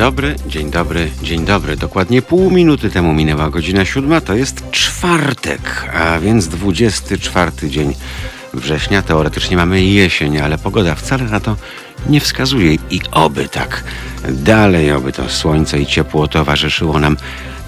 [0.00, 1.76] dobry, dzień dobry, dzień dobry.
[1.76, 4.20] Dokładnie pół minuty temu minęła godzina siódma.
[4.20, 7.94] To jest czwartek, a więc 24 dzień
[8.54, 9.02] września.
[9.02, 11.56] Teoretycznie mamy jesień, ale pogoda wcale na to
[12.08, 12.74] nie wskazuje.
[12.90, 13.84] I oby tak
[14.28, 17.16] dalej, oby to słońce i ciepło towarzyszyło nam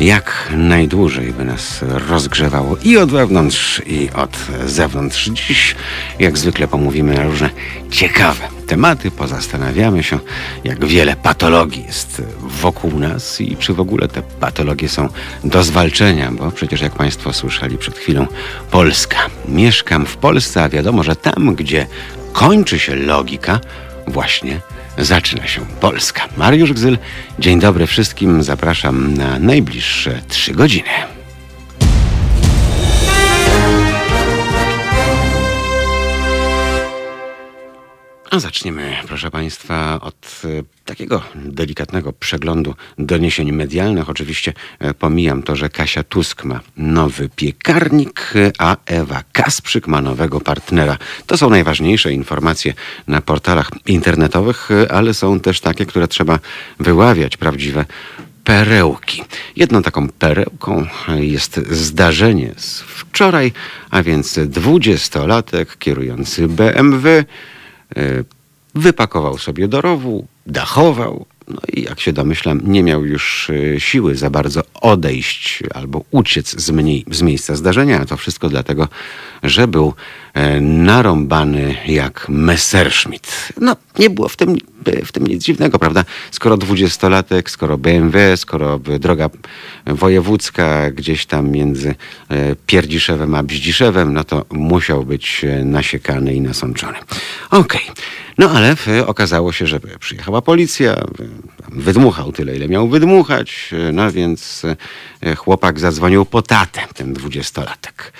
[0.02, 5.30] jak najdłużej, by nas rozgrzewało i od wewnątrz, i od zewnątrz.
[5.30, 5.74] Dziś,
[6.18, 7.50] jak zwykle, pomówimy na różne
[7.90, 10.18] ciekawe tematy, pozastanawiamy się,
[10.64, 15.08] jak wiele patologii jest wokół nas i czy w ogóle te patologie są
[15.44, 18.26] do zwalczenia, bo przecież, jak Państwo słyszeli przed chwilą,
[18.70, 19.18] Polska.
[19.48, 21.86] Mieszkam w Polsce, a wiadomo, że tam, gdzie
[22.32, 23.60] kończy się logika,
[24.06, 24.60] właśnie
[24.98, 26.28] zaczyna się Polska.
[26.36, 26.98] Mariusz Gzyl,
[27.38, 28.42] dzień dobry wszystkim.
[28.42, 31.11] Zapraszam na najbliższe trzy godziny.
[38.32, 40.48] A zaczniemy, proszę Państwa, od e,
[40.84, 44.10] takiego delikatnego przeglądu doniesień medialnych.
[44.10, 50.00] Oczywiście e, pomijam to, że Kasia Tusk ma nowy piekarnik, e, a Ewa Kasprzyk ma
[50.00, 50.98] nowego partnera.
[51.26, 52.74] To są najważniejsze informacje
[53.08, 56.38] na portalach internetowych, ale są też takie, które trzeba
[56.80, 57.84] wyławiać, prawdziwe
[58.44, 59.22] perełki.
[59.56, 63.52] Jedną taką perełką jest zdarzenie z wczoraj,
[63.90, 67.24] a więc dwudziestolatek kierujący BMW E,
[68.74, 74.16] wypakował sobie do rowu, dachował, no i jak się domyślam, nie miał już e, siły
[74.16, 78.00] za bardzo odejść albo uciec z, mniej, z miejsca zdarzenia.
[78.00, 78.88] A to wszystko dlatego,
[79.42, 79.94] że był
[80.34, 83.52] e, narąbany jak Messerschmitt.
[83.60, 84.56] No, nie było w tym,
[85.04, 86.04] w tym nic dziwnego, prawda?
[86.30, 89.30] Skoro dwudziestolatek, skoro BMW, skoro droga
[89.86, 91.94] wojewódzka gdzieś tam między
[92.66, 96.98] Pierdziszewem a Bździszewem, no to musiał być nasiekany i nasączony.
[97.50, 97.82] Okej.
[97.82, 98.04] Okay.
[98.38, 100.96] No ale okazało się, że przyjechała policja,
[101.68, 104.62] wydmuchał tyle, ile miał wydmuchać, no więc
[105.22, 108.12] e, chłopak zadzwonił po tatę, ten dwudziestolatek.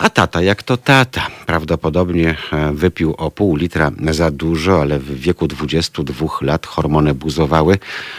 [0.00, 5.20] A tata, jak to tata, prawdopodobnie e, wypił o pół litra za dużo, ale w
[5.20, 7.78] wieku 22 lat hormony buzowały,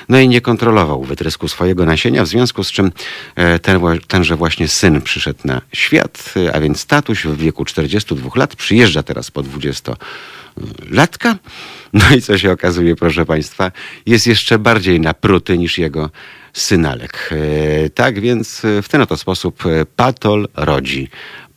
[0.09, 2.91] no i nie kontrolował wytrysku swojego nasienia, w związku z czym
[3.35, 8.55] e, ten, tenże właśnie syn przyszedł na świat, a więc tatuś w wieku 42 lat
[8.55, 9.95] przyjeżdża teraz po 20
[10.89, 11.35] latka.
[11.93, 13.71] No i co się okazuje, proszę Państwa,
[14.05, 16.09] jest jeszcze bardziej napruty niż jego
[16.53, 17.29] synalek.
[17.85, 19.63] E, tak więc w ten oto sposób
[19.95, 21.09] patol rodzi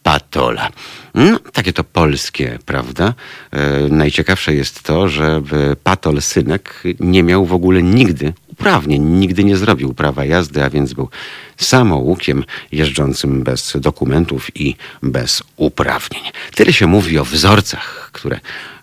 [0.02, 0.68] patola.
[1.14, 3.14] No, takie to polskie, prawda?
[3.50, 5.42] E, najciekawsze jest to, że
[5.82, 10.92] patol synek nie miał w ogóle nigdy uprawnień, nigdy nie zrobił prawa jazdy, a więc
[10.92, 11.08] był
[11.56, 16.22] samoukiem jeżdżącym bez dokumentów i bez uprawnień.
[16.54, 18.40] Tyle się mówi o wzorcach, które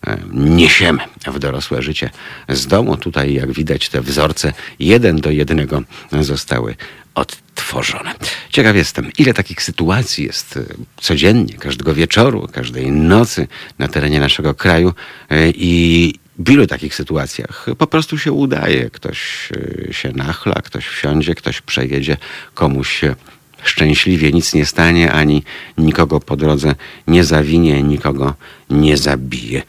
[0.07, 2.09] e, niesiemy w dorosłe życie
[2.49, 2.97] z domu.
[2.97, 5.81] Tutaj, jak widać, te wzorce jeden do jednego
[6.21, 6.75] zostały
[7.15, 8.13] odtworzone.
[8.49, 10.63] Ciekaw jestem, ile takich sytuacji jest e,
[11.01, 13.47] codziennie, każdego wieczoru, każdej nocy
[13.79, 14.93] na terenie naszego kraju
[15.29, 18.89] e, i w ilu takich sytuacjach po prostu się udaje.
[18.89, 19.49] Ktoś
[19.89, 22.17] e, się nachla, ktoś wsiądzie, ktoś przejedzie,
[22.53, 23.15] komuś się
[23.63, 25.43] szczęśliwie nic nie stanie, ani
[25.77, 26.75] nikogo po drodze
[27.07, 28.35] nie zawinie, nikogo
[28.69, 29.61] nie zabije.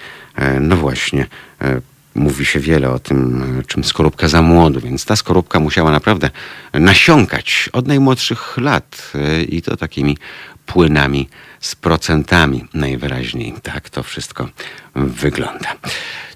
[0.60, 1.26] No właśnie,
[2.14, 6.30] mówi się wiele o tym, czym skorupka za młodu, więc ta skorupka musiała naprawdę
[6.72, 9.12] nasiąkać od najmłodszych lat
[9.48, 10.18] i to takimi
[10.66, 11.28] płynami
[11.60, 13.54] z procentami najwyraźniej.
[13.62, 14.48] Tak to wszystko
[14.94, 15.74] wygląda.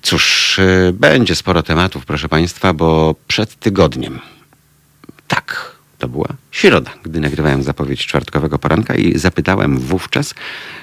[0.02, 0.60] Cóż,
[0.92, 4.20] będzie sporo tematów, proszę Państwa, bo przed tygodniem,
[5.28, 10.34] tak, to była środa, gdy nagrywałem zapowiedź czwartkowego poranka i zapytałem wówczas,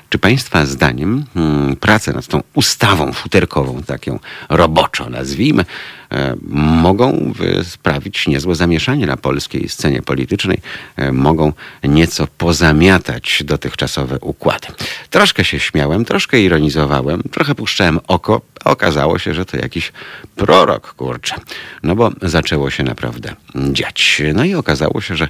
[0.09, 5.65] czy Państwa zdaniem hmm, prace nad tą ustawą futerkową, tak ją roboczo nazwijmy,
[6.11, 6.35] e,
[6.81, 7.33] mogą
[7.63, 10.57] sprawić niezłe zamieszanie na polskiej scenie politycznej,
[10.95, 14.67] e, mogą nieco pozamiatać dotychczasowe układy.
[15.09, 19.91] Troszkę się śmiałem, troszkę ironizowałem, trochę puszczałem oko, okazało się, że to jakiś
[20.35, 21.35] prorok, kurczę.
[21.83, 24.21] No bo zaczęło się naprawdę dziać.
[24.33, 25.27] No i okazało się, że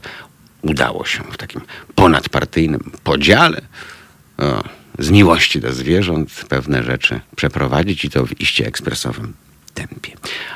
[0.62, 1.62] udało się w takim
[1.96, 3.62] ponadpartyjnym podziale
[4.38, 4.64] o,
[5.00, 9.34] z miłości do zwierząt pewne rzeczy przeprowadzić i to w iście ekspresowym
[9.74, 10.12] tempie.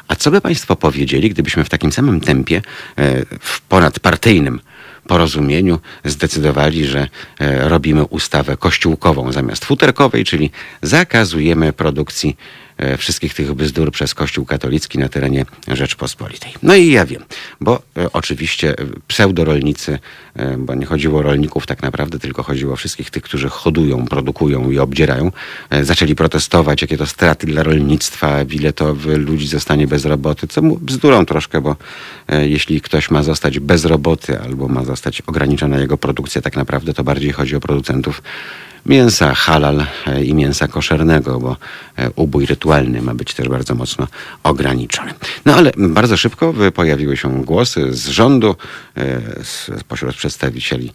[0.08, 2.62] A co by Państwo powiedzieli, gdybyśmy w takim samym tempie,
[2.98, 4.60] e, w ponadpartyjnym
[5.08, 7.08] porozumieniu zdecydowali, że
[7.40, 12.38] e, robimy ustawę kościółkową zamiast futerkowej, czyli zakazujemy produkcji
[12.98, 16.54] wszystkich tych bzdur przez Kościół katolicki na terenie Rzeczpospolitej.
[16.64, 17.24] No i ja wiem,
[17.62, 18.76] bo e, oczywiście
[19.08, 20.00] pseudorolnicy,
[20.36, 24.06] e, bo nie chodziło o rolników tak naprawdę, tylko chodziło o wszystkich tych, którzy hodują,
[24.06, 25.32] produkują i obdzierają,
[25.82, 31.26] zaczęli protestować, jakie to straty dla rolnictwa, ile to ludzi zostanie bez roboty, co bzdurą
[31.26, 31.76] troszkę, bo
[32.42, 37.04] jeśli ktoś ma zostać bez roboty albo ma zostać ograniczona jego produkcja, tak naprawdę to
[37.04, 38.22] bardziej chodzi o producentów
[38.86, 41.58] mięsa halal e, i mięsa koszernego, bo
[41.98, 44.08] e, ubój rytualny ma być też bardzo mocno
[44.44, 45.14] ograniczony.
[45.46, 48.56] No ale bardzo szybko pojawiły się głosy z rządu,
[48.98, 49.22] e,
[49.80, 50.94] spośród przedstawicieli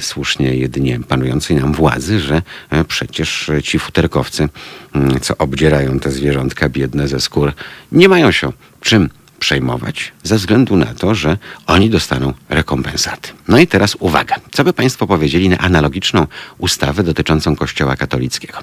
[0.00, 2.42] słusznie jedynie panującej nam władzy, że
[2.88, 4.48] przecież ci futerkowcy,
[4.94, 7.52] mm, co obdzierają te zwierzątka biedne ze skór,
[7.92, 13.30] nie mają się czym przejmować ze względu na to, że oni dostaną rekompensaty.
[13.48, 14.36] No i teraz uwaga.
[14.52, 16.26] Co by Państwo powiedzieli na analogiczną
[16.58, 18.58] ustawę dotyczącą Kościoła katolickiego?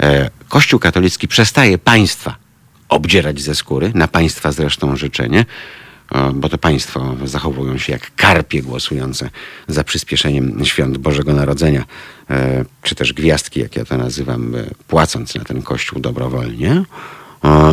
[0.00, 2.36] E, Kościół katolicki przestaje państwa
[2.88, 5.44] obdzierać ze skóry, na państwa zresztą życzenie,
[6.12, 9.30] e, bo to państwo zachowują się jak karpie głosujące
[9.68, 11.84] za przyspieszeniem świąt Bożego Narodzenia,
[12.30, 14.54] e, czy też gwiazdki, jak ja to nazywam,
[14.88, 16.82] płacąc na ten kościół dobrowolnie.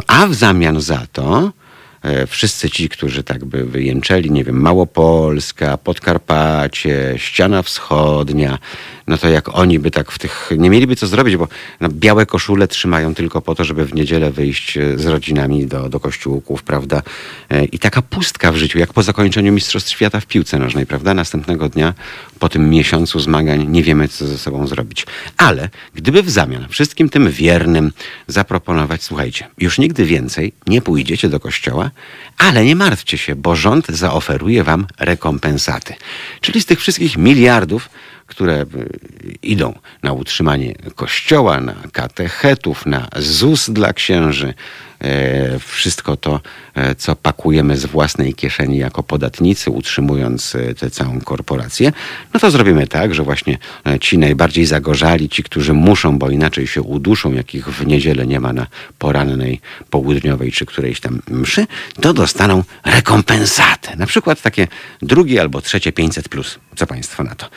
[0.08, 1.52] A w zamian za to
[2.28, 8.60] wszyscy ci, którzy tak by wyjęczeli, nie wiem, Małopolska, Podkarpacie, ściana wschodnia,
[9.08, 11.48] no to jak oni by tak w tych, nie mieliby co zrobić, bo
[11.82, 15.90] no, białe koszule trzymają tylko po to, żeby w niedzielę wyjść e, z rodzinami do,
[15.90, 17.02] do kościółków, prawda?
[17.50, 21.14] E, I taka pustka w życiu, jak po zakończeniu Mistrzostw Świata w piłce nożnej, prawda?
[21.14, 21.94] Następnego dnia,
[22.40, 25.06] po tym miesiącu zmagań, nie wiemy, co ze sobą zrobić.
[25.38, 27.92] Ale gdyby w zamian wszystkim tym wiernym
[28.28, 31.92] zaproponować, słuchajcie, już nigdy więcej nie pójdziecie do kościoła,
[32.38, 35.94] ale nie martwcie się, bo rząd zaoferuje wam rekompensaty.
[36.42, 37.90] Czyli z tych wszystkich miliardów,
[38.28, 38.66] które e,
[39.42, 44.54] idą na utrzymanie kościoła, na katechetów, na ZUS dla księży,
[45.60, 46.40] wszystko to,
[46.76, 51.92] e, co pakujemy z własnej kieszeni jako podatnicy, utrzymując tę całą korporację,
[52.34, 53.58] no to zrobimy tak, że właśnie
[54.02, 58.54] ci najbardziej zagorzali, ci, którzy muszą, bo inaczej się uduszą, jakich w niedzielę nie ma
[58.54, 58.68] na
[59.00, 61.68] porannej, południowej czy którejś tam mszy,
[62.02, 63.96] to dostaną rekompensatę.
[63.96, 64.68] Na przykład takie
[65.02, 66.60] drugie albo trzecie 500 plus.
[66.76, 67.50] Co Państwo na to?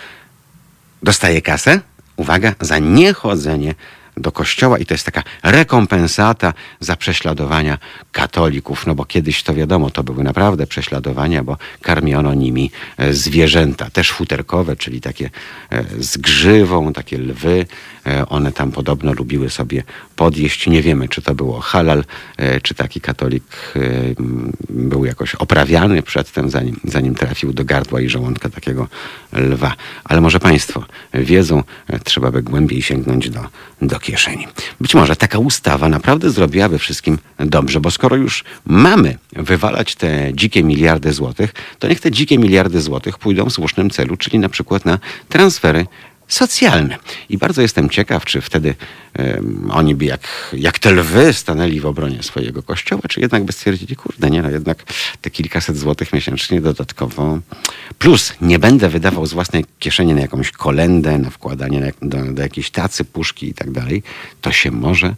[1.02, 1.80] dostaje kasę,
[2.16, 3.74] uwaga, za niechodzenie
[4.16, 7.78] do kościoła i to jest taka rekompensata za prześladowania
[8.12, 13.90] katolików, no bo kiedyś to wiadomo, to były naprawdę prześladowania, bo karmiono nimi e, zwierzęta,
[13.90, 15.30] też futerkowe, czyli takie
[15.70, 17.66] e, z grzywą, takie lwy.
[18.06, 19.82] E, one tam podobno lubiły sobie
[20.16, 20.66] podjeść.
[20.66, 22.04] Nie wiemy, czy to było halal,
[22.62, 23.44] czy taki katolik
[24.70, 28.88] był jakoś oprawiany przedtem, zanim, zanim trafił do gardła i żołądka takiego
[29.32, 29.74] lwa.
[30.04, 31.62] Ale może Państwo wiedzą,
[32.04, 33.40] trzeba by głębiej sięgnąć do,
[33.82, 34.46] do kieszeni.
[34.80, 40.64] Być może taka ustawa naprawdę zrobiłaby wszystkim dobrze, bo skoro już mamy wywalać te dzikie
[40.64, 44.84] miliardy złotych, to niech te dzikie miliardy złotych pójdą w słusznym celu, czyli na przykład
[44.84, 44.98] na
[45.28, 45.86] transfery
[46.30, 46.96] socjalne.
[47.28, 48.74] I bardzo jestem ciekaw, czy wtedy
[49.18, 53.52] um, oni by jak, jak te lwy stanęli w obronie swojego kościoła, czy jednak by
[53.52, 54.84] stwierdzili, kurde, nie, no jednak
[55.20, 57.38] te kilkaset złotych miesięcznie dodatkowo.
[57.98, 62.42] Plus nie będę wydawał z własnej kieszeni na jakąś kolendę, na wkładanie na, do, do
[62.42, 64.02] jakiejś tacy, puszki i tak dalej.
[64.40, 65.14] To się może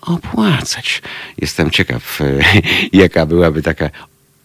[0.00, 1.02] opłacać.
[1.38, 2.18] Jestem ciekaw,
[2.92, 3.90] jaka byłaby taka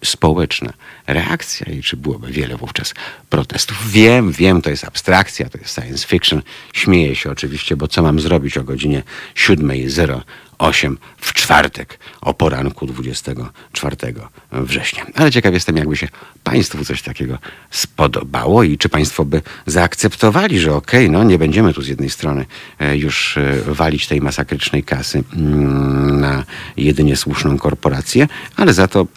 [0.03, 0.73] społeczna
[1.07, 2.93] reakcja i czy byłoby wiele wówczas
[3.29, 3.91] protestów.
[3.91, 6.41] Wiem, wiem, to jest abstrakcja, to jest science fiction.
[6.73, 9.03] Śmieję się oczywiście, bo co mam zrobić o godzinie
[9.35, 13.95] 7.08 w czwartek o poranku 24
[14.51, 15.05] września.
[15.15, 16.07] Ale ciekaw jestem, jakby się
[16.43, 17.37] Państwu coś takiego
[17.71, 22.09] spodobało i czy Państwo by zaakceptowali, że okej, okay, no nie będziemy tu z jednej
[22.09, 22.45] strony
[22.79, 26.43] e, już e, walić tej masakrycznej kasy mm, na
[26.77, 29.07] jedynie słuszną korporację, ale za to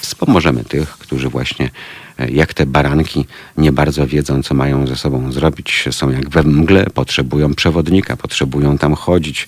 [0.00, 1.70] wspomożemy tych, którzy właśnie
[2.18, 3.26] e, jak te baranki
[3.56, 5.84] nie bardzo wiedzą, co mają ze sobą zrobić.
[5.90, 9.46] Są jak we mgle, potrzebują przewodnika, potrzebują tam chodzić,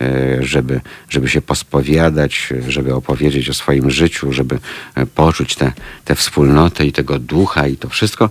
[0.00, 4.58] e, żeby, żeby się pospowiadać, żeby opowiedzieć o swoim życiu, żeby
[4.94, 5.72] e, poczuć tę te,
[6.04, 8.30] te wspólnotę i tego ducha i to wszystko.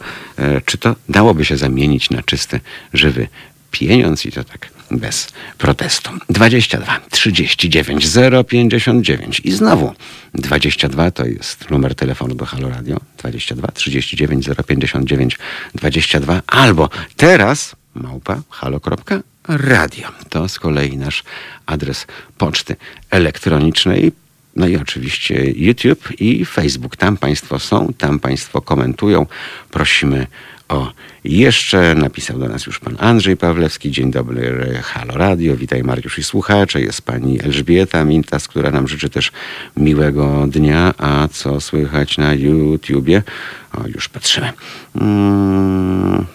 [0.66, 2.60] Czy to dałoby się zamienić na czysty,
[2.94, 3.28] żywy
[3.72, 6.12] pieniądz i to tak bez protestu.
[6.30, 8.08] 22 39
[8.48, 9.94] 059 i znowu
[10.34, 15.38] 22 to jest numer telefonu do Halo Radio 22 39 059
[15.76, 20.08] 22 albo teraz małpa halo.radio.
[20.30, 21.24] To z kolei nasz
[21.66, 22.76] adres poczty
[23.10, 24.12] elektronicznej.
[24.56, 26.96] No i oczywiście YouTube i Facebook.
[26.96, 29.26] Tam Państwo są, tam Państwo komentują.
[29.72, 30.28] Prosimy
[30.70, 30.92] o
[31.24, 31.96] jeszcze.
[31.96, 33.92] Napisał do nas już pan Andrzej Pawlewski.
[33.92, 35.58] Dzień dobry, Halo Radio.
[35.58, 36.82] Witaj Mariusz i słuchacze.
[36.82, 39.32] Jest pani Elżbieta Mintas, która nam życzy też
[39.78, 40.94] miłego dnia.
[40.98, 43.24] A co słychać na YouTubie?
[43.74, 44.54] O, już patrzymy.
[45.00, 46.26] Hmm.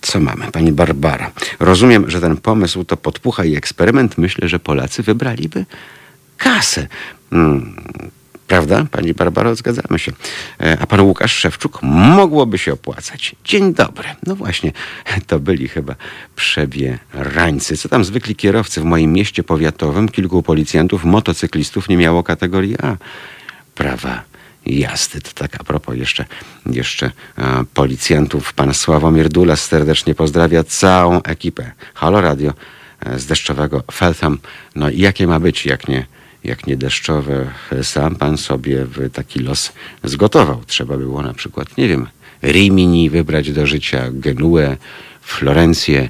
[0.00, 0.52] Co mamy?
[0.52, 1.30] Pani Barbara.
[1.60, 4.18] Rozumiem, że ten pomysł to podpucha i eksperyment.
[4.18, 5.66] Myślę, że Polacy wybraliby
[6.36, 6.86] kasę.
[7.30, 7.76] Hmm.
[8.48, 9.54] Prawda, pani Barbaro?
[9.56, 10.12] Zgadzamy się.
[10.60, 13.36] E, a pan Łukasz Szewczuk mogłoby się opłacać.
[13.44, 14.08] Dzień dobry.
[14.26, 14.72] No właśnie,
[15.26, 15.94] to byli chyba
[16.36, 17.76] przebierańcy.
[17.76, 22.96] Co tam zwykli kierowcy w moim mieście powiatowym, kilku policjantów, motocyklistów nie miało kategorii A.
[23.74, 24.22] Prawa
[24.66, 25.20] jazdy.
[25.20, 26.24] To tak a propos jeszcze,
[26.66, 28.52] jeszcze a, policjantów.
[28.52, 32.54] Pan Sławomir Dulas serdecznie pozdrawia całą ekipę Halo Radio
[33.00, 34.38] e, z deszczowego Feltham.
[34.74, 36.17] No i jakie ma być, jak nie
[36.48, 37.50] jak nie deszczowe,
[37.82, 39.72] sam pan sobie taki los
[40.04, 40.62] zgotował.
[40.66, 42.06] Trzeba było na przykład, nie wiem,
[42.42, 44.76] Rimini wybrać do życia, Genuę,
[45.22, 46.08] Florencję,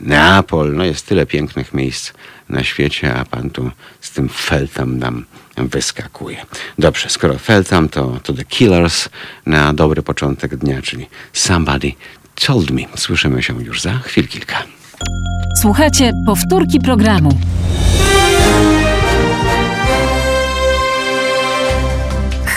[0.00, 0.76] Neapol.
[0.76, 2.12] No jest tyle pięknych miejsc
[2.48, 3.70] na świecie, a pan tu
[4.00, 5.24] z tym Feltham nam
[5.56, 6.36] wyskakuje.
[6.78, 9.08] Dobrze, skoro Feltham, to, to The Killers
[9.46, 11.92] na dobry początek dnia, czyli Somebody
[12.46, 12.82] Told Me.
[12.96, 14.62] Słyszymy się już za chwil kilka.
[15.60, 17.38] Słuchajcie, powtórki programu.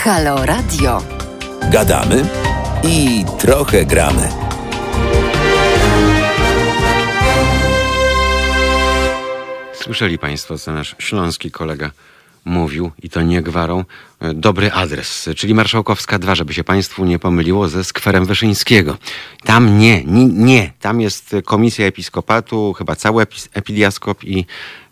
[0.04, 1.02] Halo Radio.
[1.70, 2.24] Gadamy
[2.82, 4.28] i trochę gramy.
[9.74, 11.90] Słyszeli Państwo, co nasz śląski kolega
[12.44, 13.84] mówił, i to nie gwarą,
[14.20, 18.96] e, dobry adres, czyli Marszałkowska 2, żeby się Państwu nie pomyliło ze skwerem Wyszyńskiego.
[19.44, 20.72] Tam nie, nie, nie.
[20.80, 24.46] tam jest komisja episkopatu, chyba cały epidiaskop i,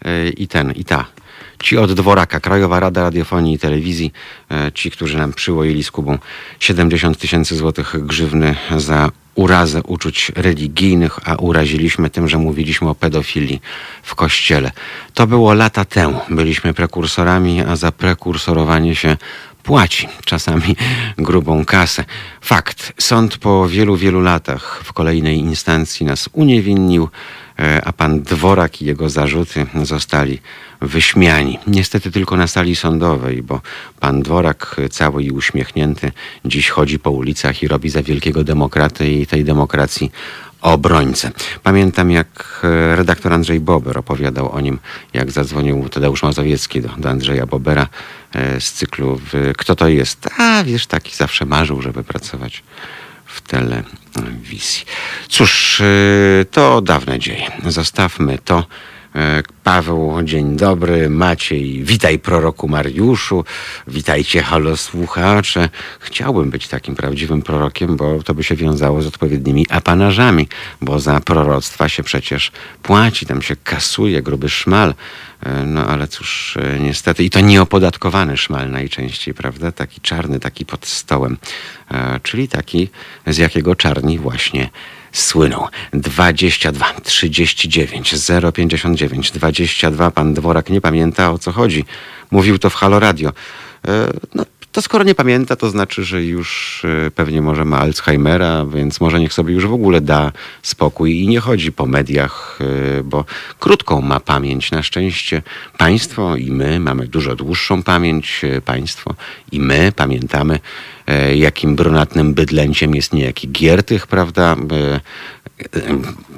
[0.04, 1.06] e, i ten, i ta
[1.62, 4.12] ci od dworaka, Krajowa Rada Radiofonii i Telewizji,
[4.50, 6.18] e, ci, którzy nam przyłoili z Kubą
[6.60, 13.60] 70 tysięcy złotych grzywny za urazę uczuć religijnych, a uraziliśmy tym, że mówiliśmy o pedofilii
[14.02, 14.70] w kościele.
[15.14, 16.20] To było lata temu.
[16.30, 19.16] Byliśmy prekursorami, a za prekursorowanie się
[19.62, 20.76] płaci czasami
[21.18, 22.04] grubą kasę.
[22.40, 22.92] Fakt.
[22.98, 27.08] Sąd po wielu, wielu latach w kolejnej instancji nas uniewinnił,
[27.84, 30.38] a pan Dworak i jego zarzuty zostali
[30.80, 31.58] wyśmiani.
[31.66, 33.60] Niestety tylko na sali sądowej, bo
[34.00, 36.12] pan Dworak, cały i uśmiechnięty,
[36.44, 40.12] dziś chodzi po ulicach i robi za wielkiego demokratę i tej demokracji
[40.62, 41.30] obrońcę.
[41.62, 44.78] Pamiętam, jak e, redaktor Andrzej Bober opowiadał o nim,
[45.12, 47.88] jak zadzwonił Tadeusz Mazowiecki do, do Andrzeja Bobera
[48.34, 49.20] e, z cyklu
[49.58, 50.28] Kto to jest?
[50.38, 52.62] A wiesz, taki zawsze marzył, żeby pracować
[53.32, 53.40] w
[54.12, 54.84] telewizji.
[55.28, 55.84] Cóż, e,
[56.44, 57.50] to dawne dzieje.
[57.66, 58.66] Zostawmy to.
[59.14, 61.10] E, Paweł, dzień dobry.
[61.10, 63.44] Maciej, witaj proroku Mariuszu.
[63.86, 65.68] Witajcie, halo słuchacze.
[66.00, 70.48] Chciałbym być takim prawdziwym prorokiem, bo to by się wiązało z odpowiednimi apanarzami,
[70.80, 72.52] bo za proroctwa się przecież
[72.82, 74.94] płaci, tam się kasuje gruby szmal.
[75.42, 79.72] E, no ale cóż, e, niestety, i to nieopodatkowany szmal najczęściej, prawda?
[79.72, 81.36] Taki czarny, taki pod stołem,
[82.22, 82.88] czyli taki,
[83.26, 84.70] z jakiego czarni właśnie
[85.12, 85.68] słyną.
[85.92, 88.14] 22 39
[88.54, 90.10] 059 22.
[90.10, 91.84] Pan Dworak nie pamięta o co chodzi.
[92.30, 93.32] Mówił to w Halo Radio.
[93.88, 98.64] E, no, to skoro nie pamięta, to znaczy, że już e, pewnie może ma Alzheimera,
[98.64, 102.58] więc może niech sobie już w ogóle da spokój i nie chodzi po mediach,
[102.98, 103.24] e, bo
[103.58, 104.70] krótką ma pamięć.
[104.70, 105.42] Na szczęście
[105.78, 108.42] państwo i my mamy dużo dłuższą pamięć.
[108.64, 109.14] Państwo
[109.52, 110.58] i my pamiętamy
[111.34, 114.56] jakim brunatnym bydlęciem jest niejaki Giertych, prawda?
[115.62, 115.80] E,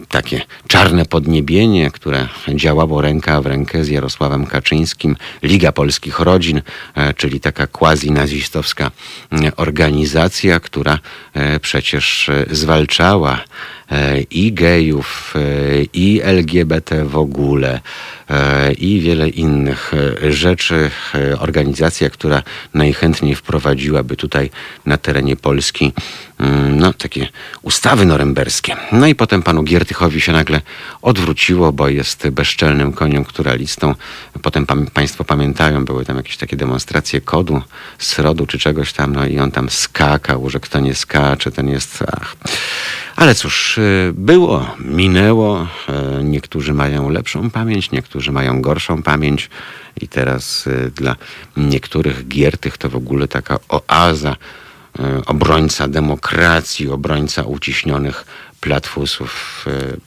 [0.09, 6.63] takie czarne podniebienie, które działało ręka w rękę z Jarosławem Kaczyńskim, Liga Polskich Rodzin,
[6.95, 8.91] e, czyli taka quasi-nazistowska
[9.57, 10.99] organizacja, która
[11.61, 13.41] przecież zwalczała
[14.31, 15.35] i gejów,
[15.93, 17.81] i LGBT w ogóle,
[18.79, 19.93] i wiele innych
[20.31, 20.91] rzeczy.
[21.39, 22.43] Organizacja, która
[22.75, 24.51] najchętniej wprowadziłaby tutaj
[24.87, 25.93] na terenie Polski
[26.39, 27.29] mm, no, takie
[27.63, 28.77] ustawy norymberskie.
[28.93, 30.61] No i potem panu Giertychowi się nagle
[31.03, 33.95] odwróciło, bo jest bezczelnym koniunkturalistą.
[34.43, 37.63] Potem pa państwo pamiętają, były tam jakieś takie demonstracje kodu,
[37.99, 42.05] srodu czy czegoś tam, no i on tam skakał, że kto nie skacze, ten jest...
[42.13, 42.37] Ach.
[43.17, 43.81] Ale cóż,
[44.13, 45.69] było, minęło.
[46.23, 49.51] Niektórzy mają lepszą pamięć, niektórzy mają gorszą pamięć.
[50.01, 51.17] I teraz y, dla
[51.57, 54.37] niektórych giertych to w ogóle taka oaza,
[55.27, 58.25] obrońca demokracji, obrońca uciśnionych
[58.65, 59.65] platfusów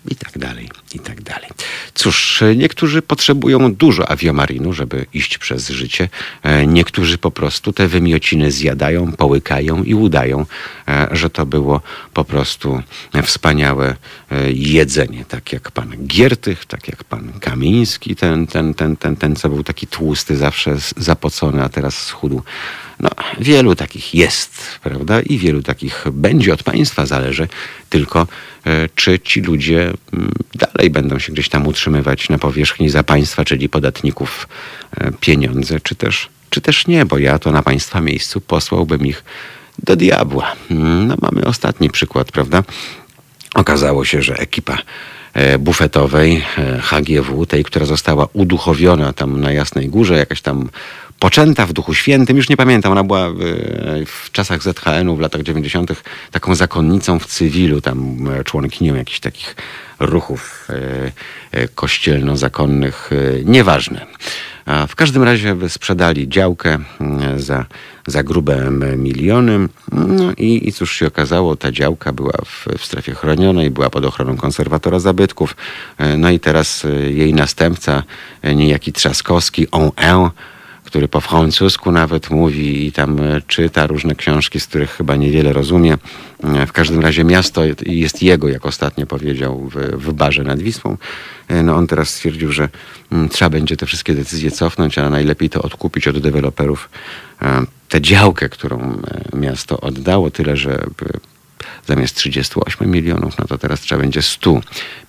[0.09, 1.49] i tak dalej, i tak dalej.
[1.93, 6.09] Cóż, niektórzy potrzebują dużo aviomarinu, żeby iść przez życie.
[6.43, 10.45] E, niektórzy po prostu te wymiociny zjadają, połykają i udają,
[10.87, 11.81] e, że to było
[12.13, 12.81] po prostu
[13.23, 13.95] wspaniałe
[14.31, 15.25] e, jedzenie.
[15.25, 19.63] Tak jak pan Giertych, tak jak pan Kamiński, ten, ten, ten, ten, ten co był
[19.63, 22.41] taki tłusty, zawsze zapocony, a teraz schudł.
[22.99, 25.21] No, wielu takich jest, prawda?
[25.21, 27.47] I wielu takich będzie od państwa zależy,
[27.89, 28.27] tylko
[28.65, 33.45] e, czy ci ludzie mm, dalej będą się gdzieś tam utrzymywać na powierzchni za państwa,
[33.45, 34.47] czyli podatników
[34.97, 39.23] e, pieniądze, czy też, czy też nie, bo ja to na państwa miejscu posłałbym ich
[39.83, 40.55] do diabła.
[40.71, 42.63] Mm, no, mamy ostatni przykład, prawda?
[43.55, 44.77] Okazało się, że ekipa
[45.33, 46.43] e, bufetowej
[46.81, 50.69] HGW, tej, która została uduchowiona tam na Jasnej Górze, jakaś tam
[51.19, 52.37] poczęta w Duchu Świętym.
[52.37, 53.29] Już nie pamiętam, ona była
[54.05, 56.03] w, czasach ZHN-u w latach 90.
[56.31, 59.55] taką zakonnicą w cywilu, tam e, członkinią jakichś takich
[59.99, 61.11] ruchów e,
[61.51, 63.09] e, kościelno-zakonnych.
[63.45, 64.05] Nieważne.
[64.65, 66.77] A w każdym razie sprzedali działkę
[67.37, 67.65] za,
[68.07, 69.69] za grube miliony.
[69.91, 74.05] No i, i cóż się okazało, ta działka była w, w strefie chronionej, była pod
[74.05, 75.55] ochroną konserwatora zabytków.
[76.17, 78.03] No i teraz jej następca,
[78.55, 80.29] niejaki Trzaskowski, on en,
[80.97, 85.53] który po francusku nawet mówi i tam e, czyta różne książki, z których chyba niewiele
[85.53, 85.97] rozumie.
[86.43, 90.97] E, w każdym razie miasto jest jego, jak ostatnio powiedział, w, w barze nad Wisłą.
[91.47, 92.69] E, no on teraz stwierdził, że
[93.11, 96.89] mm, trzeba będzie te wszystkie decyzje cofnąć, a najlepiej to odkupić od deweloperów
[97.89, 99.01] tę działkę, którą
[99.33, 100.85] miasto oddało, tyle że
[101.87, 104.61] zamiast 38 milionów, no to teraz trzeba będzie 100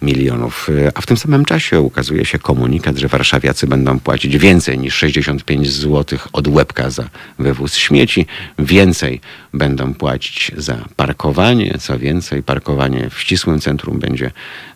[0.03, 0.69] milionów.
[0.95, 5.71] A w tym samym czasie ukazuje się komunikat, że warszawiacy będą płacić więcej niż 65
[5.71, 7.09] zł od łebka za
[7.39, 8.27] wywóz śmieci,
[8.59, 9.21] więcej
[9.55, 14.31] będą płacić za parkowanie, co więcej, parkowanie w ścisłym centrum będzie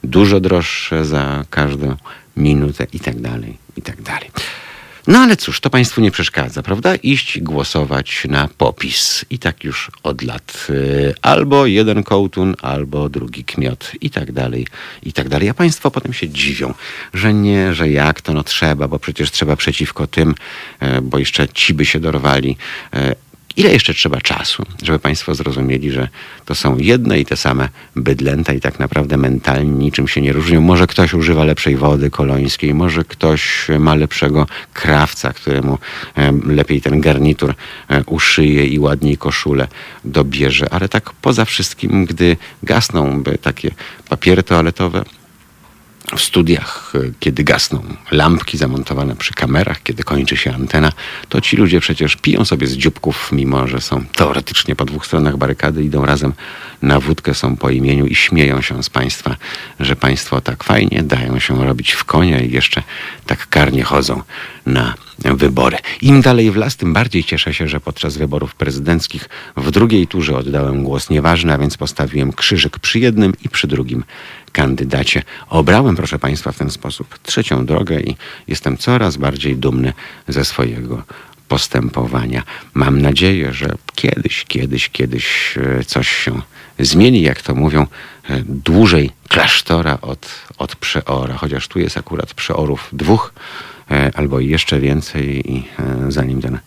[0.04, 1.96] dużo droższe za każdą
[2.36, 4.30] minutę i tak dalej, i tak dalej.
[5.06, 6.94] No ale cóż, to Państwu nie przeszkadza, prawda?
[6.94, 9.24] Iść głosować na popis.
[9.30, 10.66] I tak już od lat.
[10.70, 14.66] Y, albo jeden kołtun, albo drugi kmiot i tak dalej,
[15.02, 15.48] i tak dalej.
[15.48, 16.74] A Państwo potem się dziwią,
[17.14, 20.34] że nie, że jak to, no trzeba, bo przecież trzeba przeciwko tym,
[20.82, 22.56] y, bo jeszcze ci by się dorwali.
[23.56, 26.08] Ile jeszcze trzeba czasu, żeby Państwo zrozumieli, że
[26.44, 30.60] to są jedne i te same bydlęta i tak naprawdę mentalnie niczym się nie różnią?
[30.60, 35.78] Może ktoś używa lepszej wody kolońskiej, może ktoś ma lepszego krawca, któremu
[36.46, 37.54] lepiej ten garnitur
[37.88, 39.68] e, uszyje i ładniej koszulę
[40.04, 43.70] dobierze, ale tak poza wszystkim, gdy gasną takie
[44.08, 45.04] papiery toaletowe,
[46.16, 50.92] w studiach, e, kiedy gasną lampki zamontowane przy kamerach, kiedy kończy się antena,
[51.28, 55.36] to ci ludzie przecież piją sobie z dzióbków, mimo że są teoretycznie po dwóch stronach
[55.36, 56.32] barykady, idą razem
[56.82, 59.36] na wódkę, są po imieniu i śmieją się z państwa,
[59.80, 62.82] że państwo tak fajnie dają się robić w konia i jeszcze
[63.26, 64.22] tak karnie chodzą
[64.66, 65.76] na wybory.
[66.02, 70.36] Im dalej w las, tym bardziej cieszę się, że podczas wyborów prezydenckich w drugiej turze
[70.36, 74.04] oddałem głos nieważny, a więc postawiłem krzyżyk przy jednym i przy drugim
[74.52, 75.22] kandydacie.
[75.48, 78.16] Obrałem, proszę Państwa, w ten sposób trzecią drogę i
[78.48, 79.92] jestem coraz bardziej dumny
[80.28, 81.02] ze swojego
[81.48, 82.42] postępowania.
[82.74, 86.40] Mam nadzieję, że kiedyś, kiedyś, kiedyś e, coś się
[86.78, 87.86] zmieni, jak to mówią,
[88.30, 93.32] e, dłużej klasztora od, od przeora, chociaż tu jest akurat przeorów dwóch
[94.14, 95.64] albo jeszcze więcej i
[96.08, 96.58] zanim ten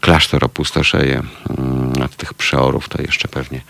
[0.00, 1.22] klasztor opustoszeje
[1.58, 3.60] mm, od tych przeorów, to jeszcze pewnie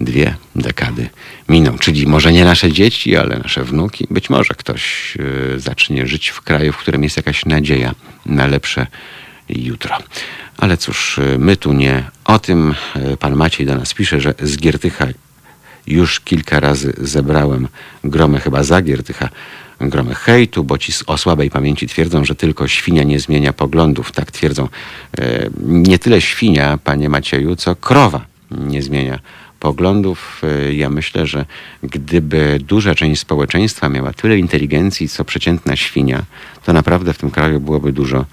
[0.00, 1.08] dwie dekady
[1.48, 1.78] miną.
[1.78, 4.06] Czyli może nie nasze dzieci, ale nasze wnuki.
[4.10, 7.94] Być może ktoś y, zacznie żyć w kraju, w którym jest jakaś nadzieja
[8.26, 8.86] na lepsze
[9.48, 9.98] jutro.
[10.56, 12.74] Ale cóż, my tu nie o tym.
[13.18, 15.06] Pan Maciej do nas pisze, że z Giertycha
[15.86, 17.68] już kilka razy zebrałem
[18.04, 19.28] gromę chyba za Giertycha
[19.80, 24.12] gromy hejtu, bo ci o słabej pamięci twierdzą, że tylko świnia nie zmienia poglądów.
[24.12, 24.68] Tak twierdzą
[25.18, 29.18] e, nie tyle świnia, panie Macieju, co krowa nie zmienia
[29.60, 30.42] poglądów.
[30.42, 31.44] E, ja myślę, że
[31.82, 36.22] gdyby duża część społeczeństwa miała tyle inteligencji, co przeciętna świnia,
[36.64, 38.24] to naprawdę w tym kraju byłoby dużo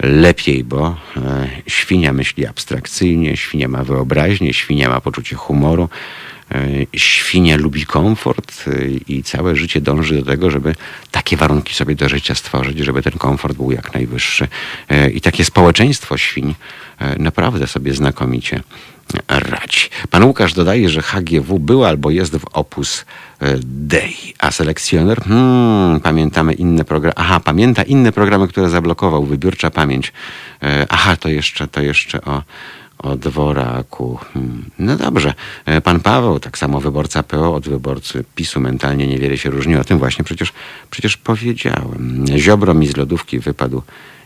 [0.00, 5.88] lepiej, bo e, świnia myśli abstrakcyjnie, świnia ma wyobraźnię, świnia ma poczucie humoru,
[6.96, 10.74] świnia lubi komfort e, i całe życie dąży do tego, żeby
[11.10, 14.48] takie warunki sobie do życia stworzyć, żeby ten komfort był jak najwyższy.
[14.88, 16.54] E, I takie społeczeństwo świń
[17.18, 18.60] naprawdę sobie znakomicie
[19.28, 19.88] radzi.
[20.10, 23.04] Pan Łukasz dodaje, że HGW był albo jest w Opus
[23.64, 30.12] Dei, a selekcjoner, hmm, pamiętamy inne programy, aha, pamięta inne programy, które zablokował, wybiórcza pamięć.
[30.88, 32.42] Aha, to jeszcze, to jeszcze o
[32.98, 34.18] o dworaku.
[34.34, 34.70] Hmm.
[34.78, 35.34] No dobrze.
[35.66, 39.76] E, Pan Paweł, tak samo wyborca PO od wyborcy PiSu mentalnie niewiele się różni.
[39.76, 40.52] O tym właśnie przecież,
[40.90, 42.24] przecież powiedziałem.
[42.36, 43.82] Ziobro mi z lodówki wypadł.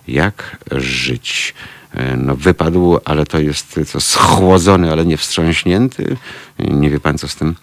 [0.08, 1.54] Jak żyć?
[1.94, 6.16] E, No wypadł, ale to jest co schłodzony, ale nie wstrząśnięty.
[6.58, 7.54] Nie wie pan, co z tym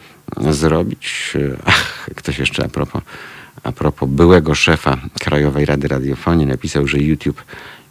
[0.51, 1.33] zrobić.
[1.35, 3.01] E, Ach, ktoś jeszcze a propos,
[3.63, 7.43] a propos byłego szefa Krajowej Rady Radiofonii napisał, że YouTube,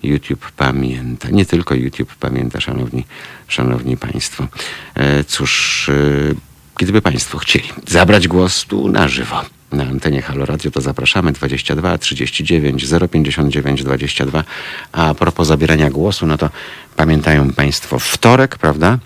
[0.05, 1.29] YouTube pamięta.
[1.31, 3.05] Nie tylko YouTube pamięta, szanowni,
[3.49, 4.47] szanowni państwo.
[4.95, 6.35] E, Cóż, e,
[6.77, 11.99] gdyby państwo chcieli zabrać głos tu na żywo, na antenie Halo Radio, to zapraszamy 22
[11.99, 14.45] 39 059 22.
[14.93, 16.51] A propos zabierania głosu, no to
[16.97, 18.99] pamiętają państwo wtorek, prawda?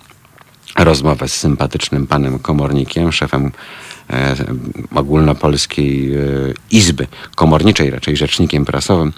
[0.77, 3.51] rozmowę z sympatycznym panem komornikiem, szefem
[4.09, 4.35] e,
[4.95, 6.19] ogólnopolskiej e,
[6.71, 9.13] izby komorniczej, raczej rzecznikiem prasowym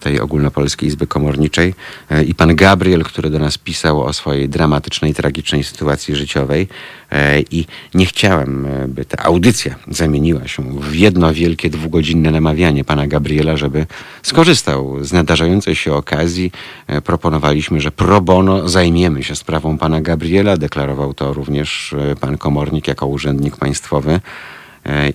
[0.00, 1.74] tej ogólnopolskiej izby komorniczej
[2.10, 6.68] e, i pan Gabriel, który do nas pisał o swojej dramatycznej, tragicznej sytuacji życiowej
[7.10, 12.84] e, i nie chciałem, e, by ta audycja zamieniła się w jedno wielkie dwugodzinne namawianie
[12.84, 13.86] pana Gabriela, żeby
[14.22, 16.52] skorzystał z nadarzającej się okazji.
[16.86, 20.56] E, Proponowaliśmy, że pro bono zajmiemy się sprawą pana Gabriela.
[20.56, 24.55] Deklarował to również e, pan komornik jako urzędnik państwowy e,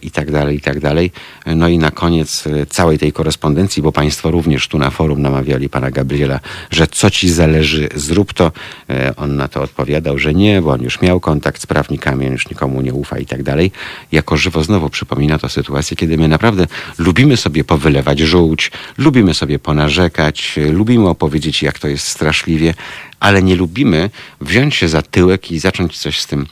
[0.01, 1.11] i tak dalej, i tak dalej.
[1.45, 5.69] No i na koniec e, całej tej korespondencji, bo Państwo również tu na forum namawiali
[5.69, 6.39] pana Gabriela,
[6.71, 8.51] że co ci zależy, zrób to.
[8.89, 12.31] E, On na to odpowiadał, że nie, bo on już miał kontakt z prawnikami, on
[12.31, 13.71] już nikomu nie ufa i tak dalej.
[14.11, 19.59] Jako żywo znowu przypomina to sytuację, kiedy my naprawdę lubimy sobie powylewać żółć, lubimy sobie
[19.59, 22.73] ponarzekać, e, lubimy opowiedzieć, jak to jest straszliwie,
[23.19, 24.09] ale nie lubimy
[24.41, 26.45] wziąć się za tyłek i zacząć coś z tym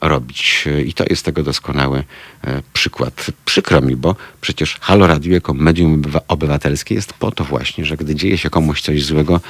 [0.00, 0.64] robić.
[0.86, 2.04] I to jest tego doskonały
[2.44, 3.26] e, przykład.
[3.44, 7.96] Przykro mi, bo przecież Halo Radio jako medium obywa- obywatelskie jest po to właśnie, że
[7.96, 9.40] gdy dzieje się komuś coś złego,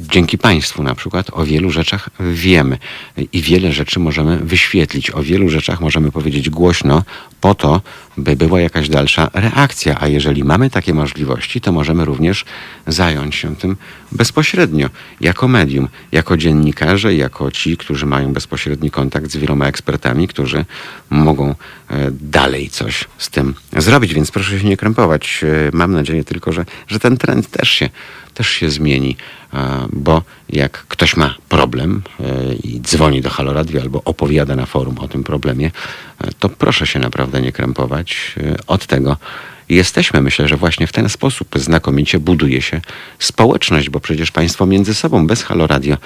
[0.00, 2.78] dzięki Państwu na przykład o wielu rzeczach wiemy
[3.32, 5.10] i wiele rzeczy możemy wyświetlić.
[5.10, 7.02] O wielu rzeczach możemy powiedzieć głośno
[7.40, 7.80] po to,
[8.16, 9.96] by była jakaś dalsza reakcja.
[10.00, 12.44] A jeżeli mamy takie możliwości, to możemy również
[12.86, 13.76] zająć się tym
[14.12, 20.64] bezpośrednio, jako medium, jako dziennikarze, jako ci, którzy mają bezpośredni kontakt z wieloma ekspertami, którzy
[21.10, 21.54] mogą e,
[22.10, 24.14] dalej coś z tym zrobić.
[24.14, 25.40] Więc proszę się nie krępować.
[25.44, 27.90] E, Mam nadzieję tylko, że, że ten trend też się,
[28.34, 29.16] też się zmieni,
[29.54, 34.66] e, bo jak ktoś ma problem e, i dzwoni do Halo Radio albo opowiada na
[34.66, 35.70] forum o tym problemie,
[36.20, 38.34] e, to proszę się naprawdę nie krępować.
[38.66, 39.16] Od tego
[39.68, 40.20] jesteśmy.
[40.20, 42.80] Myślę, że właśnie w ten sposób znakomicie buduje się
[43.18, 45.96] społeczność, bo przecież Państwo między sobą bez Halo Radio,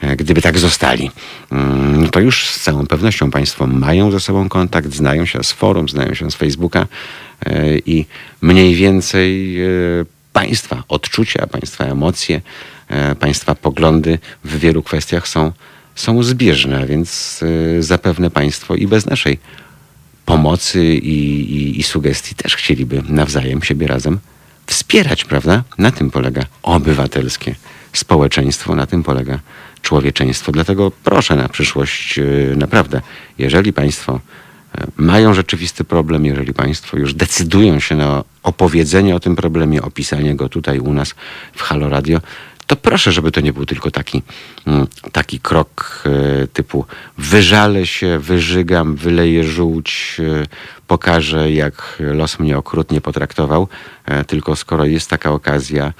[0.00, 1.10] e, gdyby tak zostali,
[1.52, 5.88] mm, to już z całą pewnością Państwo mają ze sobą kontakt, znają się z forum,
[5.88, 6.86] znają się z Facebooka
[7.86, 8.06] i
[8.40, 9.58] mniej więcej
[10.36, 12.40] Państwa odczucia, Państwa emocje,
[12.88, 15.52] e, Państwa poglądy w wielu kwestiach są,
[15.94, 17.40] są zbieżne, więc
[17.78, 19.38] e, zapewne Państwo i bez naszej
[20.26, 24.18] pomocy i, i, i sugestii też chcieliby nawzajem siebie razem
[24.66, 25.62] wspierać, prawda?
[25.78, 27.54] Na tym polega obywatelskie
[27.92, 29.40] społeczeństwo, na tym polega
[29.82, 30.52] człowieczeństwo.
[30.52, 32.22] Dlatego proszę na przyszłość, e,
[32.56, 33.00] naprawdę,
[33.38, 34.20] jeżeli Państwo
[34.96, 40.48] mają rzeczywisty problem, jeżeli Państwo już decydują się na opowiedzenie o tym problemie, opisanie go
[40.48, 41.14] tutaj u nas
[41.52, 42.20] w Halo Radio,
[42.66, 44.22] to proszę, żeby to nie był tylko taki,
[44.66, 46.84] mm, taki krok e, typu
[47.18, 50.46] wyżalę się, wyżygam, wyleję żółć, e,
[50.86, 53.68] pokażę, jak los mnie okrutnie potraktował.
[54.04, 55.92] E, Tylko skoro jest taka okazja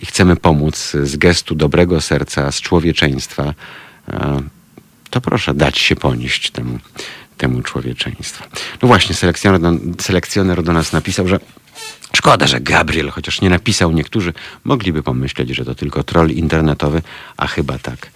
[0.00, 3.54] i chcemy pomóc z gestu dobrego serca, z człowieczeństwa,
[5.10, 6.78] to proszę dać się ponieść temu,
[7.40, 8.44] temu człowieczeństwu.
[8.82, 11.40] No właśnie, selekcjoner, do- selekcjoner do nas napisał, że
[12.16, 14.32] szkoda, że Gabriel, chociaż nie napisał, niektórzy
[14.64, 17.02] mogliby pomyśleć, że to tylko troll internetowy,
[17.36, 18.10] a chyba tak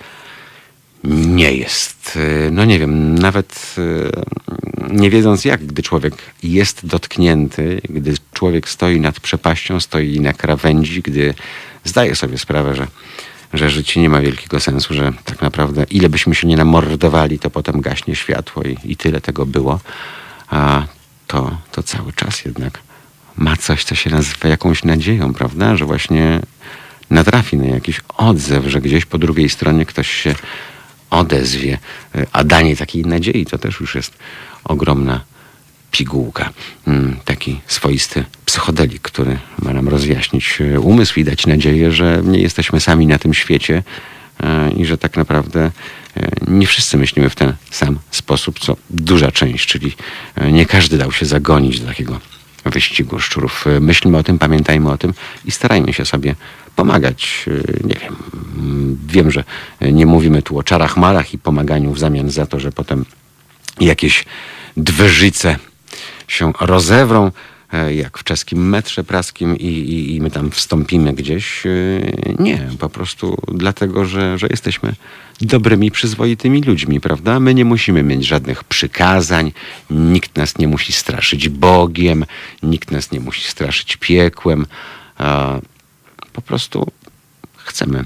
[1.39, 2.19] nie jest.
[2.51, 4.11] No nie wiem, nawet y,
[4.91, 11.03] nie wiedząc jak, gdy człowiek jest dotknięty, gdy człowiek stoi nad przepaścią, stoi na krawędzi,
[11.03, 11.35] gdy
[11.85, 12.87] zdaje sobie sprawę, że,
[13.55, 17.51] że życie nie ma wielkiego sensu, że tak naprawdę ile byśmy się nie namordowali, to
[17.51, 19.81] potem gaśnie światło i, i tyle tego było,
[20.49, 20.83] a
[21.27, 22.81] to, to cały czas jednak
[23.37, 25.77] ma coś, co się nazywa jakąś nadzieją, prawda?
[25.77, 26.41] Że właśnie
[27.11, 30.35] natrafi na jakiś odzew, że gdzieś po drugiej stronie ktoś się
[31.11, 31.79] odezwie.
[32.33, 34.19] A danie takiej nadziei to też już jest
[34.65, 35.21] ogromna
[35.95, 36.51] pigułka.
[36.87, 42.39] Mm, Taki swoisty psychodelik, który ma nam rozjaśnić e, umysł i dać nadzieję, że nie
[42.39, 43.83] jesteśmy sami na tym świecie
[44.43, 45.71] e, i że tak naprawdę e,
[46.49, 49.93] nie wszyscy myślimy w ten sam sposób, co duża część, czyli
[50.53, 52.21] nie każdy dał się zagonić do takiego
[52.65, 53.65] wyścigu szczurów.
[53.81, 56.35] Myślmy o tym, pamiętajmy o tym i starajmy się sobie
[56.77, 57.47] pomagać.
[57.85, 58.17] Nie wiem,
[59.07, 59.45] wiem, że
[59.81, 63.05] nie mówimy tu o czarach marach i pomaganiu w zamian za to, że potem
[63.81, 64.25] jakieś
[64.77, 65.57] dwerzyce
[66.29, 67.31] się rozewrą,
[67.73, 71.67] e, jak w czeskim metrze praskim i, i, i, my tam wstąpimy gdzieś.
[71.67, 71.71] E,
[72.39, 74.95] nie, po prostu dlatego, że, że jesteśmy
[75.41, 77.41] dobrymi, przyzwoitymi ludźmi, prawda?
[77.41, 79.53] My nie musimy mieć żadnych przykazań,
[79.91, 82.25] nikt nas nie musi straszyć Bogiem,
[82.63, 84.67] nikt nas nie musi straszyć piekłem.
[86.33, 86.93] Po prostu
[87.57, 88.05] chcemy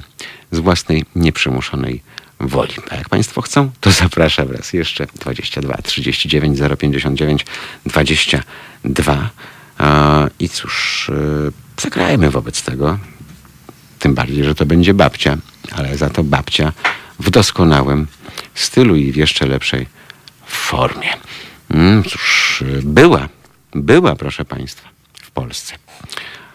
[0.52, 2.02] z własnej nieprzymuszonej
[2.40, 2.74] woli.
[2.90, 7.46] A jak Państwo chcą, to zapraszam raz jeszcze 22 39 059
[7.86, 9.30] 22.
[10.38, 12.98] I cóż, e, zagrajmy wobec tego.
[13.98, 15.36] Tym bardziej, że to będzie babcia,
[15.72, 16.72] ale za to babcia
[17.20, 18.06] w doskonałym
[18.54, 19.86] stylu i w jeszcze lepszej
[20.46, 21.10] formie.
[21.70, 23.28] Mm, cóż, była,
[23.74, 24.88] była, proszę Państwa,
[25.22, 25.74] w Polsce.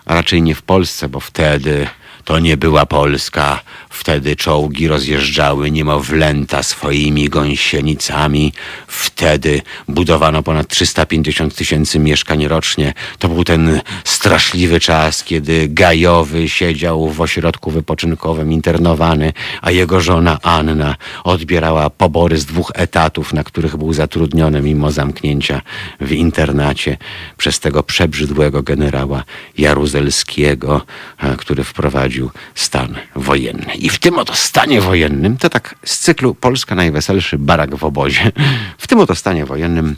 [0.05, 1.87] A raczej nie w Polsce, bo wtedy
[2.25, 3.61] to nie była Polska.
[3.93, 8.53] Wtedy czołgi rozjeżdżały niemowlęta swoimi gąsienicami.
[8.87, 12.93] Wtedy budowano ponad 350 tysięcy mieszkań rocznie.
[13.19, 20.39] To był ten straszliwy czas, kiedy Gajowy siedział w ośrodku wypoczynkowym internowany, a jego żona
[20.41, 25.61] Anna odbierała pobory z dwóch etatów, na których był zatrudniony mimo zamknięcia
[26.01, 26.97] w internacie
[27.37, 29.23] przez tego przebrzydłego generała
[29.57, 30.81] Jaruzelskiego,
[31.37, 33.82] który wprowadził stan wojenny.
[33.83, 38.31] I w tym oto stanie wojennym, to tak z cyklu Polska najweselszy barak w obozie,
[38.77, 39.95] w tym oto stanie wojennym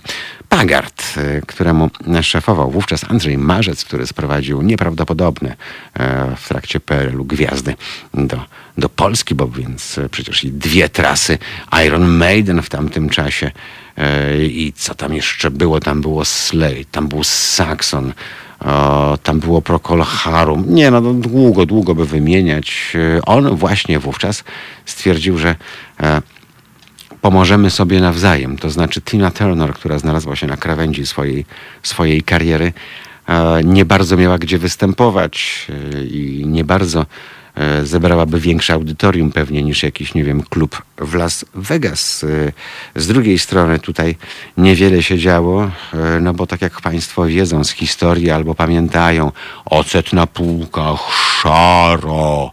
[0.50, 1.90] Pagard, e, któremu
[2.22, 5.56] szefował wówczas Andrzej Marzec, który sprowadził nieprawdopodobne
[5.94, 7.76] e, w trakcie PRL-u gwiazdy
[8.14, 8.46] do,
[8.78, 11.38] do Polski, bo więc przecież i dwie trasy
[11.86, 13.52] Iron Maiden w tamtym czasie
[13.98, 18.14] e, i co tam jeszcze było, tam było Slade, tam był Saxon,
[19.24, 20.66] tam było Procol Harum.
[20.68, 22.98] Nie, no długo, długo by wymieniać.
[23.26, 24.44] On właśnie wówczas
[24.86, 25.56] stwierdził, że
[26.00, 26.22] e,
[27.22, 28.58] pomożemy sobie nawzajem.
[28.58, 31.46] To znaczy Tina Turner, która znalazła się na krawędzi swojej,
[31.84, 32.74] swojej kariery,
[33.28, 37.06] e, nie bardzo miała gdzie występować e, i nie bardzo E,
[37.84, 42.24] zebrałaby większe audytorium pewnie niż jakiś, nie wiem, klub w Las Vegas.
[42.24, 42.52] E,
[43.02, 44.16] z drugiej strony tutaj
[44.58, 45.72] niewiele się działo, e,
[46.22, 49.32] no bo tak jak Państwo wiedzą z historii albo pamiętają,
[49.66, 51.00] ocet na półkach,
[51.42, 52.52] szaro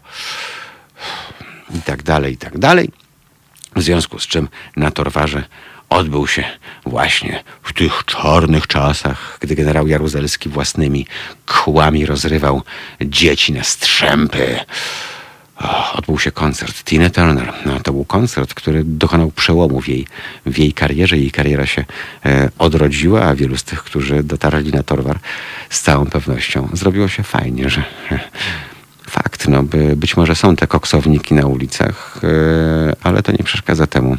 [1.75, 3.02] i tak dalej, i tak dalej.
[3.75, 5.43] W związku z czym na Torwarze
[5.89, 6.43] odbył się
[6.85, 11.07] właśnie w tych czarnych czasach, gdy generał Jaruzelski własnymi
[11.45, 12.61] kłami rozrywał
[13.01, 14.59] dzieci na strzępy.
[15.93, 17.53] Odbył się koncert Tina Turner.
[17.65, 20.07] No, to był koncert, który dokonał przełomu w jej,
[20.45, 21.17] w jej karierze.
[21.17, 21.85] Jej kariera się
[22.25, 25.19] e, odrodziła, a wielu z tych, którzy dotarli na Torwar
[25.69, 27.83] z całą pewnością zrobiło się fajnie, że
[29.13, 33.87] fakt, no, by, być może są te koksowniki na ulicach, e, ale to nie przeszkadza
[33.87, 34.17] temu,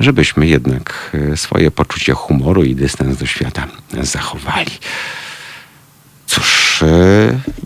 [0.00, 3.66] żebyśmy jednak e, swoje poczucie humoru i dystans do świata
[4.02, 4.70] zachowali.
[6.26, 6.86] Cóż, e,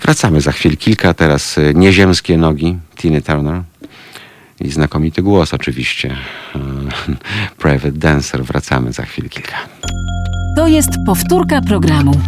[0.00, 1.14] wracamy za chwilę kilka.
[1.14, 3.62] Teraz nieziemskie nogi Tiny Turner
[4.60, 6.16] i znakomity głos oczywiście.
[7.62, 8.44] Private Dancer.
[8.44, 9.56] Wracamy za chwilę kilka.
[10.56, 12.20] To jest powtórka programu.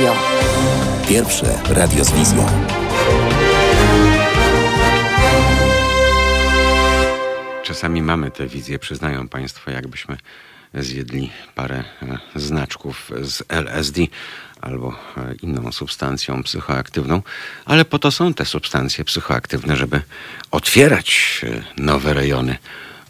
[0.00, 0.16] Radio.
[1.08, 2.46] Pierwsze radio z wizją.
[7.62, 10.16] Czasami mamy te wizje, przyznają Państwo, jakbyśmy
[10.74, 14.00] zjedli parę e, znaczków z LSD
[14.60, 17.22] albo e, inną substancją psychoaktywną,
[17.64, 20.02] ale po to są te substancje psychoaktywne, żeby
[20.50, 22.58] otwierać e, nowe rejony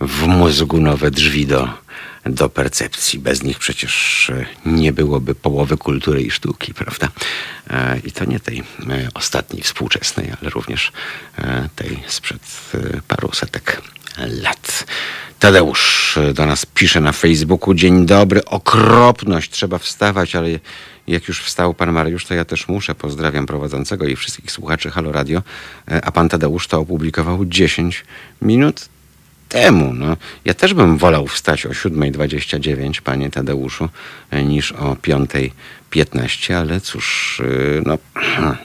[0.00, 1.68] w mózgu, nowe drzwi do,
[2.26, 3.18] do percepcji.
[3.18, 4.32] Bez nich przecież
[4.66, 7.08] nie byłoby połowy kultury i sztuki, prawda?
[8.04, 8.62] I to nie tej
[9.14, 10.92] ostatniej współczesnej, ale również
[11.76, 12.42] tej sprzed
[13.08, 13.82] paru setek
[14.18, 14.84] lat.
[15.38, 17.74] Tadeusz do nas pisze na Facebooku.
[17.74, 20.48] Dzień dobry, okropność, trzeba wstawać, ale
[21.06, 22.94] jak już wstał pan Mariusz, to ja też muszę.
[22.94, 25.42] Pozdrawiam prowadzącego i wszystkich słuchaczy Halo Radio.
[25.88, 28.04] E, a pan Tadeusz to opublikował 10
[28.42, 28.88] minut
[29.50, 29.92] temu.
[29.94, 33.88] No, ja też bym wolał wstać o 7.29, panie Tadeuszu,
[34.30, 37.40] e, niż o 5.15, ale cóż,
[37.78, 37.98] e, no,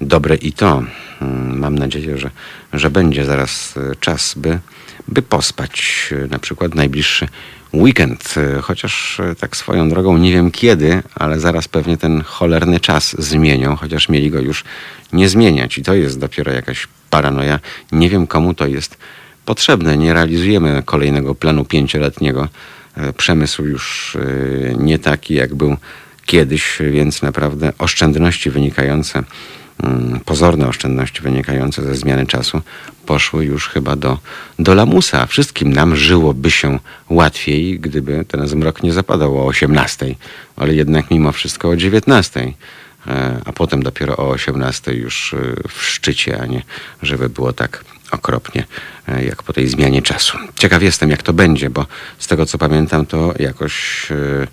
[0.00, 0.82] dobre i to.
[1.22, 2.30] Mm, mam nadzieję, że,
[2.72, 4.58] że będzie zaraz czas, by
[5.08, 7.28] by pospać e, na przykład najbliższy
[7.74, 8.34] weekend.
[8.36, 13.16] E, chociaż e, tak swoją drogą nie wiem kiedy, ale zaraz pewnie ten cholerny czas
[13.18, 14.64] zmienią, chociaż mieli go już
[15.12, 15.78] nie zmieniać.
[15.78, 17.60] I to jest dopiero jakaś paranoja.
[17.92, 18.96] Nie wiem komu to jest
[19.44, 19.96] potrzebne.
[19.96, 22.48] Nie realizujemy kolejnego planu pięcioletniego
[22.96, 25.76] e, przemysł już e, nie taki, jak był
[26.26, 29.22] kiedyś, więc naprawdę oszczędności wynikające,
[29.82, 32.60] mm, pozorne oszczędności wynikające ze zmiany czasu
[33.06, 34.18] poszły już chyba do,
[34.58, 35.26] do lamusa.
[35.26, 36.78] Wszystkim nam żyłoby się
[37.08, 40.14] łatwiej, gdyby ten zmrok nie zapadał o 18,
[40.56, 42.52] ale jednak mimo wszystko o 19
[43.44, 45.34] a potem dopiero o 18 już
[45.68, 46.62] w szczycie, a nie
[47.02, 48.64] żeby było tak okropnie,
[49.08, 50.38] e, jak po tej zmianie czasu.
[50.54, 51.86] Ciekaw jestem, jak to będzie, bo
[52.18, 54.46] z tego co pamiętam, to jakoś e,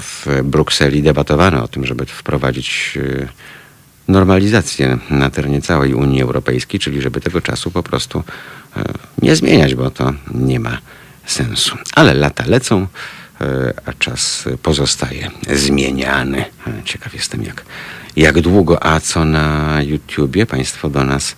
[0.00, 3.28] w Brukseli debatowano o tym, żeby wprowadzić e,
[4.08, 8.24] normalizację na terenie całej Unii Europejskiej, czyli żeby tego czasu po prostu
[9.22, 10.78] nie zmieniać, bo to nie ma
[11.26, 11.76] sensu.
[11.94, 12.86] Ale lata lecą,
[13.86, 16.44] a czas pozostaje zmieniany.
[16.84, 17.64] Ciekaw jestem, jak,
[18.16, 21.36] jak długo, a co na YouTubie Państwo do nas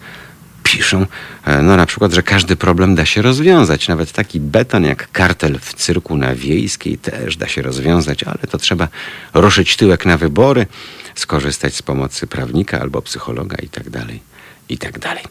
[0.64, 1.06] piszą,
[1.44, 3.88] e, no na przykład, że każdy problem da się rozwiązać.
[3.88, 8.58] Nawet taki beton jak kartel w cyrku na Wiejskiej też da się rozwiązać, ale to
[8.58, 8.88] trzeba
[9.34, 10.66] ruszyć tyłek na wybory,
[11.14, 14.20] skorzystać z pomocy prawnika albo psychologa i tak dalej,
[14.68, 15.24] i tak dalej.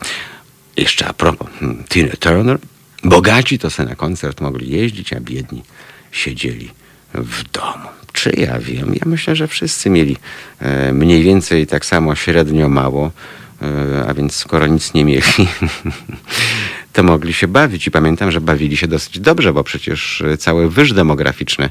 [0.78, 2.58] Jeszcze a propos hmm, Tina Turner.
[3.04, 5.64] Bogaci to se na koncert mogli jeździć, a biedni
[6.12, 6.72] siedzieli
[7.14, 7.90] w domu.
[8.14, 8.94] Czy ja wiem?
[8.96, 10.18] Ja myślę, że wszyscy mieli
[10.60, 13.12] e, mniej więcej tak samo średnio mało
[14.08, 15.24] a więc skoro nic nie mieli,
[16.94, 17.88] to mogli się bawić.
[17.88, 21.70] I pamiętam, że bawili się dosyć dobrze, bo przecież cały wyż demograficzny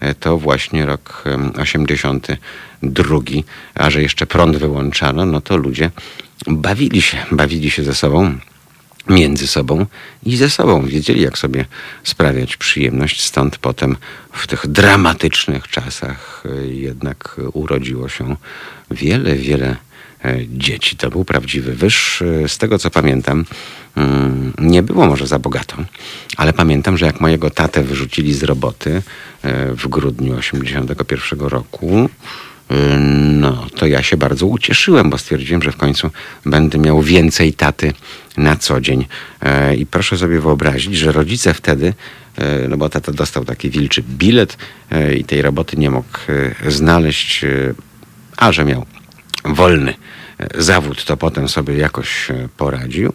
[0.00, 1.24] e, to właśnie rok
[1.58, 3.18] 82,
[3.74, 5.90] a że jeszcze prąd wyłączano, no to ludzie
[6.46, 8.34] bawili się, bawili się ze sobą
[9.08, 9.86] między sobą
[10.22, 10.86] i ze sobą.
[10.86, 11.64] Wiedzieli, jak sobie
[12.04, 13.22] sprawiać przyjemność.
[13.22, 13.96] Stąd potem
[14.32, 18.36] w tych dramatycznych czasach e, jednak urodziło się
[18.90, 19.85] wiele, wiele E,
[20.48, 20.96] dzieci.
[20.96, 22.22] To był prawdziwy wyż.
[22.22, 23.44] E, z tego co pamiętam,
[23.96, 25.76] mm, nie było może za bogato,
[26.36, 29.02] ale pamiętam, że jak mojego tatę wyrzucili z roboty
[29.42, 32.08] e, w grudniu 81 roku,
[33.40, 36.10] no to ja się bardzo ucieszyłem, bo stwierdziłem, że w końcu
[36.46, 37.92] będę miał więcej taty
[38.36, 39.06] na co dzień.
[39.78, 41.94] I proszę sobie wyobrazić, że rodzice wtedy,
[42.68, 44.58] no bo tata dostał taki wilczy bilet
[45.18, 46.18] i tej roboty nie mógł
[46.68, 47.44] znaleźć,
[48.36, 48.86] a że miał
[49.54, 49.94] wolny
[50.54, 53.12] zawód, to potem sobie jakoś e, poradził,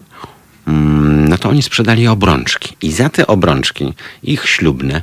[0.67, 2.75] mm, no to oni sprzedali obrączki.
[2.81, 5.01] I za te obrączki, ich ślubne,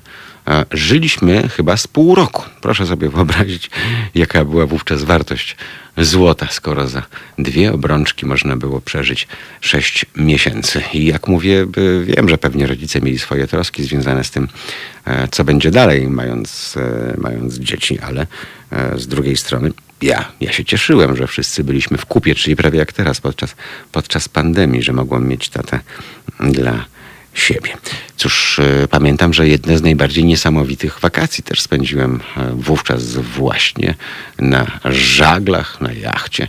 [0.49, 2.43] e, żyliśmy chyba z pół roku.
[2.61, 3.71] Proszę sobie wyobrazić,
[4.15, 5.57] jaka była wówczas wartość
[5.97, 7.03] złota, skoro za
[7.39, 9.29] dwie obrączki można było przeżyć
[9.61, 10.83] sześć miesięcy.
[10.93, 11.67] I jak mówię,
[12.05, 14.49] wiem, że pewnie rodzice mieli swoje troski związane z tym,
[15.05, 16.75] e, co będzie dalej, mając,
[17.19, 18.27] mając dzieci, ale
[18.97, 19.71] z drugiej strony
[20.03, 23.55] ja, ja się cieszyłem, że wszyscy byliśmy w kupie, czyli prawie jak teraz podczas,
[23.93, 25.81] podczas pandemii, że mogłem mieć tatę
[26.41, 26.85] dla
[27.35, 27.77] siebie.
[28.17, 32.21] Cóż, y, pamiętam, że jedne z najbardziej niesamowitych wakacji też spędziłem y,
[32.55, 33.95] wówczas właśnie
[34.39, 36.49] na żaglach, na jachcie,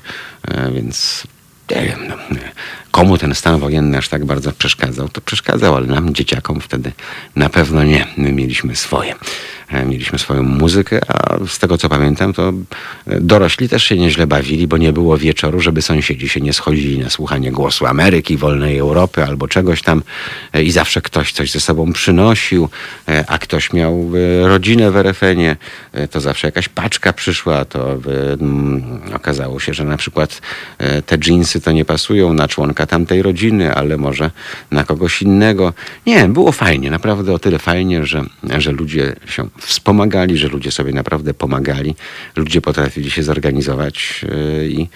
[0.50, 1.28] y, więc
[1.76, 2.16] nie wiem, no,
[2.92, 6.92] komu ten stan wojenny aż tak bardzo przeszkadzał, to przeszkadzał, ale nam, dzieciakom wtedy
[7.36, 8.08] na pewno nie.
[8.18, 9.16] My mieliśmy swoje.
[9.72, 12.54] E, mieliśmy swoją muzykę, a z tego co pamiętam, to
[13.08, 17.00] e, dorośli też się nieźle bawili, bo nie było wieczoru, żeby sąsiedzi się nie schodzili
[17.00, 20.04] na słuchanie głosu Ameryki, wolnej Europy albo czegoś tam
[20.54, 22.70] e, i zawsze ktoś coś ze sobą przynosił,
[23.28, 24.12] a ktoś miał
[24.44, 25.56] rodzinę w RFN-ie,
[26.12, 27.98] to zawsze jakaś paczka przyszła, to
[29.14, 30.42] okazało się, że na przykład
[31.06, 34.32] te dżinsy to nie pasują na członka tamtej rodziny, ale może
[34.72, 35.74] na kogoś innego.
[36.06, 38.24] Nie, było fajnie, naprawdę o tyle fajnie, że,
[38.58, 41.96] że ludzie się wspomagali, że ludzie sobie naprawdę pomagali,
[42.36, 44.90] ludzie potrafili się zorganizować e, i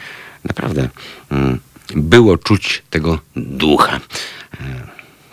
[0.44, 0.90] naprawdę
[1.32, 1.60] mm,
[1.96, 4.00] było czuć tego ducha,
[4.54, 4.58] e,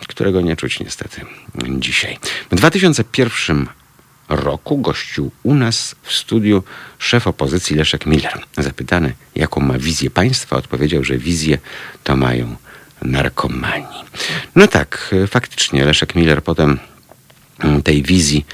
[0.07, 1.21] którego nie czuć niestety
[1.79, 2.17] dzisiaj.
[2.51, 3.67] W 2001
[4.29, 6.63] roku gościł u nas w studiu
[6.99, 8.39] szef opozycji Leszek Miller.
[8.57, 11.57] Zapytany, jaką ma wizję państwa, odpowiedział, że wizję
[12.03, 12.55] to mają
[13.01, 13.85] narkomani.
[14.55, 16.79] No tak, faktycznie Leszek Miller potem
[17.59, 18.45] mm, tej wizji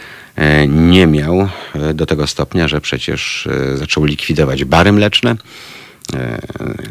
[0.68, 5.36] nie miał e, do tego stopnia, że przecież e, zaczął likwidować bary mleczne,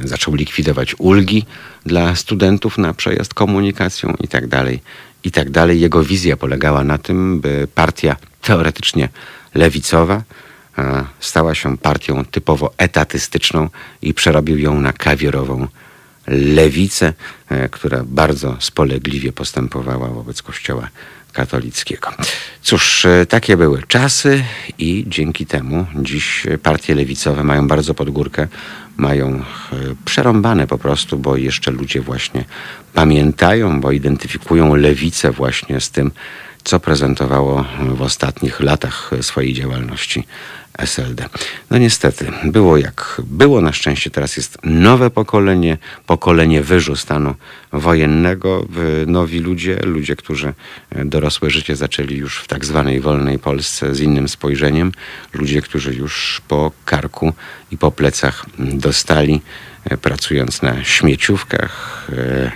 [0.04, 1.46] zaczął likwidować ulgi
[1.86, 4.80] dla studentów na przejazd komunikacją i tak dalej,
[5.24, 5.48] i tak.
[5.68, 9.08] Jego wizja polegała na tym, by partia teoretycznie
[9.54, 10.22] lewicowa
[11.20, 13.68] stała się partią typowo etatystyczną
[14.02, 15.68] i przerobił ją na kawierową
[16.26, 17.12] lewicę,
[17.70, 20.88] która bardzo spolegliwie postępowała wobec kościoła
[21.36, 22.10] katolickiego.
[22.62, 24.44] Cóż, e, takie były czasy
[24.78, 28.48] i dzięki temu dziś partie lewicowe mają bardzo pod górkę,
[28.96, 29.42] mają e,
[30.04, 32.44] przerąbane po prostu, bo jeszcze ludzie właśnie
[32.94, 36.10] pamiętają, bo identyfikują lewicę właśnie z tym,
[36.64, 40.26] co prezentowało w ostatnich latach swojej działalności
[40.78, 41.28] SLD.
[41.70, 43.60] No niestety, było jak było.
[43.60, 47.34] Na szczęście teraz jest nowe pokolenie, pokolenie wyżu stanu
[47.72, 48.66] wojennego,
[49.06, 50.54] nowi ludzie, ludzie, którzy
[51.04, 54.92] dorosłe życie zaczęli już w tak zwanej wolnej Polsce z innym spojrzeniem,
[55.32, 57.32] ludzie, którzy już po karku
[57.70, 59.40] i po plecach dostali,
[60.02, 62.52] pracując na śmieciówkach, e,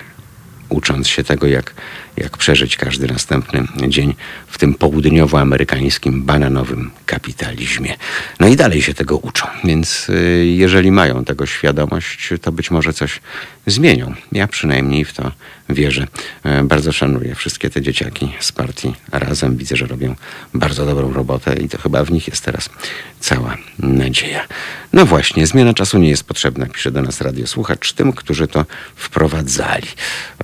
[0.68, 1.74] ucząc się tego, jak
[2.16, 4.14] jak przeżyć każdy następny dzień
[4.46, 7.96] w tym południowoamerykańskim, bananowym kapitalizmie.
[8.40, 12.92] No i dalej się tego uczą, więc y, jeżeli mają tego świadomość, to być może
[12.92, 13.20] coś
[13.66, 14.14] zmienią.
[14.32, 15.32] Ja przynajmniej w to
[15.68, 16.06] wierzę.
[16.44, 19.56] E, bardzo szanuję wszystkie te dzieciaki z partii Razem.
[19.56, 20.14] Widzę, że robią
[20.54, 22.70] bardzo dobrą robotę i to chyba w nich jest teraz
[23.20, 24.46] cała nadzieja.
[24.92, 29.88] No właśnie, zmiana czasu nie jest potrzebna, pisze do nas radiosłuchacz, tym, którzy to wprowadzali.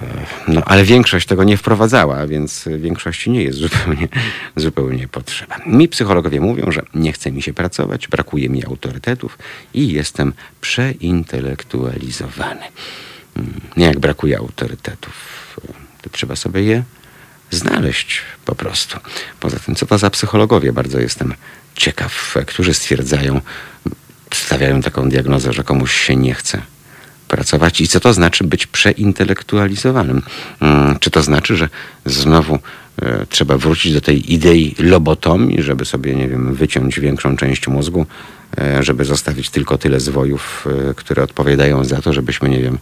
[0.01, 0.07] E,
[0.49, 4.09] no ale większość tego nie wprowadzała, więc większości nie jest zupełnie,
[4.57, 5.57] zupełnie potrzeba.
[5.67, 9.39] Mi psychologowie mówią, że nie chce mi się pracować, brakuje mi autorytetów
[9.75, 12.65] i jestem przeintelektualizowany.
[13.35, 15.15] Hmm, nie jak brakuje autorytetów,
[16.03, 16.83] to trzeba sobie je
[17.51, 18.99] znaleźć po prostu.
[19.41, 20.73] Poza tym, co to za psychologowie?
[20.73, 21.35] Bardzo jestem
[21.75, 23.41] ciekaw, którzy stwierdzają,
[24.35, 26.63] stawiają taką diagnozę, że komuś się nie chce
[27.29, 30.23] pracować i co to znaczy być przeintelektualizowanym.
[30.61, 31.69] Hmm, czy to znaczy, że
[32.07, 32.59] znowu
[33.03, 38.07] e, trzeba wrócić do tej idei lobotomii, żeby sobie, nie wiem, wyciąć większą część mózgu,
[38.59, 42.79] e, żeby zostawić tylko tyle zwojów, e, które odpowiadają za to, żebyśmy, nie wiem,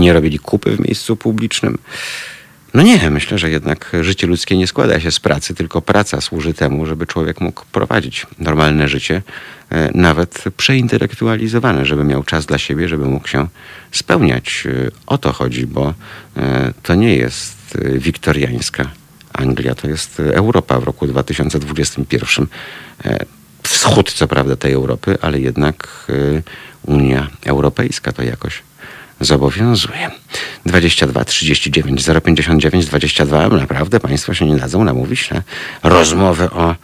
[0.00, 1.78] nie robili kupy w miejscu publicznym.
[2.74, 6.54] No nie, myślę, że jednak życie ludzkie nie składa się z pracy, tylko praca służy
[6.54, 9.22] temu, żeby człowiek mógł prowadzić normalne życie,
[9.94, 13.48] nawet przeintelektualizowane, żeby miał czas dla siebie, żeby mógł się
[13.92, 14.64] spełniać.
[14.66, 15.94] E, o to chodzi, bo
[16.36, 18.90] e, to nie jest wiktoriańska
[19.32, 22.46] Anglia, to jest Europa w roku 2021.
[23.62, 26.06] Wschód, co prawda, tej Europy, ale jednak
[26.82, 28.62] Unia Europejska to jakoś
[29.20, 30.10] zobowiązuje.
[30.66, 33.48] 22 39 059 22.
[33.48, 35.42] Naprawdę Państwo się nie dadzą namówić na
[35.82, 36.74] rozmowę o,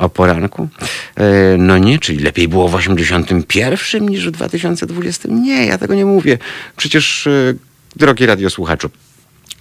[0.00, 0.68] o poranku?
[1.16, 5.28] E, no nie, czyli lepiej było w 81 niż w 2020.
[5.32, 6.38] Nie, ja tego nie mówię.
[6.76, 7.54] Przecież, e,
[7.96, 8.90] drogi radiosłuchaczu,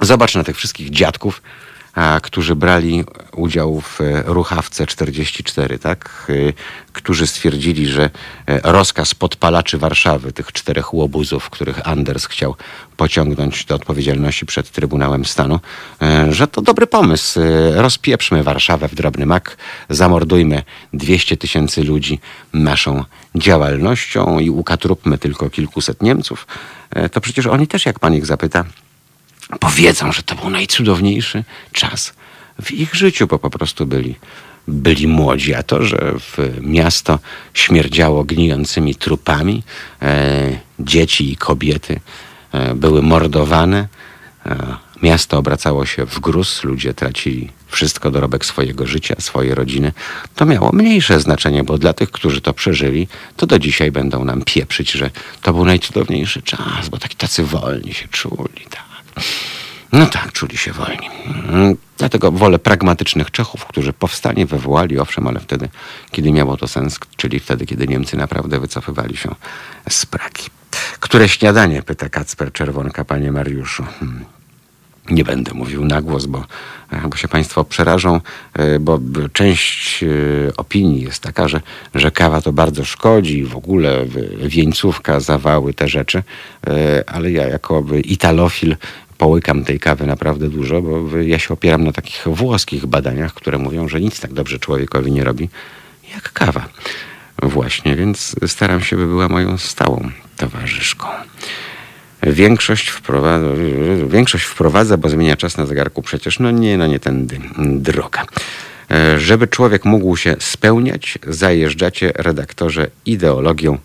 [0.02, 1.42] zobacz na tych wszystkich dziadków,
[2.22, 3.04] którzy brali
[3.36, 6.28] udział w e, ruchawce 44, tak?
[6.30, 6.54] E,
[6.94, 8.10] którzy stwierdzili, że
[8.48, 12.56] e, rozkaz podpalaczy Warszawy, tych czterech łobuzów, których Anders chciał
[12.98, 15.60] pociągnąć do odpowiedzialności przed Trybunałem Stanu,
[16.30, 17.40] że to dobry pomysł.
[17.76, 19.58] Rozpieprzmy Warszawę w drobny mak,
[19.90, 22.20] zamordujmy 200 tysięcy ludzi
[22.54, 23.04] naszą
[23.36, 26.48] działalnością i ukatrupmy tylko kilkuset Niemców.
[27.12, 28.66] To przecież oni też, jak pan ich zapyta,
[29.58, 32.14] powiedzą, że to był najcudowniejszy czas
[32.62, 34.16] w ich życiu, bo po prostu byli,
[34.68, 35.54] byli młodzi.
[35.54, 37.20] A to, że w miasto
[37.54, 39.64] śmierdziało gnijącymi trupami,
[40.02, 42.00] e, dzieci i kobiety
[42.52, 43.88] e, były mordowane,
[44.46, 49.92] e, miasto obracało się w gruz, ludzie tracili wszystko, dorobek swojego życia, swoje rodziny,
[50.36, 54.42] to miało mniejsze znaczenie, bo dla tych, którzy to przeżyli, to do dzisiaj będą nam
[54.42, 55.10] pieprzyć, że
[55.42, 58.66] to był najcudowniejszy czas, bo taki tacy wolni się czuli.
[58.70, 58.89] Tak.
[59.92, 61.10] No tak, czuli się wolni.
[61.50, 65.70] Mm, dlatego wolę pragmatycznych Czechów, którzy powstanie wywołali, owszem, ale wtedy,
[66.12, 69.36] kiedy miało to sens, czyli wtedy, kiedy Niemcy naprawdę wycofywali się
[69.90, 70.44] z Pragi.
[71.00, 73.84] Które śniadanie, pyta Kacper Czerwonka, panie Mariuszu.
[75.12, 76.46] Nie będę mówił na głos, bo,
[76.92, 78.22] e, bo się Państwo przerażą,
[78.54, 79.00] e, bo
[79.34, 80.08] część e,
[80.58, 81.62] opinii jest taka, że,
[81.96, 84.06] że kawa to bardzo szkodzi, w ogóle
[84.38, 86.24] wieńcówka, zawały, te rzeczy,
[87.08, 88.76] ale ja jako italofil
[89.18, 93.88] połykam tej kawy naprawdę dużo, bo ja się opieram na takich włoskich badaniach, które mówią,
[93.88, 95.50] że nic tak dobrze człowiekowi nie robi
[96.14, 96.70] jak kawa.
[97.44, 101.08] Właśnie, więc staram się, by była moją stałą towarzyszką.
[102.24, 103.48] Większość wprowadza,
[104.08, 106.40] większość wprowadza, bo zmienia czas na zegarku przecież.
[106.40, 108.26] No nie, no nie tędy droga.
[108.92, 113.78] E, żeby człowiek mógł się spełniać, zajeżdżacie redaktorze ideologią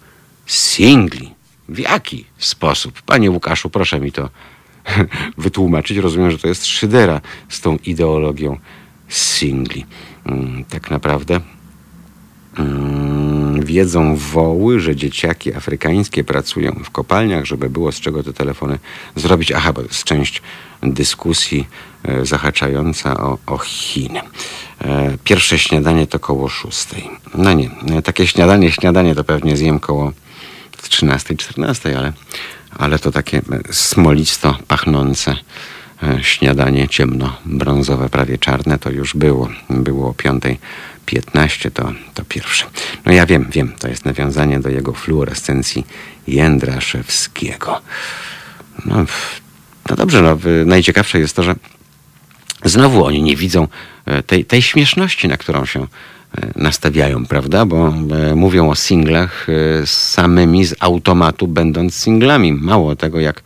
[0.47, 1.35] singli.
[1.69, 3.03] W jaki sposób?
[3.03, 4.31] Panie Łukaszu, proszę mi to
[5.39, 5.99] wytłumaczyć.
[5.99, 8.59] Rozumiem, że to jest szydera z tą ideologią
[9.09, 9.87] singli.
[10.27, 11.41] Mm, tak naprawdę
[12.59, 13.14] mm,
[13.65, 18.79] wiedzą woły, że dzieciaki afrykańskie pracują w kopalniach, żeby było z czego te telefony
[19.17, 19.53] zrobić.
[19.53, 20.43] Aha, bo jest część
[20.83, 21.67] dyskusji
[22.03, 24.21] e, zahaczająca o, o Chiny.
[24.81, 27.11] E, pierwsze śniadanie to koło szóstej.
[27.35, 30.13] No nie, e, takie śniadanie, śniadanie to pewnie zjem koło
[30.89, 32.13] 13, 14, ale
[32.79, 35.37] ale to takie smolisto pachnące
[36.23, 39.49] śniadanie ciemno-brązowe, prawie czarne, to już było.
[39.71, 40.15] Było o
[41.07, 42.67] 5.15, to, to pierwsze.
[43.07, 45.87] No ja wiem, wiem, to jest nawiązanie do jego fluorescencji
[46.29, 47.81] Jędraszewskiego.
[48.87, 49.05] No,
[49.91, 51.55] no dobrze, no, najciekawsze jest to, że
[52.65, 53.69] znowu oni nie widzą
[54.07, 55.87] e, tej, tej śmieszności, na którą się e,
[56.57, 57.67] nastawiają, prawda?
[57.67, 59.47] Bo e, mówią o singlach
[59.85, 62.53] samymi z automatu, będąc singlami.
[62.53, 63.43] Mało tego, jak,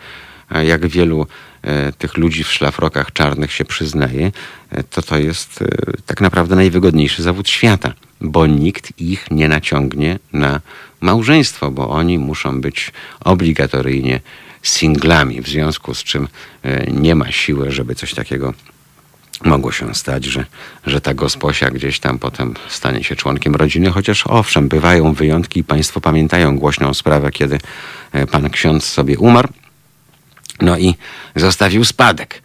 [0.65, 1.27] jak wielu
[1.99, 4.33] tych ludzi w szlafrokach czarnych się przyznaje,
[4.91, 5.65] to to jest
[6.07, 10.61] tak naprawdę najwygodniejszy zawód świata, bo nikt ich nie naciągnie na
[11.01, 14.21] małżeństwo, bo oni muszą być obligatoryjnie
[14.63, 16.29] singlami, w związku z czym
[16.89, 18.55] nie ma siły, żeby coś takiego
[19.45, 20.45] mogło się stać, że,
[20.87, 25.65] że ta gosposia gdzieś tam potem stanie się członkiem rodziny, chociaż owszem, bywają wyjątki i
[25.65, 27.59] Państwo pamiętają głośną sprawę, kiedy
[28.13, 29.49] e, pan ksiądz sobie umarł,
[30.61, 30.95] no i
[31.37, 32.43] zostawił spadek.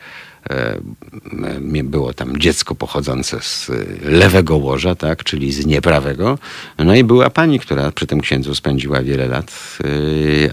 [0.49, 3.72] E, było tam dziecko pochodzące z
[4.03, 6.38] lewego łoża, tak, czyli z nieprawego.
[6.78, 9.78] No i była pani, która przy tym księdzu spędziła wiele lat,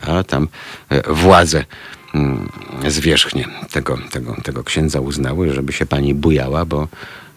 [0.00, 0.48] e, a tam
[1.08, 1.64] władze
[2.14, 2.48] Mm,
[2.88, 6.88] zwierzchnie tego, tego, tego księdza uznały, żeby się pani bujała, bo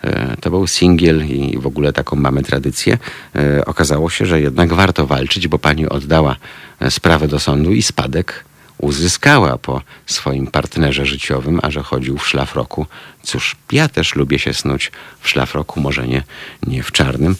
[0.01, 2.97] e, to był singiel i w ogóle taką mamy tradycję.
[3.35, 6.35] E, okazało się, że jednak warto walczyć, bo pani oddała
[6.79, 8.45] e, sprawę do sądu i spadek
[8.83, 12.85] uzyskała po swoim partnerze życiowym, a że chodził w szlafroku.
[13.23, 16.23] Cóż, ja też lubię się snuć w szlafroku, może nie,
[16.67, 17.35] nie w czarnym,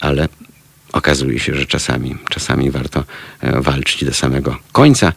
[0.00, 0.28] ale
[0.92, 3.04] okazuje się, że czasami, czasami warto
[3.42, 5.12] walczyć do samego końca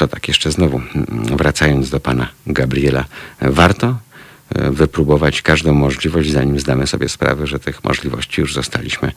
[0.00, 3.04] to tak jeszcze znowu mm, wracając do pana Gabriela,
[3.40, 3.98] warto
[4.54, 9.12] e, wypróbować każdą możliwość, zanim zdamy sobie sprawę, że tych możliwości już zostaliśmy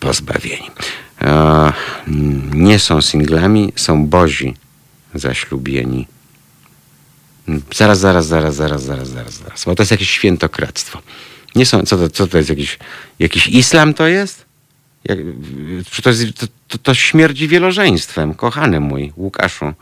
[0.00, 0.70] pozbawieni.
[1.22, 1.72] E,
[2.54, 4.54] nie są singlami, są bozi
[5.14, 6.06] zaślubieni.
[7.74, 9.64] Zaraz, zaraz, zaraz, zaraz, zaraz, zaraz, zaraz.
[9.64, 11.02] Bo to jest jakieś świętokradztwo.
[11.54, 12.50] Nie są, co to, co to jest?
[12.50, 12.78] Jakiś,
[13.18, 14.46] jakiś islam to jest?
[15.04, 15.18] Jak,
[16.02, 16.10] to,
[16.68, 19.72] to, to, śmierdzi wielożeństwem, kochany mój Łukaszu.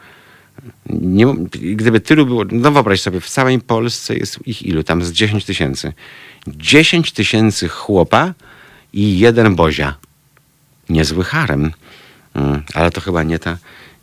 [0.91, 4.83] Nie, gdyby tylu było, no wyobraź sobie, w całej Polsce jest ich ilu?
[4.83, 5.93] Tam z 10 tysięcy.
[6.47, 8.35] 10 tysięcy chłopa
[8.95, 9.95] i jeden bozia.
[10.89, 11.73] Niezły harem.
[12.35, 13.57] Mm, ale to chyba nie ta,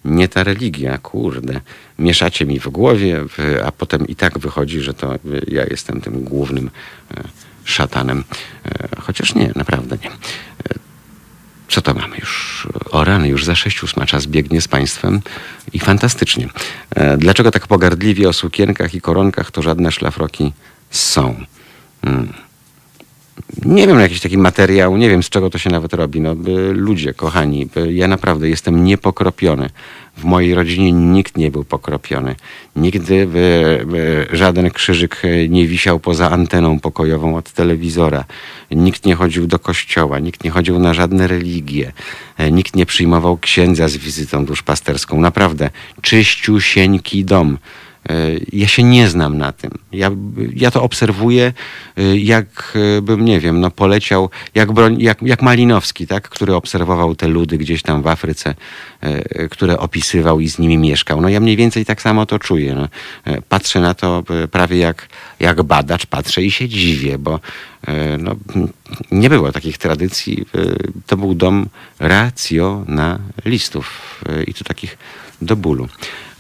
[0.06, 1.62] nie ta religia, kurde.
[2.00, 3.24] Mieszacie mi w głowie,
[3.66, 5.16] a potem i tak wychodzi, że to
[5.48, 6.70] ja jestem tym głównym
[7.18, 7.24] e,
[7.64, 8.24] szatanem.
[8.66, 10.12] E, chociaż nie, naprawdę nie.
[11.68, 12.68] Co to mamy już?
[12.90, 15.22] O rany, już za sześć ósma czas biegnie z państwem
[15.74, 16.50] i fantastycznie.
[16.96, 20.54] E, dlaczego tak pogardliwie o sukienkach i koronkach to żadne szlafroki
[20.90, 21.46] są?
[22.06, 22.34] Hmm.
[23.66, 26.22] Nie wiem, jakiś taki materiał, nie wiem z czego to się nawet robi.
[26.22, 26.36] No,
[26.74, 29.70] ludzie, kochani, ja naprawdę jestem niepokropiony.
[30.18, 32.36] W mojej rodzinie nikt nie był pokropiony.
[32.76, 38.26] Nigdy by, by żaden krzyżyk nie wisiał poza anteną pokojową od telewizora.
[38.72, 41.92] Nikt nie chodził do kościoła, nikt nie chodził na żadne religie.
[42.52, 45.22] Nikt nie przyjmował księdza z wizytą duszpasterską.
[45.22, 45.70] Naprawdę,
[46.02, 47.58] czyściusieńki dom.
[48.10, 48.14] E,
[48.54, 49.72] ja się nie znam na tym.
[49.92, 50.12] Ja,
[50.56, 51.54] ja to obserwuję,
[51.98, 52.78] e, jak
[53.10, 57.58] e, nie wiem, no poleciał, jak, broń, jak, jak Malinowski, tak, który obserwował te ludy
[57.58, 58.56] gdzieś tam w Afryce,
[59.52, 61.22] które opisywał i z nimi mieszkał.
[61.22, 62.76] No ja mniej więcej tak samo to czuję.
[62.76, 62.88] No.
[63.50, 65.08] Patrzę na to prawie jak,
[65.40, 67.40] jak badacz, patrzę i się dziwię, bo
[68.20, 68.36] no,
[69.12, 70.46] nie było takich tradycji.
[71.08, 71.68] To był dom
[72.00, 74.98] racjonalistów i to takich
[75.42, 75.88] do bólu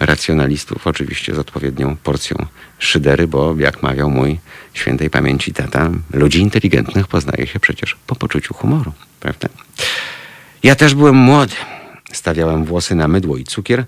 [0.01, 2.45] racjonalistów, oczywiście z odpowiednią porcją
[2.79, 4.39] szydery, bo jak mawiał mój
[4.73, 9.49] świętej pamięci tata, ludzi inteligentnych poznaje się przecież po poczuciu humoru, prawda?
[10.63, 11.55] Ja też byłem młody.
[12.13, 13.85] Stawiałem włosy na mydło i cukier,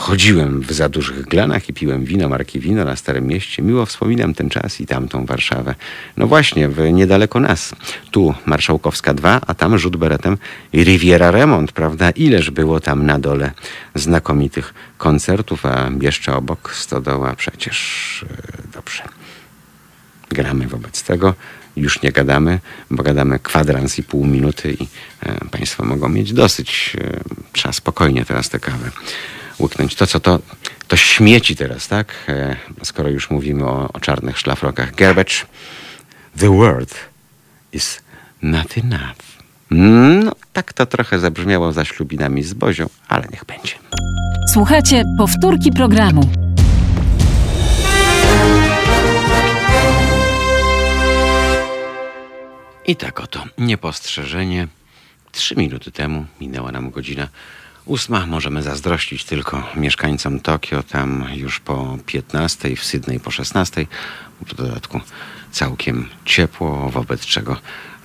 [0.00, 3.62] Chodziłem w za dużych glanach i piłem wino marki Wino na Starym Mieście.
[3.62, 5.74] Miło wspominam ten czas i tamtą Warszawę.
[6.16, 7.74] No właśnie, w niedaleko nas.
[8.10, 10.38] Tu Marszałkowska 2, a tam rzut beretem
[10.74, 12.10] Riviera Remont, prawda?
[12.10, 13.52] Ileż było tam na dole
[13.94, 17.78] znakomitych koncertów, a jeszcze obok Stodoła przecież
[18.30, 19.02] e, dobrze.
[20.28, 21.34] Gramy wobec tego.
[21.76, 24.86] Już nie gadamy, bo gadamy kwadrans i pół minuty i
[25.22, 26.96] e, Państwo mogą mieć dosyć.
[27.00, 27.20] E,
[27.52, 28.90] trzeba spokojnie teraz tę kawę
[29.60, 29.94] łyknąć.
[29.94, 30.38] To co to,
[30.88, 32.14] to śmieci teraz, tak?
[32.28, 34.94] E, skoro już mówimy o, o czarnych szlafrokach.
[34.94, 35.34] Garbage.
[36.38, 36.94] The word
[37.72, 38.02] is
[38.42, 39.40] not enough.
[39.70, 43.74] No, tak to trochę zabrzmiało za ślubinami z Bozią, ale niech będzie.
[44.52, 46.30] Słuchajcie, powtórki programu.
[52.86, 54.68] I tak oto, niepostrzeżenie.
[55.32, 57.28] Trzy minuty temu minęła nam godzina
[57.90, 63.86] Ósma możemy zazdrościć tylko mieszkańcom Tokio, tam już po 15, w Sydney po 16,
[64.46, 65.00] w dodatku
[65.52, 67.56] całkiem ciepło, wobec czego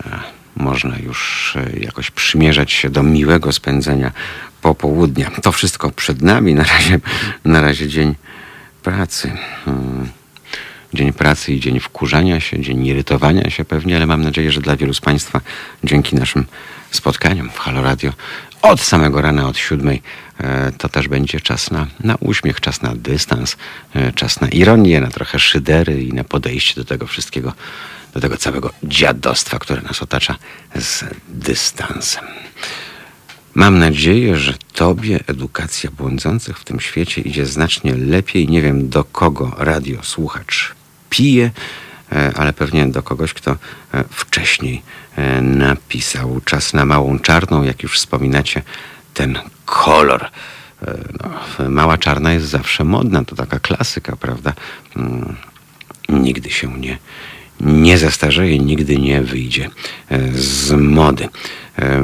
[0.06, 0.20] e,
[0.56, 4.12] można już e, jakoś przymierzać się do miłego spędzenia
[4.62, 5.32] popołudnia.
[5.42, 7.00] To wszystko przed nami, na razie,
[7.46, 8.16] na razie dzień
[8.84, 9.32] pracy.
[9.66, 10.10] Hmm.
[10.94, 14.76] Dzień pracy i dzień wkurzania się, dzień irytowania się pewnie, ale mam nadzieję, że dla
[14.76, 15.42] wielu z Państwa
[15.84, 16.46] dzięki naszym
[16.96, 18.14] spotkaniom w Halo Radio
[18.62, 20.02] od samego rana, od siódmej,
[20.38, 23.58] e, to też będzie czas na, na uśmiech, czas na dystans,
[23.94, 27.54] e, czas na ironię, na trochę szydery i na podejście do tego wszystkiego,
[28.14, 30.36] do tego całego dziadostwa, które nas otacza
[30.76, 32.24] z dystansem.
[33.56, 38.48] Mam nadzieję, że Tobie edukacja błądzących w tym świecie idzie znacznie lepiej.
[38.48, 40.76] Nie wiem, do kogo radiosłuchacz
[41.10, 41.85] pije, e,
[42.36, 44.82] ale pewnie do kogoś, kto e, wcześniej
[45.16, 46.42] e, napisał.
[46.46, 48.62] Czas na małą czarną, jak już wspominacie,
[49.14, 50.26] ten kolor.
[51.24, 54.54] No, mała czarna jest zawsze modna, to taka klasyka, prawda?
[54.96, 55.36] Mm,
[56.10, 56.98] nigdy się nie,
[57.60, 59.70] nie zastarzeje, nigdy nie wyjdzie
[60.34, 61.30] z mody.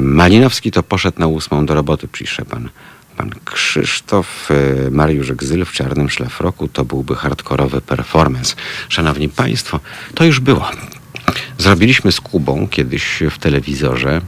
[0.00, 2.68] Malinowski to poszedł na ósmą do roboty, pisze pan
[3.16, 8.54] Pan Krzysztof e, Mariusz Gzyl w czarnym szlafroku to byłby hardkorowy performance.
[8.88, 9.80] Szanowni Państwo,
[10.14, 10.70] to już było.
[11.58, 14.20] Zrobiliśmy z Kubą kiedyś w telewizorze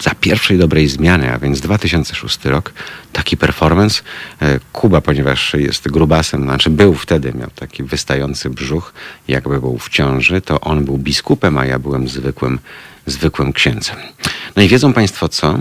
[0.00, 2.72] za pierwszej dobrej zmiany, a więc 2006 rok,
[3.12, 4.02] taki performance.
[4.42, 8.92] E, Kuba, ponieważ jest grubasem, znaczy był wtedy, miał taki wystający brzuch,
[9.28, 12.58] jakby był w ciąży, to on był biskupem, a ja byłem zwykłym,
[13.06, 13.96] zwykłym księdzem.
[14.56, 15.58] No i wiedzą Państwo co?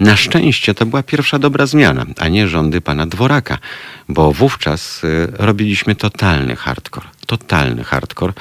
[0.00, 3.58] Na szczęście to była pierwsza dobra zmiana, a nie rządy pana Dworaka,
[4.08, 7.06] bo wówczas y, robiliśmy totalny hardcore.
[7.26, 8.32] Totalny hardcore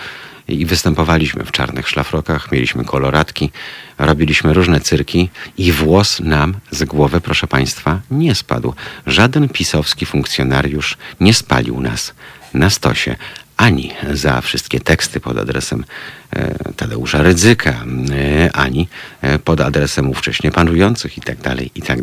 [0.48, 3.52] i występowaliśmy w czarnych szlafrokach, mieliśmy koloratki,
[3.98, 8.74] robiliśmy różne cyrki i włos nam z głowy, proszę Państwa, nie spadł.
[9.08, 12.14] Żaden pisowski funkcjonariusz nie spalił nas
[12.54, 13.16] na stosie,
[13.60, 15.86] ani za wszystkie teksty pod adresem
[16.34, 18.88] e, Tadeusza Rydzyka, e, ani
[19.22, 22.00] e, pod adresem ówcześnie panujących i tak dalej, i tak.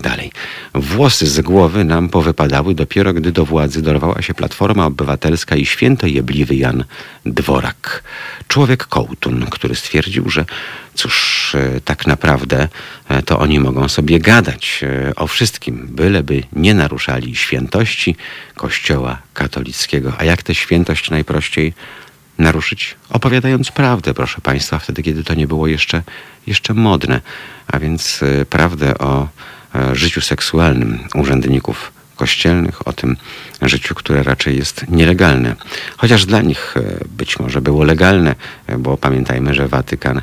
[0.74, 6.07] Włosy z głowy nam powypadały dopiero, gdy do władzy dorwała się Platforma Obywatelska i święto
[6.07, 6.84] jebliwy Jan
[7.26, 8.02] Dworak.
[8.48, 10.44] Człowiek kołtun, który stwierdził, że
[10.97, 12.68] cóż, tak naprawdę
[13.26, 14.84] to oni mogą sobie gadać
[15.16, 18.16] o wszystkim, byleby nie naruszali świętości
[18.55, 20.12] Kościoła katolickiego.
[20.18, 21.74] A jak tę świętość najprościej
[22.38, 22.97] naruszyć?
[23.11, 26.03] Opowiadając prawdę, proszę Państwa, wtedy, kiedy to nie było jeszcze,
[26.47, 27.20] jeszcze modne.
[27.66, 29.28] A więc e, prawdę o
[29.74, 33.16] e, życiu seksualnym urzędników kościelnych, o tym
[33.62, 35.56] życiu, które raczej jest nielegalne.
[35.96, 38.34] Chociaż dla nich e, być może było legalne,
[38.78, 40.20] bo pamiętajmy, że Watykan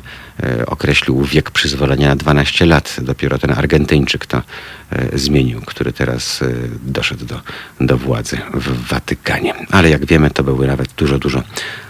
[0.66, 2.96] określił wiek przyzwolenia na 12 lat.
[3.02, 4.42] Dopiero ten Argentyńczyk to
[5.12, 6.40] zmienił, który teraz
[6.82, 7.40] doszedł do,
[7.80, 9.54] do władzy w Watykanie.
[9.70, 11.42] Ale jak wiemy, to były nawet dużo, dużo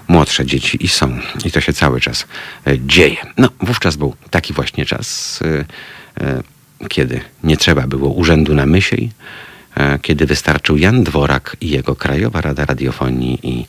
[0.08, 1.18] młodsze dzieci i są.
[1.44, 2.26] I to się cały czas
[2.78, 3.16] dzieje.
[3.36, 5.40] No, wówczas był taki właśnie czas,
[6.88, 9.53] kiedy nie trzeba było urzędu na myśli, E,
[10.02, 13.66] kiedy wystarczył Jan Dworak i jego Krajowa Rada Radiofonii i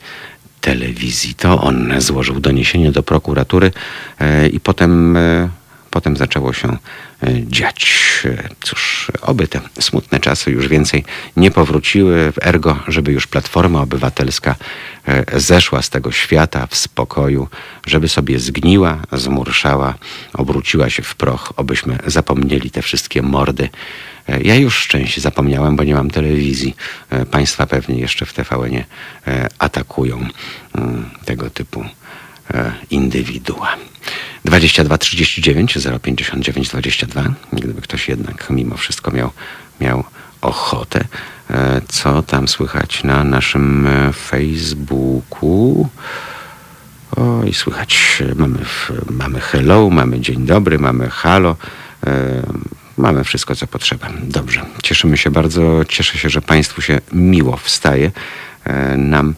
[0.61, 1.35] Telewizji.
[1.35, 3.71] To on złożył doniesienie do prokuratury
[4.19, 5.49] e, i potem, e,
[5.91, 6.77] potem zaczęło się
[7.47, 8.05] dziać.
[8.63, 11.03] Cóż, oby te smutne czasy już więcej
[11.37, 12.33] nie powróciły.
[12.41, 14.55] Ergo, żeby już Platforma Obywatelska
[15.33, 17.47] zeszła z tego świata w spokoju,
[17.87, 19.93] żeby sobie zgniła, zmurszała,
[20.33, 23.69] obróciła się w proch, obyśmy zapomnieli te wszystkie mordy,
[24.27, 26.75] ja już szczęście zapomniałem, bo nie mam telewizji.
[27.09, 28.85] E, państwa pewnie jeszcze w TVN-ie
[29.27, 30.27] e, atakują
[30.75, 31.85] mm, tego typu
[32.53, 33.75] e, indywidua.
[34.45, 37.23] 22 39 059 22.
[37.53, 39.31] Gdyby ktoś jednak mimo wszystko miał,
[39.81, 40.03] miał
[40.41, 41.05] ochotę.
[41.87, 45.89] Co tam słychać na naszym Facebooku?
[47.15, 48.23] Oj, słychać.
[48.35, 48.59] Mamy,
[49.09, 51.55] mamy hello, mamy dzień dobry, mamy halo.
[52.97, 54.09] Mamy wszystko, co potrzeba.
[54.23, 54.65] Dobrze.
[54.83, 55.85] Cieszymy się bardzo.
[55.85, 58.11] Cieszę się, że Państwu się miło wstaje.
[58.63, 59.35] E, nam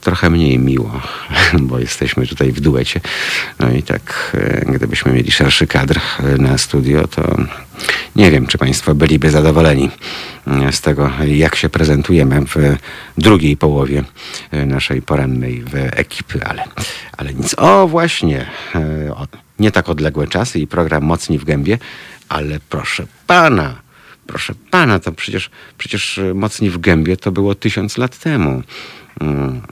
[0.00, 1.00] trochę mniej miło,
[1.68, 3.00] bo jesteśmy tutaj w duecie.
[3.58, 7.36] No i tak, e, gdybyśmy mieli szerszy kadr e, na studio, to
[8.16, 9.90] nie wiem, czy Państwo byliby zadowoleni
[10.70, 12.76] z tego, jak się prezentujemy w
[13.18, 14.04] drugiej połowie
[14.66, 16.64] naszej porannej ekipy, ale,
[17.16, 17.54] ale nic.
[17.58, 18.46] O, właśnie,
[19.58, 21.78] nie tak odległe czasy i program Mocni w Gębie
[22.32, 23.80] ale proszę pana,
[24.26, 28.62] proszę pana, to przecież, przecież mocni w gębie to było tysiąc lat temu.
[29.20, 29.62] Mm.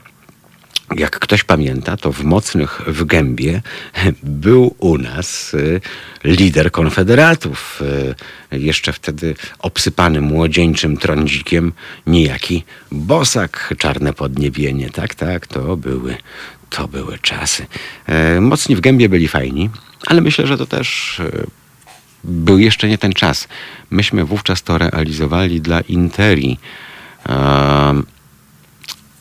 [0.97, 3.61] jak ktoś pamięta, to w Mocnych w Gębie
[4.23, 5.81] był u nas y,
[6.23, 7.81] lider konfederatów.
[8.51, 11.73] y, Jeszcze wtedy obsypany młodzieńczym trądzikiem,
[12.07, 14.89] niejaki Bosak, czarne podniebienie.
[14.89, 16.17] Tak, tak, to były,
[16.69, 17.65] to były czasy.
[18.07, 19.69] E, Mocni w Gębie byli fajni,
[20.07, 21.21] ale myślę, że to też
[22.23, 23.47] był jeszcze nie ten czas.
[23.89, 26.57] Myśmy wówczas to realizowali dla Interi.
[27.29, 28.03] Ehm,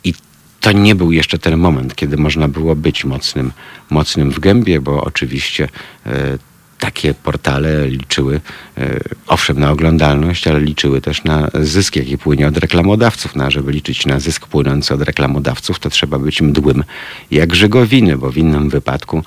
[0.04, 0.14] I
[0.60, 3.52] to nie był jeszcze ten moment, kiedy można było być mocnym,
[3.90, 5.68] mocnym w gębie, bo oczywiście
[6.06, 6.38] e,
[6.80, 8.40] takie portale liczyły,
[8.78, 13.36] e, owszem, na oglądalność, ale liczyły też na zysk, jaki płynie od reklamodawców.
[13.36, 16.84] No, a żeby liczyć na zysk płynący od reklamodawców, to trzeba być mdłym
[17.30, 19.22] jak żegowiny, bo w innym wypadku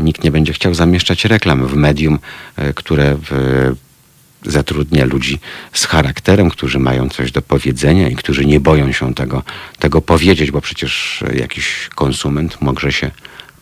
[0.00, 2.18] nikt nie będzie chciał zamieszczać reklam w medium,
[2.56, 3.30] e, które w,
[4.42, 5.38] zatrudnia ludzi
[5.72, 9.42] z charakterem, którzy mają coś do powiedzenia i którzy nie boją się tego,
[9.78, 13.10] tego powiedzieć, bo przecież jakiś konsument może się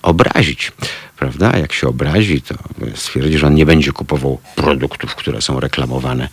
[0.03, 0.73] obrazić,
[1.17, 1.53] prawda?
[1.55, 2.55] A jak się obrazi, to
[2.95, 6.29] stwierdzi, że on nie będzie kupował produktów, które są reklamowane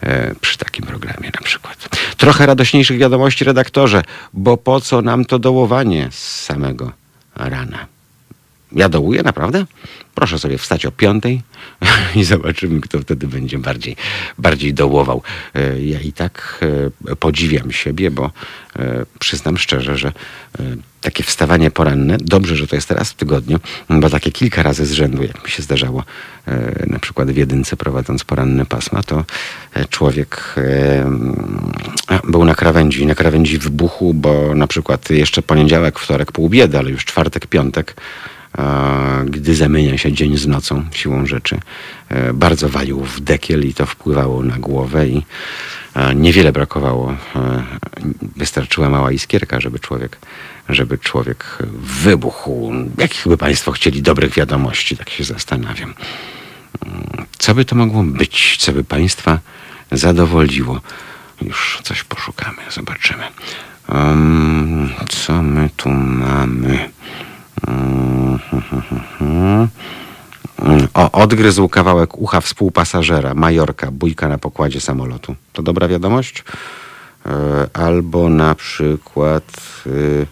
[0.00, 1.88] e, przy takim programie na przykład.
[2.16, 4.02] Trochę radośniejszych wiadomości, redaktorze,
[4.32, 6.92] bo po co nam to dołowanie z samego
[7.36, 7.86] rana?
[8.72, 9.66] Ja dołuję, naprawdę?
[10.14, 11.42] Proszę sobie wstać o piątej
[12.16, 13.96] i zobaczymy, kto wtedy będzie bardziej,
[14.38, 15.22] bardziej dołował.
[15.54, 16.64] E, Ja i tak
[17.06, 18.30] e, podziwiam siebie, bo
[18.78, 20.12] e, przyznam szczerze, że
[21.00, 23.58] takie wstawanie poranne, dobrze, że to jest teraz w tygodniu,
[23.90, 26.04] bo takie kilka razy z rzędu, jak mi się zdarzało,
[26.86, 29.24] na przykład w jedynce prowadząc poranne pasma, to
[29.90, 30.54] człowiek
[32.24, 36.90] był na krawędzi, na krawędzi wybuchu, bo na przykład jeszcze poniedziałek, wtorek pół biedy, ale
[36.90, 37.96] już czwartek, piątek
[39.26, 41.60] gdy zamienia się dzień z nocą siłą rzeczy.
[42.08, 45.22] e, Bardzo walił w dekiel i to wpływało na głowę i
[45.94, 47.12] e, niewiele brakowało.
[47.36, 47.62] e,
[48.36, 50.18] Wystarczyła mała iskierka, żeby człowiek,
[50.68, 51.58] żeby człowiek
[52.02, 52.72] wybuchł.
[52.98, 55.94] Jakich by Państwo chcieli dobrych wiadomości, tak się zastanawiam.
[56.86, 58.56] Mm, Co by to mogło być?
[58.60, 59.38] Co by Państwa
[59.92, 60.80] zadowoliło?
[61.42, 63.22] Już coś poszukamy, zobaczymy.
[63.88, 66.90] Um, co my tu mamy?
[67.68, 68.19] Mm,
[70.94, 75.36] O, odgryzł kawałek ucha współpasażera, Majorka, bójka na pokładzie samolotu.
[75.52, 76.44] To dobra wiadomość?
[77.26, 77.30] E,
[77.72, 79.44] Albo na przykład...
[79.86, 80.26] y,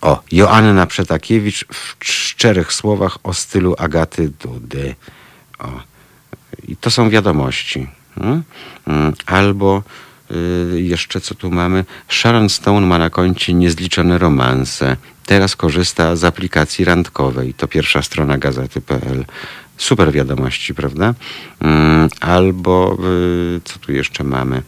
[0.00, 4.94] O, Joanna Przetakiewicz w szczerych słowach o stylu Agaty Dudy.
[5.58, 5.68] O,
[6.68, 7.88] i to są wiadomości.
[8.20, 8.42] Mm?
[8.86, 9.82] Mm, Albo
[10.30, 11.84] y, jeszcze co tu mamy?
[12.08, 14.96] Sharon Stone ma na koncie niezliczone romanse.
[15.26, 17.54] Teraz korzysta z aplikacji randkowej.
[17.54, 19.24] To pierwsza strona gazety.pl.
[19.76, 21.14] Super wiadomości, prawda?
[21.60, 22.96] Mm, Albo
[23.56, 24.62] y, co tu jeszcze mamy?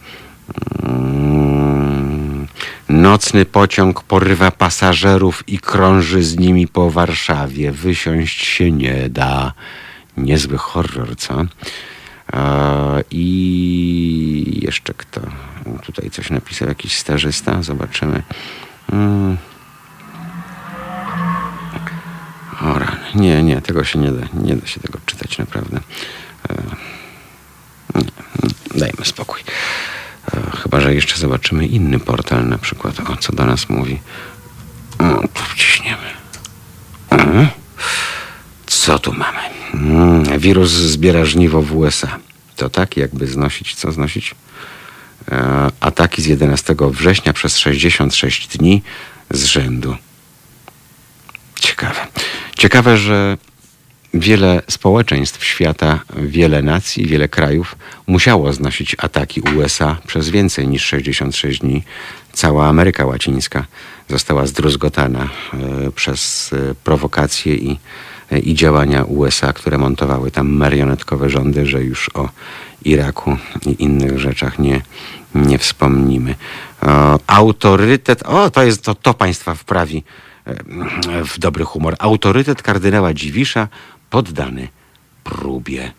[0.83, 2.47] Mm,
[2.89, 7.71] Nocny pociąg porywa pasażerów i krąży z nimi po Warszawie.
[7.71, 9.53] Wysiąść się nie da.
[10.17, 11.45] Niezły horror, co?
[13.11, 15.21] I jeszcze kto?
[15.85, 17.63] Tutaj coś napisał jakiś stażysta.
[17.63, 18.23] Zobaczymy.
[18.91, 19.37] Mm.
[22.61, 22.97] O rany.
[23.15, 24.27] Nie, nie, tego się nie da.
[24.33, 25.79] Nie da się tego czytać naprawdę.
[26.49, 26.63] E,
[27.95, 29.39] nie, dajmy spokój.
[30.33, 32.99] E, Chyba, że jeszcze zobaczymy inny portal na przykład.
[33.09, 33.99] O, co do nas mówi.
[35.33, 36.07] Tu wciśniemy.
[37.09, 37.47] Mhm.
[38.65, 39.39] Co tu mamy?
[39.73, 42.19] Mm, wirus zbiera żniwo w USA.
[42.55, 44.35] To tak, jakby znosić, co znosić?
[45.31, 48.83] E, ataki z 11 września przez 66 dni
[49.31, 49.95] z rzędu.
[51.59, 52.07] Ciekawe.
[52.57, 53.37] Ciekawe, że
[54.13, 57.75] wiele społeczeństw świata, wiele nacji, wiele krajów
[58.07, 61.83] musiało znosić ataki USA przez więcej niż 66 dni.
[62.33, 63.65] Cała Ameryka Łacińska
[64.09, 67.79] została zdruzgotana e, przez e, prowokacje i,
[68.31, 72.29] e, i działania USA, które montowały tam marionetkowe rządy, że już o
[72.85, 74.81] Iraku i innych rzeczach nie,
[75.35, 76.35] nie wspomnimy.
[77.27, 80.03] Autorytet, o to jest to, to państwa wprawi
[81.25, 81.95] w dobry humor.
[81.99, 83.67] Autorytet kardynała Dziwisza
[84.09, 84.67] poddany
[85.23, 85.91] próbie.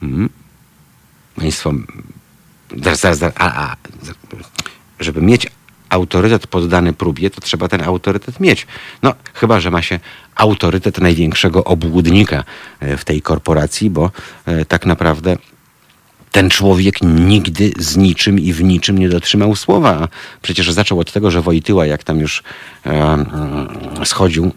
[0.00, 0.30] Hmm?
[1.36, 1.72] Państwo,
[2.76, 3.76] zaraz, zaraz, zaraz, a, a,
[5.00, 5.46] żeby mieć
[5.88, 8.66] autorytet poddany próbie, to trzeba ten autorytet mieć.
[9.02, 10.00] No, chyba, że ma się
[10.34, 12.44] autorytet największego obłudnika
[12.80, 14.10] e, w tej korporacji, bo
[14.46, 15.36] e, tak naprawdę
[16.34, 20.08] ten człowiek nigdy z niczym i w niczym nie dotrzymał słowa.
[20.42, 22.42] Przecież zaczął od tego, że Wojtyła, jak tam już
[22.86, 23.68] e, mm,
[24.04, 24.52] schodził,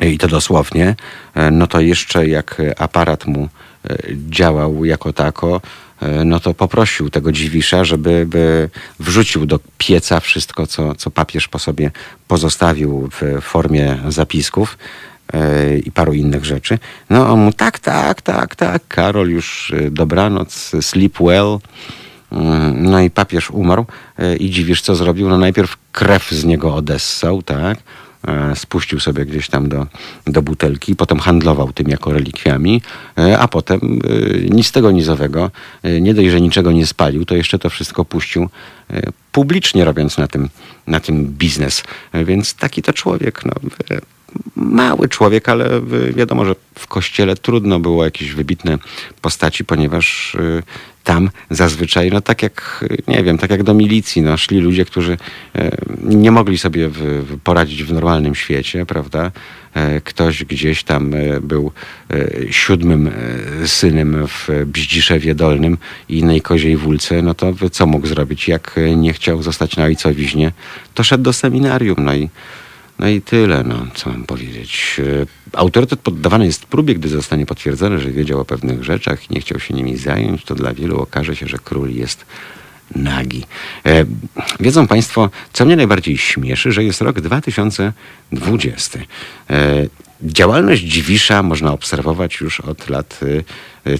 [0.00, 0.96] i to dosłownie,
[1.34, 3.48] e, no to jeszcze jak aparat mu
[3.90, 3.96] e,
[4.30, 5.60] działał jako tako,
[6.00, 11.48] e, no to poprosił tego dziwisza, żeby by wrzucił do pieca wszystko, co, co papież
[11.48, 11.90] po sobie
[12.28, 15.09] pozostawił w formie zapisków e,
[15.84, 16.78] i paru innych rzeczy.
[17.10, 21.58] No on mu tak, tak, tak, tak, Karol już e, dobranoc, sleep well.
[22.32, 23.86] Mm, No i papież umarł
[24.18, 25.28] e, i dziwisz, co zrobił?
[25.28, 27.78] No najpierw krew z niego odessał, tak?
[28.28, 29.86] E, Spuścił sobie gdzieś tam do,
[30.26, 32.82] do butelki, potem handlował tym jako relikwiami,
[33.18, 35.50] e, a potem e, nic tego nizowego,
[35.82, 38.48] e, nie dość, że niczego nie spalił, to jeszcze to wszystko puścił
[38.90, 39.02] e,
[39.32, 40.48] publicznie, robiąc na tym,
[40.86, 41.82] na tym biznes.
[42.12, 43.52] E, Więc taki to człowiek, no,
[43.96, 44.00] e,
[44.56, 45.80] mały człowiek, ale
[46.16, 48.78] wiadomo, że w kościele trudno było jakieś wybitne
[49.20, 50.62] postaci, ponieważ e,
[51.04, 55.16] tam zazwyczaj, no tak jak, nie wiem, tak jak do milicji, no, szli ludzie, którzy
[55.54, 55.70] e,
[56.02, 56.90] nie mogli sobie
[57.44, 59.30] poradzić w normalnym świecie, prawda?
[59.74, 61.72] E, Ktoś gdzieś tam e, był
[62.10, 63.10] e, siódmym
[63.66, 65.78] synem w Bździszewie Dolnym
[66.08, 68.48] i innej koziej wólce, no to co mógł zrobić?
[68.48, 70.52] Jak nie chciał zostać na ojcowiźnie,
[70.94, 72.28] to szedł do seminarium, no i
[73.00, 75.00] no i tyle, no, co mam powiedzieć.
[75.22, 75.26] E,
[75.58, 79.60] Autorytet poddawany jest próbie, gdy zostanie potwierdzone, że wiedział o pewnych rzeczach i nie chciał
[79.60, 82.26] się nimi zająć, to dla wielu okaże się, że król jest
[82.96, 83.44] nagi.
[83.86, 84.04] E,
[84.60, 88.98] wiedzą Państwo, co mnie najbardziej śmieszy, że jest rok 2020.
[89.50, 89.86] E,
[90.22, 93.26] działalność Dziwisza można obserwować już od lat e,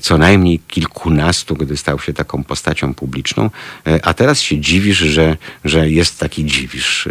[0.00, 3.50] co najmniej kilkunastu, gdy stał się taką postacią publiczną,
[3.86, 7.06] e, a teraz się dziwisz, że, że jest taki dziwisz.
[7.06, 7.10] E,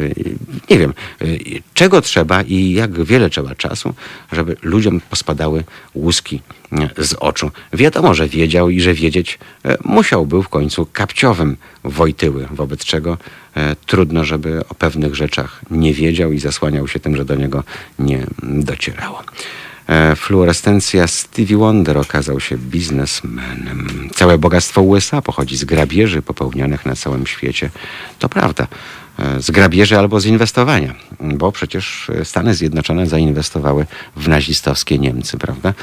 [0.69, 1.25] Nie wiem, e,
[1.73, 3.93] czego trzeba i jak wiele trzeba czasu,
[4.31, 5.63] żeby ludziom pospadały
[5.93, 6.41] łuski
[6.71, 7.51] e, z oczu.
[7.73, 13.17] Wiadomo, że wiedział i że wiedzieć e, musiał był w końcu kapciowym Wojtyły, wobec czego
[13.55, 17.63] e, trudno, żeby o pewnych rzeczach nie wiedział i zasłaniał się tym, że do niego
[17.99, 19.23] nie docierało.
[19.89, 24.09] E, Fluorescencja Stevie Wonder okazał się biznesmenem.
[24.15, 27.69] Całe bogactwo USA pochodzi z grabieży popełnianych na całym świecie.
[28.19, 28.67] To prawda.
[29.19, 35.37] E, Z grabieży albo z inwestowania, bo przecież e, Stany Zjednoczone zainwestowały w nazistowskie Niemcy,
[35.37, 35.73] prawda?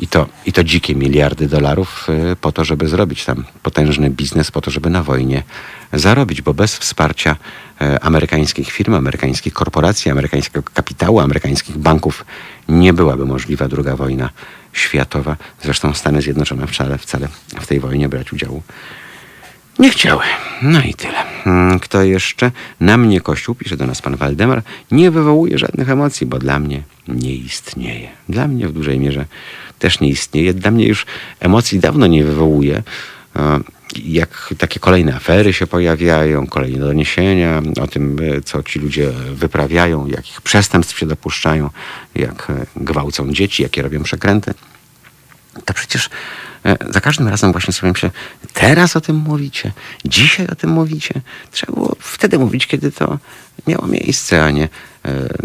[0.00, 4.50] I to, I to dzikie miliardy dolarów e, po to, żeby zrobić tam potężny biznes,
[4.50, 5.42] po to, żeby na wojnie
[5.92, 7.36] zarobić, bo bez wsparcia
[8.00, 12.24] amerykańskich firm, amerykańskich korporacji, amerykańskiego kapitału, amerykańskich banków
[12.68, 14.30] nie byłaby możliwa druga wojna
[14.72, 15.36] światowa.
[15.62, 17.28] Zresztą Stany Zjednoczone wcale, wcale
[17.60, 18.62] w tej wojnie brać udziału
[19.80, 20.22] nie chciały.
[20.62, 21.18] No i tyle.
[21.46, 22.50] Mm, Kto jeszcze?
[22.80, 26.82] Na mnie Kościół, pisze do nas pan Waldemar, nie wywołuje żadnych emocji, bo dla mnie
[27.08, 28.08] nie istnieje.
[28.28, 29.26] Dla mnie w dużej mierze
[29.78, 30.54] też nie istnieje.
[30.54, 31.06] Dla mnie już
[31.40, 32.82] emocji dawno nie wywołuje.
[33.36, 33.60] E,
[33.96, 40.06] Jak takie kolejne afery się pojawiają, kolejne doniesienia o tym, e, co ci ludzie wyprawiają,
[40.06, 41.70] jakich przestępstw się dopuszczają,
[42.14, 44.54] jak e, gwałcą dzieci, jakie robią przekręty
[45.64, 46.10] to przecież
[46.90, 48.10] za każdym razem właśnie sobie myślę,
[48.52, 49.72] teraz o tym mówicie,
[50.04, 51.20] dzisiaj o tym mówicie.
[51.50, 53.18] Trzeba było wtedy mówić, kiedy to
[53.66, 54.68] miało miejsce, a nie e,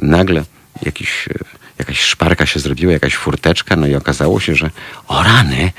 [0.01, 0.43] nagle
[0.81, 1.33] jakiś, e,
[1.79, 4.69] jakaś szparka się zrobiła, jakaś furteczka, no i okazało się, że
[5.07, 5.71] o rany,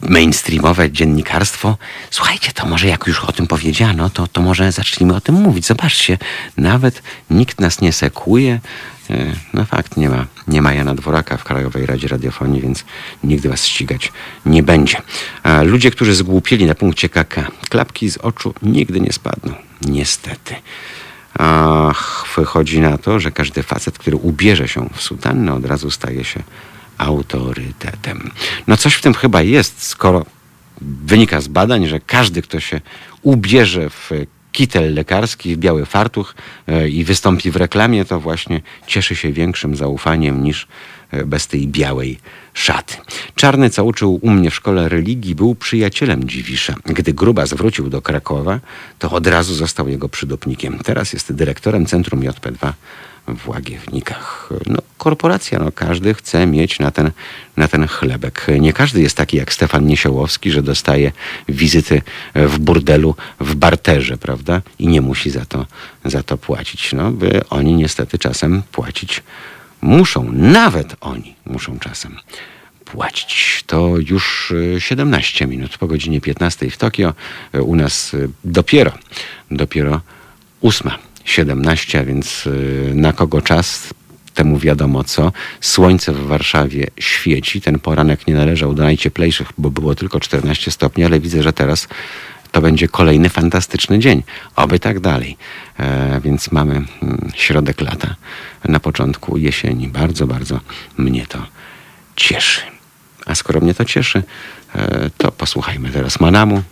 [0.00, 1.76] mainstreamowe dziennikarstwo,
[2.10, 5.66] słuchajcie, to może jak już o tym powiedziano, to, to może zacznijmy o tym mówić.
[5.66, 6.18] Zobaczcie,
[6.56, 8.60] nawet nikt nas nie sekuje,
[9.10, 12.84] E, No fakt, nie ma, nie ma Jana Dworaka w Krajowej Radzie Radiofonii, więc
[13.24, 14.12] nigdy was ścigać
[14.46, 15.02] nie będzie.
[15.42, 19.54] A ludzie, którzy zgłupieli na punkcie KK, klapki z oczu nigdy nie spadną.
[19.82, 20.54] Niestety.
[22.36, 26.42] Wychodzi na to, że każdy facet, który ubierze się w sutannę, od razu staje się
[26.98, 28.30] autorytetem.
[28.66, 30.26] No coś w tym chyba jest, skoro
[30.80, 32.80] wynika z badań, że każdy, kto się
[33.22, 34.10] ubierze w
[34.52, 36.34] kitel lekarski, biały fartuch
[36.66, 40.68] e, i wystąpi w reklamie, to właśnie cieszy się większym zaufaniem niż
[41.10, 42.18] e, bez tej białej
[42.54, 42.94] szaty.
[43.34, 46.74] Czarny, co uczył u mnie w szkole religii, był przyjacielem Dziwisza.
[46.84, 48.60] Gdy Gruba zwrócił do Krakowa,
[48.98, 50.78] to od razu został jego przydopnikiem.
[50.78, 52.72] Teraz jest dyrektorem Centrum JP2
[53.28, 54.48] w Łagiewnikach.
[54.66, 57.10] No, korporacja, no, każdy chce mieć na ten,
[57.56, 58.46] na ten chlebek.
[58.60, 61.12] Nie każdy jest taki jak Stefan Niesiołowski, że dostaje
[61.48, 62.02] wizyty
[62.34, 64.62] w burdelu w barterze, prawda?
[64.78, 65.66] I nie musi za to,
[66.04, 66.92] za to płacić.
[66.92, 69.22] No, by oni niestety czasem płacić
[69.80, 70.32] muszą.
[70.32, 72.16] Nawet oni muszą czasem
[72.84, 73.64] płacić.
[73.66, 77.14] To już e, 17 minut po godzinie 15 w Tokio.
[77.52, 78.92] E, U nas e, dopiero,
[79.50, 80.00] dopiero
[81.24, 83.94] 8.17, a więc e, na kogo czas?
[84.34, 85.32] Temu wiadomo co.
[85.60, 87.60] Słońce w Warszawie świeci.
[87.60, 91.88] Ten poranek nie należał do najcieplejszych, bo było tylko 14 stopni, ale widzę, że teraz
[92.52, 94.22] to będzie kolejny fantastyczny dzień.
[94.56, 95.36] Oby tak dalej.
[95.78, 98.14] E, więc mamy mm, środek lata,
[98.64, 99.88] na początku jesieni.
[99.88, 100.60] Bardzo, bardzo
[100.96, 101.46] mnie to
[102.16, 102.60] cieszy.
[103.26, 104.22] A skoro mnie to cieszy,
[104.74, 106.62] e, to posłuchajmy teraz Manamu.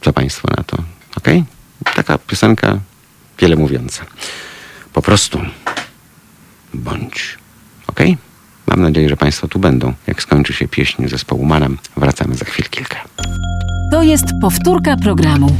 [0.00, 0.76] Co Państwo na to?
[1.16, 1.28] Ok?
[1.94, 2.78] Taka piosenka
[3.38, 4.04] wiele mówiąca.
[4.92, 5.38] Po prostu
[6.74, 7.38] bądź.
[7.86, 8.00] Ok?
[8.66, 9.92] Mam nadzieję, że Państwo tu będą.
[10.06, 13.04] Jak skończy się pieśń zespołu Manam, wracamy za chwil kilka.
[13.90, 15.56] To jest powtórka programu.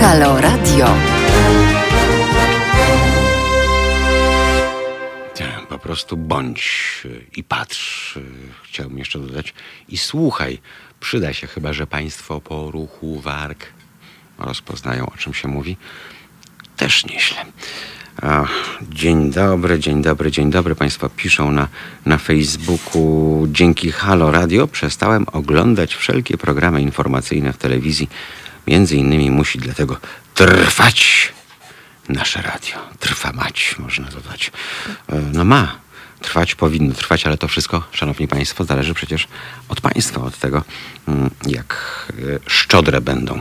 [0.00, 1.17] Halo Radio.
[5.88, 6.62] Prostu bądź
[7.04, 8.16] y, i patrz.
[8.16, 8.22] y,
[8.62, 9.54] Chciałbym jeszcze dodać
[9.88, 10.58] i słuchaj.
[11.00, 13.66] Przyda się chyba, że Państwo po ruchu warg
[14.38, 15.76] rozpoznają, o czym się mówi.
[16.76, 17.44] Też nieźle.
[18.22, 18.46] A,
[18.82, 20.74] dzień dobry, dzień dobry, dzień dobry.
[20.74, 21.68] Państwo piszą na,
[22.06, 23.46] na Facebooku.
[23.50, 28.08] Dzięki Halo Radio przestałem oglądać wszelkie programy informacyjne w telewizji.
[28.66, 29.96] Między innymi musi dlatego
[30.34, 31.32] trwać
[32.08, 32.76] nasze radio.
[32.98, 34.52] Trwa mać, można dodać.
[35.08, 35.78] E, No ma.
[36.20, 39.28] Trwać powinno trwać, ale to wszystko, szanowni państwo, zależy przecież
[39.68, 40.62] od państwa, od tego,
[41.08, 41.76] mm, jak
[42.10, 42.14] e,
[42.46, 43.40] szczodre będą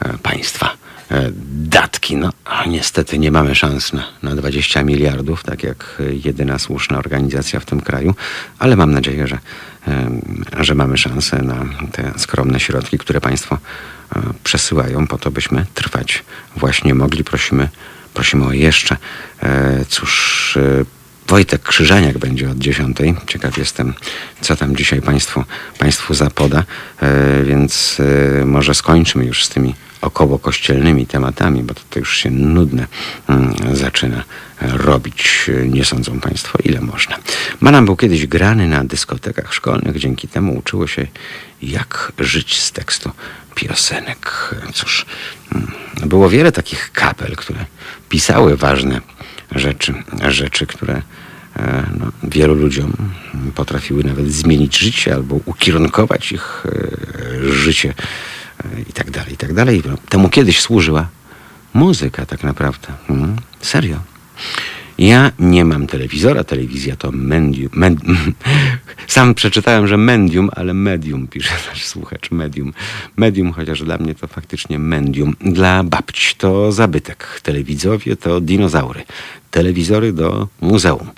[0.00, 0.76] e, państwa
[1.48, 2.16] datki.
[2.16, 2.32] No,
[2.66, 7.80] niestety nie mamy szans na, na 20 miliardów, tak jak jedyna słuszna organizacja w tym
[7.80, 8.14] kraju,
[8.58, 9.38] ale mam nadzieję, że,
[10.60, 13.58] że mamy szansę na te skromne środki, które państwo
[14.44, 16.24] przesyłają po to, byśmy trwać
[16.56, 17.24] właśnie mogli.
[17.24, 17.68] Prosimy,
[18.14, 18.96] prosimy o jeszcze.
[19.42, 20.84] E, Cóż, e,
[21.28, 22.96] Wojtek Krzyżaniak będzie od 10.
[23.26, 23.94] Ciekaw jestem,
[24.40, 25.44] co tam dzisiaj Państwu,
[25.78, 26.64] państwu zapoda,
[27.02, 28.00] e, więc
[28.40, 29.74] e, może skończymy już z tymi
[30.04, 32.86] około kościelnymi tematami, bo to już się nudne
[33.28, 34.24] mm, zaczyna
[34.62, 35.50] e, robić.
[35.62, 37.16] E, Nie sądzą Państwo, ile można.
[37.60, 41.06] Manam był kiedyś grany na dyskotekach szkolnych, dzięki temu uczyło się,
[41.70, 43.10] jak żyć z tekstu
[43.54, 44.54] piosenek.
[44.74, 45.06] Cóż,
[45.54, 45.70] mm,
[46.06, 47.64] było wiele takich kapel, które
[48.08, 49.00] pisały ważne
[49.52, 49.94] rzeczy,
[50.28, 51.02] rzeczy, które
[51.56, 52.92] e, no, wielu ludziom
[53.54, 57.94] potrafiły nawet zmienić życie albo ukierunkować ich e, życie
[58.64, 59.82] e, i tak dalej, i tak dalej.
[59.86, 61.08] No, temu kiedyś służyła
[61.74, 62.88] muzyka tak naprawdę.
[63.10, 64.00] Mm, serio.
[64.98, 67.70] Ja nie mam telewizora, telewizja to medium.
[67.74, 67.94] Med,
[69.06, 72.72] sam przeczytałem, że medium, ale medium, pisze nasz słuchacz, medium.
[73.16, 75.36] Medium, chociaż dla mnie to faktycznie medium.
[75.40, 79.02] Dla babci to zabytek, telewizowie to dinozaury,
[79.54, 81.10] telewizory do muzeum.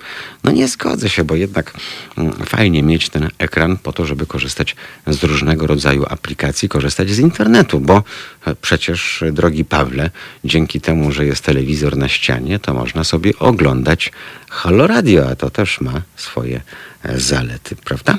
[0.43, 1.73] No nie zgodzę się, bo jednak
[2.17, 4.75] mm, fajnie mieć ten ekran po to, żeby korzystać
[5.07, 8.03] z różnego rodzaju aplikacji, korzystać z internetu, bo
[8.45, 10.09] e, przecież, e, drogi Pawle,
[10.45, 14.11] dzięki temu, że jest telewizor na ścianie, to można sobie oglądać
[14.49, 16.61] Halo Radio, a to też ma swoje
[17.03, 18.17] e, zalety, prawda?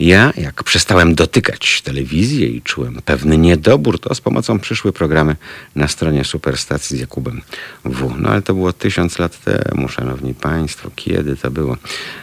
[0.00, 5.36] Ja, jak przestałem dotykać telewizji i czułem pewny niedobór, to z pomocą przyszły programy
[5.76, 7.42] na stronie Superstacji z Jakubem
[7.84, 8.14] W.
[8.18, 10.90] No ale to było tysiąc lat temu, szanowni państwo.
[10.96, 11.76] Kiedy to było?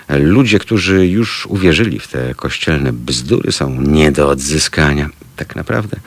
[0.09, 5.09] Ludzie, którzy już uwierzyli w te kościelne bzdury, są nie do odzyskania.
[5.35, 5.97] Tak naprawdę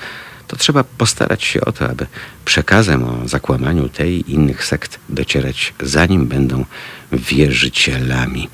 [0.53, 2.07] to trzeba postarać się o to, aby
[2.45, 6.65] przekazem o zakłamaniu tej i innych sekt docierać, zanim będą
[7.13, 8.49] wierzycielami.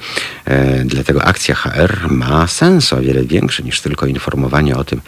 [0.45, 5.01] E, dlatego akcja HR ma sens o wiele większy niż tylko informowanie o tym,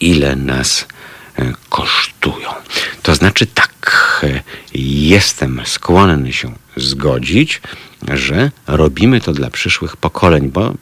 [0.00, 0.88] ile nas
[1.38, 2.48] e, kosztują.
[3.02, 4.42] To znaczy tak, e,
[4.74, 7.60] jestem skłonny się zgodzić,
[8.14, 10.74] że robimy to dla przyszłych pokoleń, bo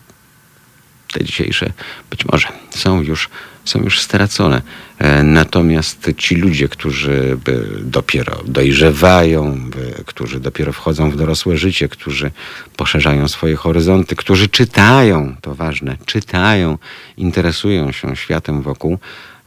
[1.12, 1.72] te dzisiejsze
[2.10, 3.28] być może są już,
[3.68, 4.62] są już stracone.
[4.98, 7.38] E, Natomiast ci ludzie, którzy
[7.80, 9.70] dopiero dojrzewają,
[10.06, 12.30] którzy dopiero wchodzą w dorosłe życie, którzy
[12.76, 16.78] poszerzają swoje horyzonty, którzy czytają, to ważne, czytają,
[17.16, 18.98] interesują się światem wokół,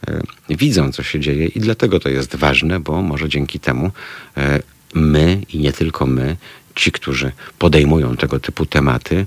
[0.08, 3.90] e, widzą, co się dzieje i dlatego to jest ważne, bo może dzięki temu
[4.36, 4.62] e,
[4.94, 6.36] my i nie tylko my,
[6.74, 9.26] ci, którzy podejmują tego typu tematy,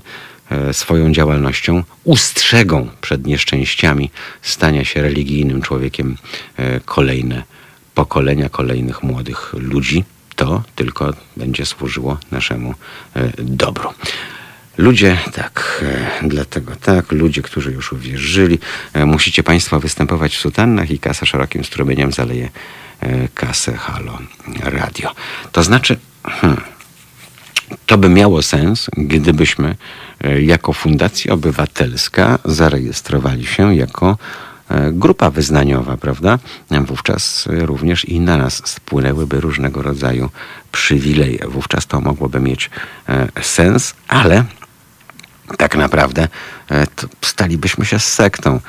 [0.72, 4.10] swoją działalnością ustrzegą przed nieszczęściami
[4.42, 6.16] stania się religijnym człowiekiem
[6.56, 7.42] e, kolejne
[7.94, 10.04] pokolenia kolejnych młodych ludzi.
[10.36, 12.74] To tylko będzie służyło naszemu
[13.16, 13.88] e, dobru.
[14.78, 15.84] Ludzie, tak,
[16.22, 18.58] e, dlatego tak, ludzie, którzy już uwierzyli,
[18.92, 22.48] e, musicie Państwo występować w sutannach i kasa szerokim strumieniem zaleje
[23.00, 24.18] e, kasę Halo
[24.62, 25.10] Radio.
[25.52, 26.60] To znaczy, hmm,
[27.86, 29.76] to by miało sens, gdybyśmy
[30.24, 34.18] e, jako Fundacja Obywatelska zarejestrowali się jako
[34.68, 36.38] e, grupa wyznaniowa, prawda?
[36.70, 40.30] Wówczas e, również i na nas spłynęłyby różnego rodzaju
[40.72, 41.48] przywileje.
[41.48, 42.70] Wówczas to mogłoby mieć
[43.42, 44.44] sens, ale
[45.58, 46.28] tak naprawdę
[47.22, 48.60] stalibyśmy się sektą,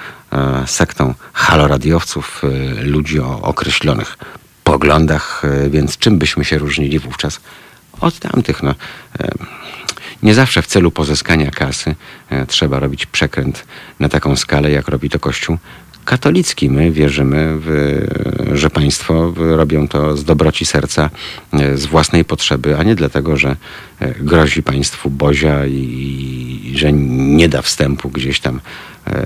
[0.65, 2.41] sektą haloradiowców,
[2.83, 4.17] ludzi o określonych
[4.63, 7.39] poglądach, więc czym byśmy się różnili wówczas
[8.01, 8.63] od tamtych?
[8.63, 8.75] No,
[10.23, 11.95] nie zawsze w celu pozyskania kasy
[12.29, 13.65] e, trzeba robić przekręt
[13.99, 15.57] na taką skalę, jak robi to Kościół
[16.05, 16.69] katolicki.
[16.69, 17.97] My wierzymy, w,
[18.53, 21.09] że państwo robią to z dobroci serca,
[21.53, 23.55] e, z własnej potrzeby, a nie dlatego, że
[23.99, 28.61] e, grozi państwu Bozia i, i że nie da wstępu gdzieś tam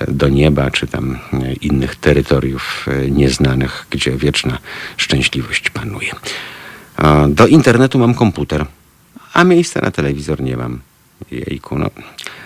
[0.07, 1.19] do nieba, czy tam
[1.61, 4.57] innych terytoriów nieznanych, gdzie wieczna
[4.97, 6.11] szczęśliwość panuje.
[7.29, 8.65] Do internetu mam komputer,
[9.33, 10.79] a miejsca na telewizor nie mam.
[11.31, 11.89] Jejku, no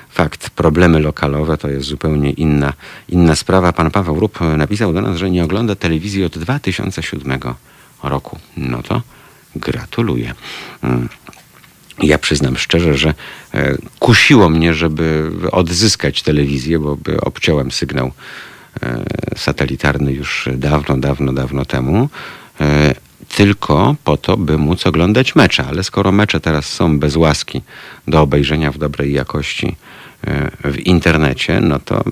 [0.10, 2.74] fakt, problemy lokalowe to jest zupełnie inna,
[3.10, 3.74] inna sprawa.
[3.74, 7.40] Pan Paweł Rup napisał do nas, że nie ogląda telewizji od 2007
[8.04, 8.40] roku.
[8.58, 9.02] No to
[9.56, 10.34] gratuluję.
[10.84, 11.10] Mm.
[12.04, 13.14] Ja przyznam szczerze, że
[13.54, 18.12] e, kusiło mnie, żeby odzyskać telewizję, bo obciąłem sygnał
[18.84, 22.10] e, satelitarny już dawno, dawno, dawno temu
[22.62, 22.96] e,
[23.36, 25.66] tylko po to, by móc oglądać mecze.
[25.68, 27.62] Ale skoro mecze teraz są bez łaski
[28.08, 29.76] do obejrzenia w dobrej jakości
[30.28, 32.04] e, w internecie, no to e,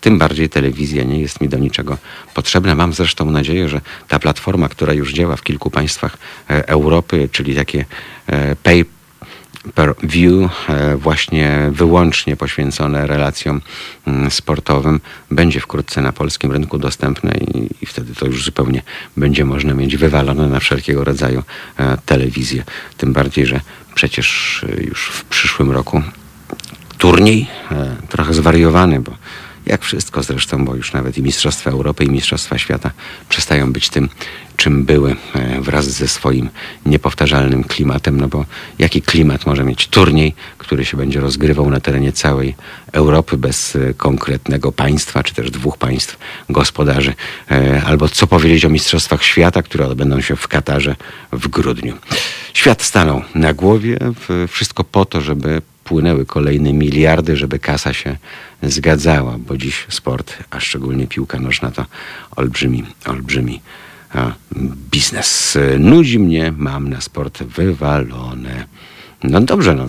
[0.00, 1.98] tym bardziej telewizja nie jest mi do niczego
[2.34, 2.74] potrzebna.
[2.74, 6.18] Mam zresztą nadzieję, że ta platforma, która już działa w kilku państwach
[6.50, 7.84] e, Europy, czyli takie
[8.62, 8.84] pay
[9.74, 13.60] per view, e, właśnie wyłącznie poświęcone relacjom
[14.06, 15.00] mm, sportowym,
[15.30, 18.82] będzie wkrótce na polskim rynku dostępne i, i wtedy to już zupełnie
[19.16, 21.42] będzie można mieć wywalone na wszelkiego rodzaju
[21.76, 22.64] e, telewizję.
[22.96, 23.60] Tym bardziej, że
[23.94, 26.02] przecież e, już w przyszłym roku
[26.98, 27.46] turniej
[28.08, 29.12] trochę zwariowany, bo
[29.68, 32.90] jak wszystko zresztą, bo już nawet i Mistrzostwa Europy, i Mistrzostwa Świata
[33.28, 34.08] przestają być tym,
[34.56, 36.48] czym były e, wraz ze swoim
[36.86, 38.20] niepowtarzalnym klimatem.
[38.20, 38.44] No bo
[38.78, 42.54] jaki klimat może mieć turniej, który się będzie rozgrywał na terenie całej
[42.92, 46.18] Europy bez e, konkretnego państwa, czy też dwóch państw
[46.50, 47.14] gospodarzy?
[47.50, 50.96] E, albo co powiedzieć o Mistrzostwach Świata, które odbędą się w Katarze
[51.32, 51.94] w grudniu.
[52.54, 53.98] Świat stanął na głowie,
[54.48, 58.16] wszystko po to, żeby płynęły kolejne miliardy, żeby kasa się
[58.62, 61.84] zgadzała, bo dziś sport, a szczególnie piłka nożna, to
[62.36, 63.60] olbrzymi, olbrzymi
[64.90, 65.58] biznes.
[65.78, 68.66] Nudzi mnie, mam na sport wywalone.
[69.24, 69.88] No dobrze, no,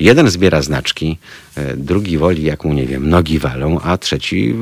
[0.00, 1.18] jeden zbiera znaczki,
[1.56, 4.54] e, drugi woli, jak mu, nie wiem, nogi walą, a trzeci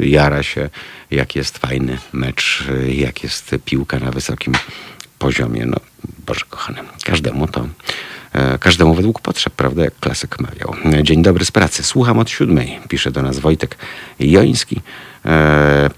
[0.00, 0.70] jara się,
[1.10, 4.54] jak jest fajny mecz, e, jak jest piłka na wysokim
[5.18, 5.66] poziomie.
[5.66, 5.76] No,
[6.26, 7.68] Boże kochany, każdemu to
[8.60, 10.74] każdemu według potrzeb, prawda, jak klasyk mawiał.
[11.02, 11.82] Dzień dobry z pracy.
[11.82, 13.76] Słucham od siódmej, pisze do nas Wojtek
[14.18, 14.80] Joński.
[15.24, 15.90] E,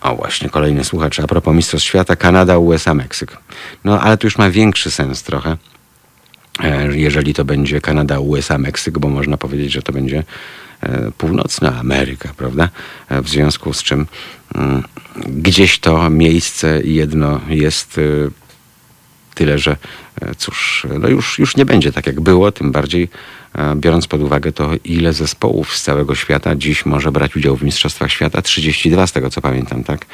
[0.00, 1.20] o, właśnie, kolejny słuchacz.
[1.20, 3.36] A propos Mistrzostw Świata, Kanada, USA, Meksyk.
[3.84, 5.56] No, ale to już ma większy sens trochę,
[6.64, 10.24] e, jeżeli to będzie Kanada, USA, Meksyk, bo można powiedzieć, że to będzie
[11.18, 12.68] północna Ameryka, prawda?
[13.10, 14.06] W związku z czym
[14.54, 14.82] mm,
[15.26, 18.00] gdzieś to miejsce jedno jest
[19.34, 19.76] Tyle, że
[20.20, 23.08] e, cóż, no już, już nie będzie tak jak było, tym bardziej
[23.54, 27.62] e, biorąc pod uwagę to, ile zespołów z całego świata dziś może brać udział w
[27.62, 28.42] Mistrzostwach Świata.
[28.42, 30.06] 32 z tego co pamiętam, tak?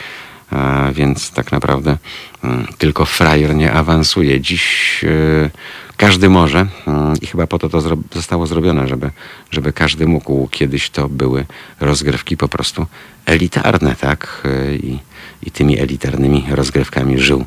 [0.50, 1.96] A więc tak naprawdę
[2.44, 4.40] mm, tylko frajer nie awansuje.
[4.40, 4.64] Dziś
[5.04, 5.50] e,
[5.96, 7.80] każdy może mm, i chyba po to to
[8.14, 9.10] zostało zrobione, żeby,
[9.50, 10.48] żeby każdy mógł.
[10.48, 11.46] Kiedyś to były
[11.80, 12.86] rozgrywki po prostu
[13.26, 14.42] elitarne, tak?
[14.82, 14.98] I,
[15.42, 17.44] i tymi elitarnymi rozgrywkami żył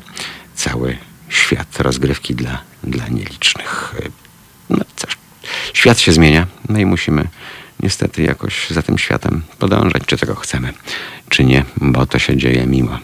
[0.54, 0.96] cały
[1.28, 3.94] świat rozgrywki dla, dla nielicznych.
[4.70, 5.16] No coś.
[5.72, 7.28] Świat się zmienia, no i musimy
[7.80, 10.72] niestety jakoś za tym światem podążać, czy tego chcemy,
[11.28, 12.98] czy nie, bo to się dzieje mimo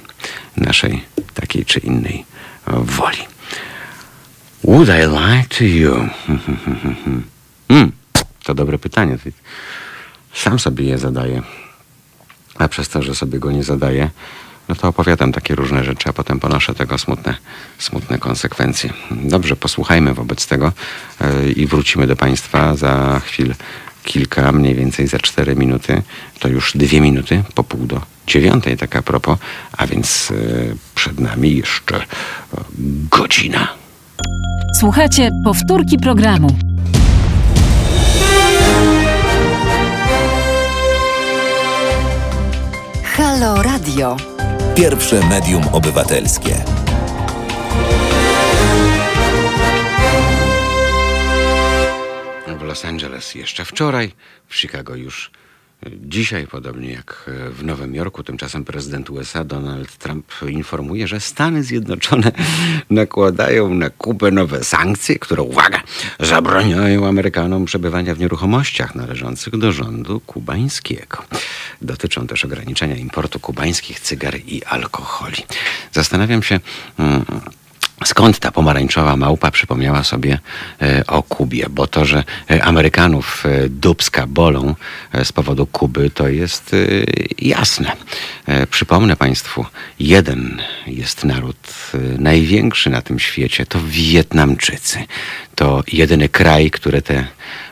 [0.57, 1.05] naszej
[1.35, 2.25] takiej czy innej
[2.67, 3.19] woli.
[4.65, 5.95] Would I lie to you?
[7.71, 7.93] Hmm,
[8.43, 9.19] to dobre pytanie.
[10.35, 11.43] Sam sobie je zadaję.
[12.55, 14.11] A przez to, że sobie go nie zadaję,
[14.71, 17.35] no to opowiadam takie różne rzeczy, a potem ponoszę tego smutne,
[17.79, 18.93] smutne konsekwencje.
[19.11, 20.73] Dobrze, posłuchajmy wobec tego
[21.21, 23.55] yy, i wrócimy do Państwa za chwilę
[24.05, 26.03] kilka, mniej więcej za cztery minuty.
[26.39, 29.39] To już dwie minuty po pół do dziewiątej, tak a propos,
[29.77, 32.05] a więc yy, przed nami jeszcze yy,
[33.11, 33.69] godzina.
[34.81, 36.57] Słuchajcie powtórki programu.
[43.17, 44.17] Halo Radio.
[44.81, 46.65] Pierwsze medium obywatelskie.
[52.59, 54.13] W Los Angeles jeszcze wczoraj,
[54.49, 55.31] w Chicago już
[55.87, 62.33] Dzisiaj, podobnie jak w Nowym Jorku, tymczasem prezydent USA Donald Trump informuje, że Stany Zjednoczone
[62.91, 65.83] nakładają na Kubę nowe sankcje, które, uwaga,
[66.21, 71.23] zabraniają Amerykanom przebywania w nieruchomościach należących do rządu kubańskiego.
[71.83, 75.43] dotyczą też ograniczenia importu kubańskich cygar i alkoholi.
[75.93, 76.61] Zastanawiam się,
[76.99, 77.25] mm,
[78.05, 80.39] Skąd ta pomarańczowa małpa przypomniała sobie
[80.83, 81.67] e, o Kubie?
[81.71, 84.75] Bo to, że e, Amerykanów e, dubska bolą
[85.25, 86.77] z powodu Kuby, to jest
[87.39, 87.93] jasne.
[88.71, 89.67] Przypomnę Państwu,
[89.99, 91.57] jeden jest naród
[92.19, 94.99] największy na tym świecie, to Wietnamczycy.
[95.55, 97.27] To jedyny kraj, który te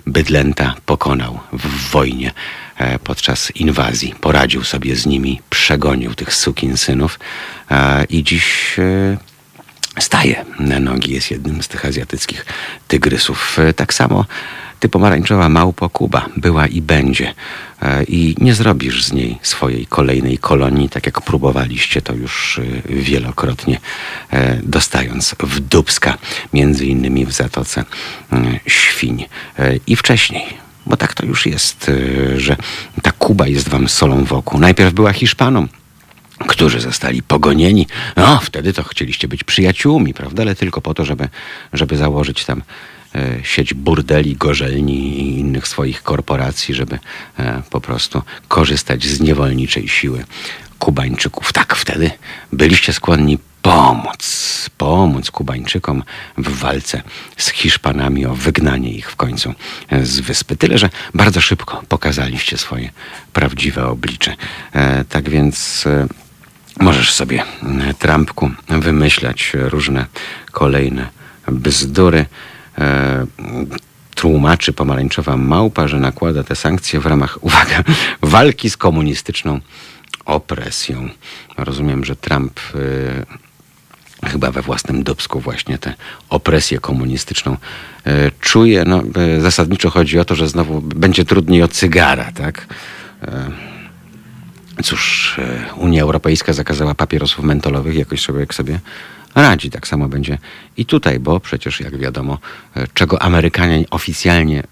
[0.06, 2.32] bydlęta pokonał w wojnie
[3.04, 4.14] podczas inwazji.
[4.20, 7.18] Poradził sobie z nimi, przegonił tych sukinsynów
[8.08, 8.76] i dziś
[10.00, 12.46] staje na nogi, jest jednym z tych azjatyckich
[12.88, 13.58] tygrysów.
[13.58, 14.24] E, tak samo
[14.80, 17.34] ty pomarańczowa małpo Kuba była i będzie.
[17.82, 22.94] E, I nie zrobisz z niej swojej kolejnej kolonii, tak jak próbowaliście to już e,
[22.94, 23.80] wielokrotnie,
[24.62, 26.18] dostając w Dubska,
[26.52, 27.84] między innymi w Zatoce
[28.66, 29.24] Świń.
[29.86, 31.90] I wcześniej bo tak to już jest,
[32.36, 32.56] że
[33.02, 34.60] ta Kuba jest wam solą wokół.
[34.60, 35.68] Najpierw była Hiszpaną,
[36.46, 37.86] którzy zostali pogonieni.
[38.16, 40.42] No, wtedy to chcieliście być przyjaciółmi, prawda?
[40.42, 41.28] Ale tylko po to, żeby,
[41.72, 42.62] żeby założyć tam
[43.14, 46.98] e, sieć burdeli, gorzelni i innych swoich korporacji, żeby
[47.38, 50.24] e, po prostu korzystać z niewolniczej siły
[50.78, 51.52] Kubańczyków.
[51.52, 52.10] Tak, wtedy
[52.52, 56.02] byliście skłonni pomóc, pomóc Kubańczykom
[56.38, 57.02] w walce
[57.36, 59.54] z Hiszpanami o wygnanie ich w końcu
[60.02, 60.56] z wyspy.
[60.56, 62.90] Tyle, że bardzo szybko pokazaliście swoje
[63.32, 64.34] prawdziwe oblicze.
[64.72, 65.84] E, tak więc
[66.80, 70.06] Możesz sobie, e, Trumpku, wymyślać różne
[70.52, 71.08] kolejne
[71.48, 72.26] bzdury.
[72.78, 73.26] E,
[74.14, 77.84] tłumaczy pomarańczowa małpa, że nakłada te sankcje w ramach, uwaga,
[78.22, 79.60] walki z komunistyczną
[80.24, 81.08] opresją.
[81.56, 82.60] Rozumiem, że Trump
[84.22, 85.94] e, chyba we własnym dubsku właśnie tę
[86.28, 87.56] opresję komunistyczną
[88.06, 88.84] e, czuje.
[88.84, 89.02] No,
[89.36, 92.66] e, zasadniczo chodzi o to, że znowu będzie trudniej o cygara, tak?
[94.82, 98.80] Cóż, e, Unia Europejska zakazała papierosów mentolowych, jakoś sobie jak sobie
[99.34, 99.70] radzi.
[99.70, 100.38] Tak samo będzie
[100.76, 102.38] i tutaj, bo przecież jak wiadomo,
[102.76, 104.62] e, czego Amerykanie oficjalnie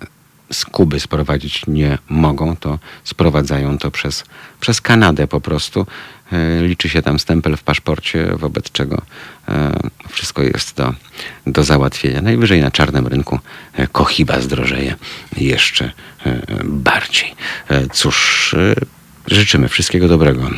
[0.53, 4.25] z Kuby sprowadzić nie mogą, to sprowadzają to przez,
[4.61, 5.87] przez Kanadę po prostu.
[6.33, 9.03] E, liczy się tam stempel w paszporcie, wobec czego
[10.09, 10.95] wszystko jest do,
[11.47, 12.23] do załatwienia.
[12.23, 13.39] Najwyżej na czarnym rynku
[13.93, 14.95] kochiba zdrożeje
[15.37, 15.93] jeszcze
[16.65, 17.35] bardziej.
[17.93, 18.55] Cóż,
[19.27, 20.51] Życzymy wszystkiego dobrego e,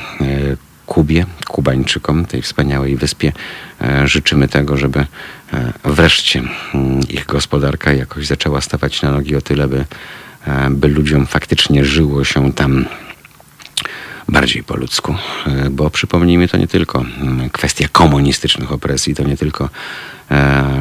[0.86, 3.32] Kubie, Kubańczykom, tej wspaniałej wyspie.
[3.80, 5.06] E, życzymy tego, żeby
[5.52, 6.42] e, wreszcie
[6.74, 9.84] mm, ich gospodarka jakoś zaczęła stawać na nogi o tyle, by,
[10.70, 12.84] by ludziom faktycznie żyło się tam
[14.28, 15.14] bardziej po ludzku,
[15.70, 19.68] bo przypomnijmy, to nie tylko mm, kwestia komunistycznych opresji, to nie tylko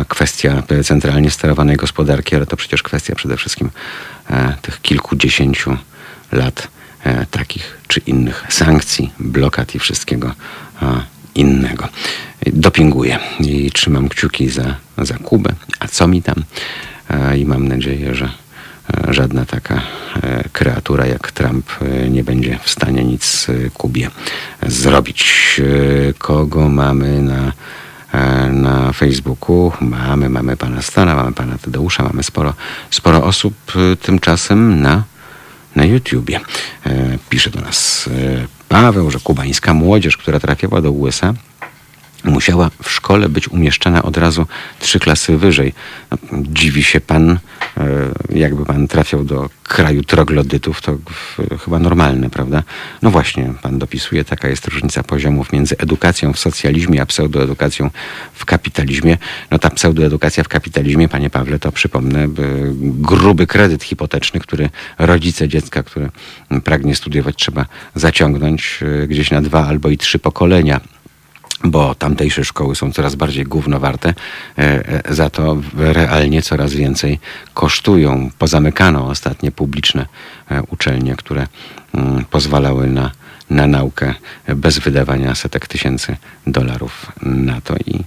[0.08, 3.70] kwestia centralnie sterowanej gospodarki, ale to przecież kwestia przede wszystkim
[4.62, 5.78] tych kilkudziesięciu
[6.32, 6.68] lat
[7.32, 10.34] takich czy innych sankcji, blokad i wszystkiego
[11.36, 11.88] innego.
[12.46, 16.44] Dopinguję i trzymam kciuki za, za Kubę, a co mi tam?
[17.10, 19.82] E, I mam nadzieję, że e, żadna taka
[20.54, 21.66] kreatura jak Trump
[22.10, 24.10] nie będzie w stanie nic Kubie
[24.68, 25.62] zrobić.
[26.18, 27.54] Kogo mamy na,
[28.50, 29.72] na Facebooku?
[29.82, 32.54] Mamy, mamy pana Stana, mamy pana Tadeusza, mamy sporo,
[32.90, 33.56] sporo osób
[34.02, 35.04] tymczasem na
[35.78, 36.40] na YouTubie.
[36.86, 41.34] E, pisze do nas e, Paweł, że kubańska młodzież, która trafiała do USA,
[42.24, 44.46] musiała w szkole być umieszczana od razu
[44.80, 45.74] trzy klasy wyżej.
[46.34, 47.40] Dziwi się pan, e,
[48.30, 50.98] jakby pan trafiał do kraju troglodytów, to
[51.66, 52.64] chyba normalne, prawda?
[53.02, 57.90] No właśnie, pan dopisuje, taka jest różnica poziomów między edukacją w socjalizmie, a pseudoedukacją
[58.34, 59.18] w kapitalizmie.
[59.52, 62.28] No ta pseudoedukacja w kapitalizmie, panie Pawle, to przypomnę,
[62.80, 64.70] gruby kredyt hipoteczny, który
[65.00, 66.10] rodzice dziecka, które
[66.64, 67.66] pragnie studiować, trzeba
[67.96, 70.82] zaciągnąć e, gdzieś na dwa albo i trzy pokolenia
[71.64, 74.14] bo tamtejsze szkoły są coraz bardziej gównowarte,
[74.58, 74.64] e,
[75.10, 77.20] e, za to realnie coraz więcej
[77.54, 78.30] kosztują.
[78.38, 80.06] Pozamykano ostatnie publiczne
[80.52, 81.48] e, uczelnie, które
[81.94, 83.12] mm, pozwalały na,
[83.50, 84.14] na naukę
[84.56, 86.18] bez wydawania setek tysięcy
[86.48, 88.04] dolarów na to i,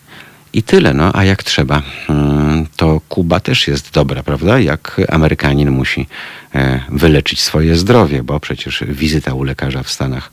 [0.52, 0.94] i tyle.
[0.94, 4.60] No, a jak trzeba, mm, to Kuba też jest dobra, prawda?
[4.60, 6.06] Jak Amerykanin musi
[6.89, 10.31] wyleczyć swoje zdrowie, bo przecież wizyta u lekarza w Stanach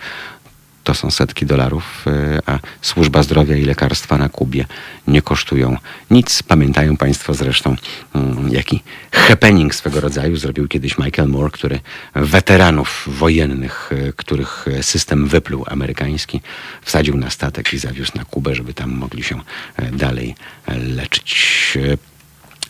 [0.88, 4.66] to są setki dolarów, e, a służba zdrowia i lekarstwa na Kubie
[5.08, 5.78] nie kosztują
[6.12, 6.44] nic.
[6.44, 7.76] Pamiętają Państwo zresztą,
[8.16, 11.80] mm, jaki happening swego rodzaju zrobił kiedyś Michael Moore, który
[12.16, 16.42] weteranów wojennych, e, których system wypluł amerykański,
[16.82, 19.42] wsadził na statek i zawiózł na Kubę, żeby tam mogli się
[19.76, 20.36] e, dalej
[20.78, 21.78] leczyć.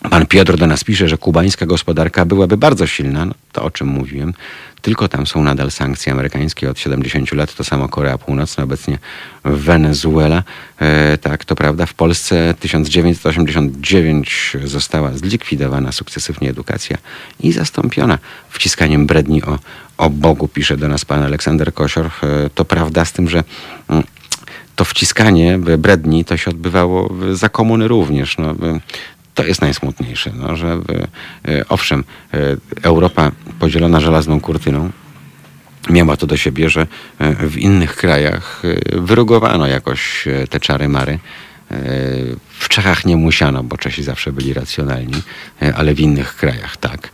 [0.09, 3.25] Pan Piotr do nas pisze, że kubańska gospodarka byłaby bardzo silna.
[3.25, 4.33] No, to o czym mówiłem.
[4.81, 7.53] Tylko tam są nadal sankcje amerykańskie od 70 lat.
[7.53, 8.97] To samo Korea Północna, obecnie
[9.43, 10.43] Wenezuela.
[10.79, 11.85] E, tak, to prawda.
[11.85, 16.97] W Polsce 1989 została zlikwidowana sukcesywnie edukacja
[17.39, 18.17] i zastąpiona
[18.49, 19.59] wciskaniem bredni o,
[19.97, 22.05] o Bogu, pisze do nas pan Aleksander Kosior.
[22.05, 23.43] E, to prawda z tym, że
[23.89, 24.03] mm,
[24.75, 28.37] to wciskanie bredni to się odbywało za komuny również.
[28.37, 28.55] No,
[29.37, 30.67] to jest najsmutniejsze, no, że
[31.47, 32.03] e, owszem,
[32.33, 32.37] e,
[32.81, 34.89] Europa podzielona żelazną kurtyną
[35.89, 36.87] miała to do siebie, że
[37.19, 38.61] e, w innych krajach
[38.91, 41.19] wyrugowano jakoś te czary mary.
[42.59, 45.21] W Czechach nie musiano, bo Czesi zawsze byli racjonalni,
[45.75, 47.09] ale w innych krajach tak.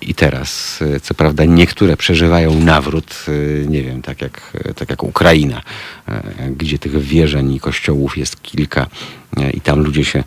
[0.00, 3.26] I teraz, co prawda, niektóre przeżywają nawrót,
[3.68, 5.62] nie wiem, tak jak, tak jak Ukraina,
[6.56, 8.86] gdzie tych wierzeń i kościołów jest kilka
[9.54, 10.24] i tam ludzie się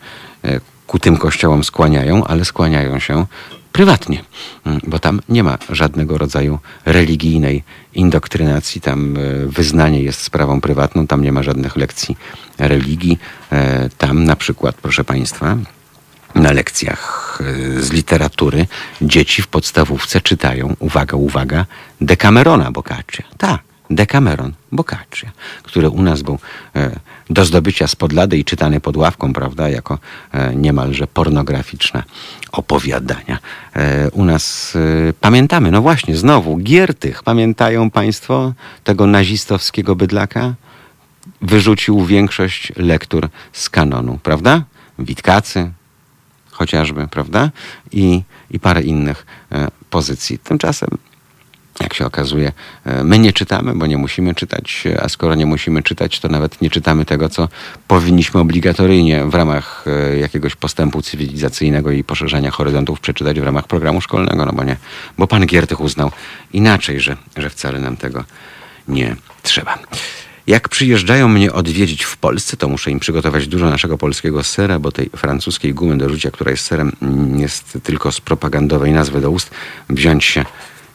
[0.87, 3.25] ku tym kościołom skłaniają, ale skłaniają się
[3.71, 4.23] prywatnie,
[4.65, 11.07] mm, bo tam nie ma żadnego rodzaju religijnej indoktrynacji, tam e, wyznanie jest sprawą prywatną,
[11.07, 12.17] tam nie ma żadnych lekcji
[12.57, 13.19] religii.
[13.51, 15.57] E, tam na przykład, proszę Państwa,
[16.35, 18.67] na lekcjach e, z literatury
[19.01, 21.65] dzieci w podstawówce czytają, uwaga, uwaga,
[22.01, 23.23] Decamerona Boccaccia.
[23.37, 23.61] Tak,
[23.95, 25.31] Decameron Boccaccia,
[25.63, 26.39] który u nas był
[27.29, 29.99] do zdobycia spod lady i czytany pod ławką, prawda, jako
[30.31, 32.03] e, niemalże pornograficzne
[32.51, 33.39] opowiadania.
[33.75, 34.73] E, u nas
[35.09, 38.53] e, pamiętamy, no właśnie, znowu, Giertych, pamiętają Państwo
[38.83, 40.53] tego nazistowskiego bydlaka?
[41.41, 44.63] Wyrzucił większość lektur z kanonu, prawda?
[44.99, 45.71] Witkacy,
[46.51, 47.51] chociażby, prawda?
[47.91, 49.25] I, i parę innych
[49.89, 50.39] pozycji.
[50.39, 50.89] Tymczasem
[51.81, 52.51] jak się okazuje,
[52.85, 56.61] e, my nie czytamy, bo nie musimy czytać, a skoro nie musimy czytać, to nawet
[56.61, 57.49] nie czytamy tego, co
[57.87, 64.01] powinniśmy obligatoryjnie w ramach e, jakiegoś postępu cywilizacyjnego i poszerzania horyzontów przeczytać w ramach programu
[64.01, 64.77] szkolnego, no bo nie,
[65.17, 66.11] bo pan Giertych uznał
[66.53, 68.23] inaczej, że, że wcale nam tego
[68.87, 69.79] nie trzeba.
[70.47, 74.91] Jak przyjeżdżają mnie odwiedzić w Polsce, to muszę im przygotować dużo naszego polskiego sera, bo
[74.91, 76.91] tej francuskiej gumy do rzucia, która jest serem,
[77.39, 79.51] jest tylko z propagandowej nazwy do ust,
[79.89, 80.45] wziąć się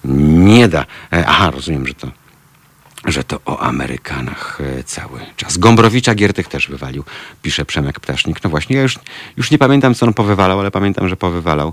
[0.05, 0.87] nie da.
[1.13, 2.09] E, aha, rozumiem, że to,
[3.05, 5.59] że to o Amerykanach e, cały czas.
[5.59, 7.05] Gombrowicza Giertych też wywalił,
[7.43, 8.45] pisze Przemek Ptasznik.
[8.45, 8.99] No właśnie, ja już,
[9.37, 11.73] już nie pamiętam, co on powywalał, ale pamiętam, że powywalał.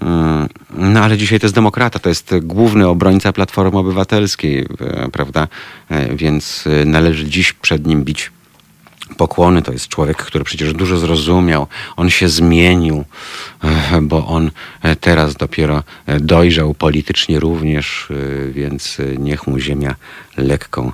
[0.00, 5.48] Mm, no ale dzisiaj to jest demokrata, to jest główny obrońca Platformy Obywatelskiej, e, prawda?
[6.10, 8.30] Więc należy dziś przed nim bić
[9.16, 9.62] pokłony.
[9.62, 11.66] To jest człowiek, który przecież dużo zrozumiał.
[11.96, 13.04] On się zmienił,
[13.64, 14.50] e, bo on
[14.82, 18.08] e, teraz dopiero e, dojrzał politycznie również,
[18.50, 19.94] więc niech mu ziemia
[20.36, 20.92] lekką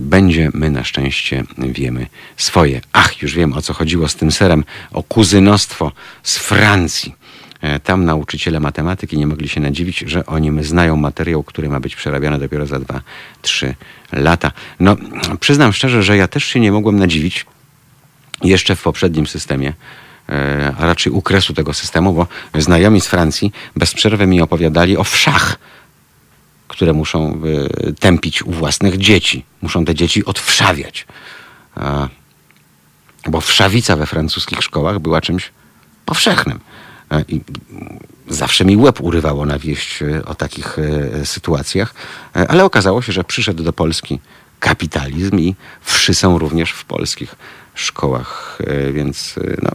[0.00, 0.50] będzie.
[0.54, 2.06] My na szczęście wiemy
[2.36, 2.80] swoje.
[2.92, 4.64] Ach, już wiem o co chodziło z tym serem.
[4.92, 5.92] O kuzynostwo
[6.22, 7.14] z Francji.
[7.84, 12.38] Tam nauczyciele matematyki nie mogli się nadziwić, że oni znają materiał, który ma być przerabiany
[12.38, 13.74] dopiero za 2-3
[14.12, 14.52] lata.
[14.80, 14.96] No,
[15.40, 17.46] przyznam szczerze, że ja też się nie mogłem nadziwić,
[18.42, 19.72] jeszcze w poprzednim systemie,
[20.28, 22.26] e, a raczej u kresu tego systemu, bo
[22.60, 25.58] znajomi z Francji bez przerwy mi opowiadali o wszach,
[26.68, 27.40] które muszą
[27.88, 29.44] e, tępić u własnych dzieci.
[29.62, 31.06] Muszą te dzieci odwszawiać.
[33.28, 35.52] Bo wszawica we francuskich szkołach była czymś
[36.04, 36.60] powszechnym.
[37.10, 37.40] E, I
[38.28, 40.76] zawsze mi łeb urywało na wieść o takich
[41.24, 41.94] sytuacjach,
[42.48, 44.20] ale okazało się, że przyszedł do Polski
[44.60, 47.34] kapitalizm i wszy są również w polskich
[47.74, 49.70] szkołach, e, więc e, no,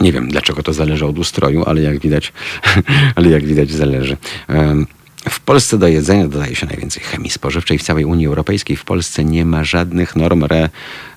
[0.00, 2.32] nie wiem, dlaczego to zależy od ustroju, ale jak widać,
[3.16, 4.16] ale jak widać zależy.
[5.28, 8.76] W Polsce do jedzenia dodaje się najwięcej chemii spożywczej w całej Unii Europejskiej.
[8.76, 10.68] W Polsce nie ma żadnych norm re,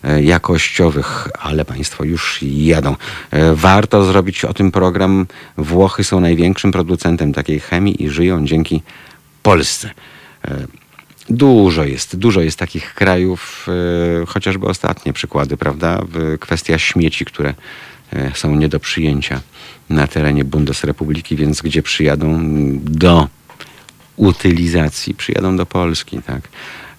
[0.04, 2.96] e, jakościowych, ale państwo już jadą.
[3.54, 5.26] Warto zrobić o tym program.
[5.58, 8.82] Włochy są największym producentem takiej chemii i żyją dzięki
[9.44, 9.90] Polsce.
[11.30, 13.68] Dużo jest, dużo jest takich krajów,
[14.22, 16.02] e, chociażby ostatnie przykłady, prawda?
[16.40, 17.54] Kwestia śmieci, które
[18.14, 19.42] e, są nie do przyjęcia
[19.90, 22.40] na terenie Bundesrepubliki, więc gdzie przyjadą
[22.80, 23.28] do
[24.20, 26.42] utylizacji, przyjadą do Polski, tak?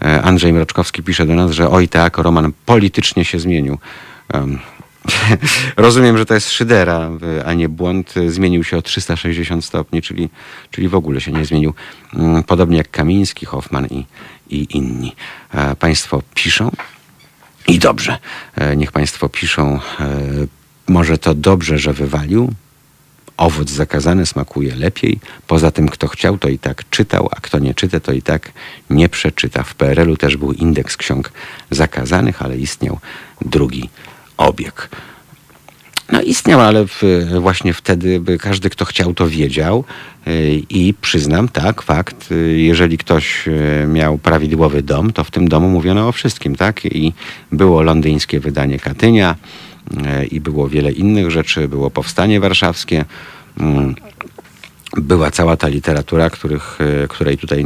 [0.02, 3.78] E, Andrzej Mroczkowski pisze do nas, że oj tak, Roman politycznie się zmienił.
[5.76, 7.10] Rozumiem, że to jest szydera,
[7.44, 8.14] a nie błąd.
[8.28, 10.28] Zmienił się o 360 stopni, czyli,
[10.70, 11.74] czyli w ogóle się nie zmienił.
[12.14, 14.06] Mm, podobnie jak Kamiński, Hoffman i,
[14.50, 15.12] i inni.
[15.54, 16.70] E, państwo piszą
[17.68, 18.18] i dobrze.
[18.56, 19.80] E, niech Państwo piszą.
[20.88, 22.52] Może to dobrze, że wywalił.
[23.40, 25.20] Owoc zakazany smakuje lepiej.
[25.46, 28.52] Poza tym, kto chciał, to i tak czytał, a kto nie czyta, to i tak
[28.90, 29.62] nie przeczyta.
[29.62, 31.32] W PRL-u też był indeks ksiąg
[31.70, 32.98] zakazanych, ale istniał
[33.40, 33.88] drugi
[34.36, 34.88] obieg.
[36.12, 37.02] No istniał, ale w,
[37.40, 39.84] właśnie wtedy każdy, kto chciał, to wiedział.
[40.26, 45.48] Y, I przyznam, tak, fakt, y, jeżeli ktoś y, miał prawidłowy dom, to w tym
[45.48, 46.84] domu mówiono o wszystkim, tak?
[46.84, 47.12] I
[47.52, 49.36] było londyńskie wydanie Katynia
[50.30, 53.04] i było wiele innych rzeczy, było powstanie warszawskie.
[53.60, 53.94] Mm,
[54.96, 56.78] była cała ta literatura, których,
[57.08, 57.64] której tutaj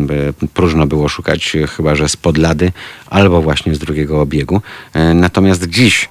[0.55, 2.73] próżno było szukać, chyba że z podlady
[3.11, 4.63] albo właśnie z drugiego obiegu.
[5.15, 6.09] Natomiast dziś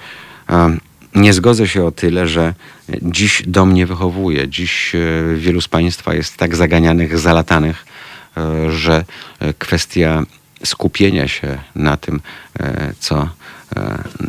[1.15, 2.53] nie zgodzę się o tyle, że
[3.01, 4.47] dziś dom nie wychowuje.
[4.47, 4.99] Dziś e,
[5.35, 7.85] wielu z Państwa jest tak zaganianych, zalatanych,
[8.37, 9.05] e, że
[9.39, 10.23] e, kwestia
[10.63, 12.21] skupienia się na tym,
[12.99, 13.29] co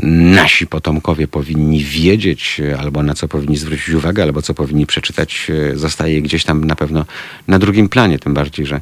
[0.02, 6.22] nasi potomkowie powinni wiedzieć, albo na co powinni zwrócić uwagę, albo co powinni przeczytać, zostaje
[6.22, 7.04] gdzieś tam na pewno
[7.48, 8.18] na drugim planie.
[8.18, 8.80] Tym bardziej, że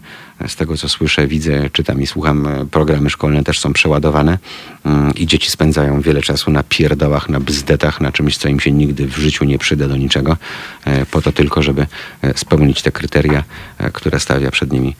[0.48, 4.38] z tego co słyszę, widzę, czytam i słucham, programy szkolne też są przeładowane
[4.84, 8.72] mm, i dzieci spędzają wiele czasu na pierdołach, na bzdetach, na czymś, co im się
[8.72, 10.36] nigdy w życiu nie przyda do niczego,
[10.84, 11.86] e, po to tylko, żeby
[12.22, 13.44] e, spełnić te kryteria,
[13.78, 14.96] e, które stawia przed nimi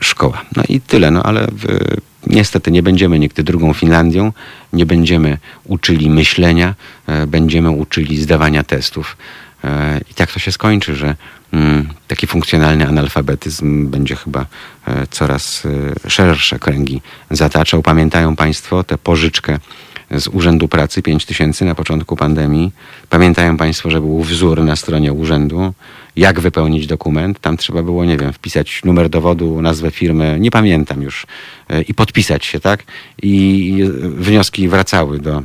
[0.00, 0.42] szkoła.
[0.56, 1.48] No i tyle, no ale
[2.26, 4.32] Niestety nie będziemy nigdy drugą Finlandią,
[4.72, 6.74] nie będziemy uczyli myślenia,
[7.26, 9.16] będziemy uczyli zdawania testów.
[10.10, 11.16] I tak to się skończy, że
[11.52, 14.46] mm, taki funkcjonalny analfabetyzm będzie chyba
[14.86, 15.66] e, coraz
[16.06, 17.82] e, szersze kręgi zataczał.
[17.82, 19.58] Pamiętają Państwo tę pożyczkę
[20.10, 22.72] z Urzędu Pracy 5 tysięcy na początku pandemii.
[23.08, 25.74] Pamiętają Państwo, że był wzór na stronie urzędu,
[26.16, 27.40] jak wypełnić dokument.
[27.40, 31.26] Tam trzeba było, nie wiem, wpisać numer dowodu, nazwę firmy, nie pamiętam już,
[31.68, 32.84] e, i podpisać się, tak?
[33.22, 35.42] I wnioski wracały do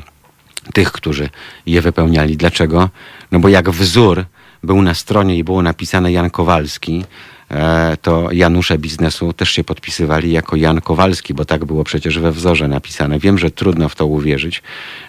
[0.74, 1.30] tych, którzy
[1.66, 2.38] je wypełniali.
[2.38, 2.90] Dlaczego?
[3.32, 4.26] No bo jak wzór
[4.64, 7.06] był na stronie i było napisane Jan Kowalski,
[8.02, 12.68] to Janusze biznesu też się podpisywali jako Jan Kowalski, bo tak było przecież we wzorze
[12.68, 13.20] napisane.
[13.20, 14.64] Wiem, że trudno w to uwierzyć,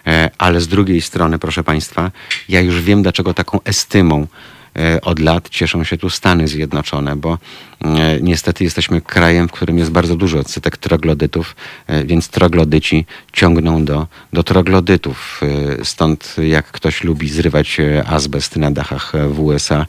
[0.07, 2.11] e, ale z drugiej strony, proszę Państwa,
[2.49, 4.56] ja już wiem, dlaczego taką estymą E,
[5.01, 7.37] od lat cieszą się tu Stany Zjednoczone, bo
[7.81, 11.55] e, niestety jesteśmy krajem, w którym jest bardzo dużo odsetek troglodytów,
[11.87, 15.41] e, więc troglodyci ciągną do, do troglodytów.
[15.83, 19.85] Stąd jak ktoś lubi zrywać azbest na dachach w USA,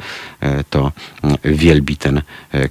[0.70, 0.92] to
[1.44, 2.22] wielbi ten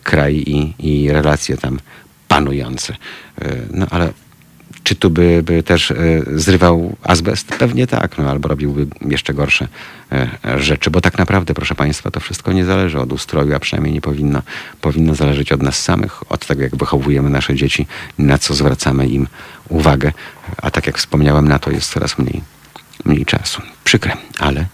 [0.04, 1.80] kraj i, i relacje tam
[2.28, 2.96] panujące.
[3.72, 4.14] No ale
[4.88, 5.96] czy tu by, by też e,
[6.36, 7.48] zrywał azbest?
[7.48, 9.68] Pewnie tak, no albo robiłby jeszcze gorsze
[10.12, 13.94] e, rzeczy, bo tak naprawdę, proszę Państwa, to wszystko nie zależy od ustroju, a przynajmniej
[13.94, 14.42] nie powinno,
[14.82, 17.88] powinno zależeć od nas samych, od tego, jak wychowujemy nasze dzieci,
[18.18, 19.28] na co zwracamy im
[19.70, 20.12] uwagę,
[20.58, 22.42] a tak jak wspomniałem, na to jest coraz mniej,
[23.06, 23.62] mniej czasu.
[23.84, 24.66] Przykre, ale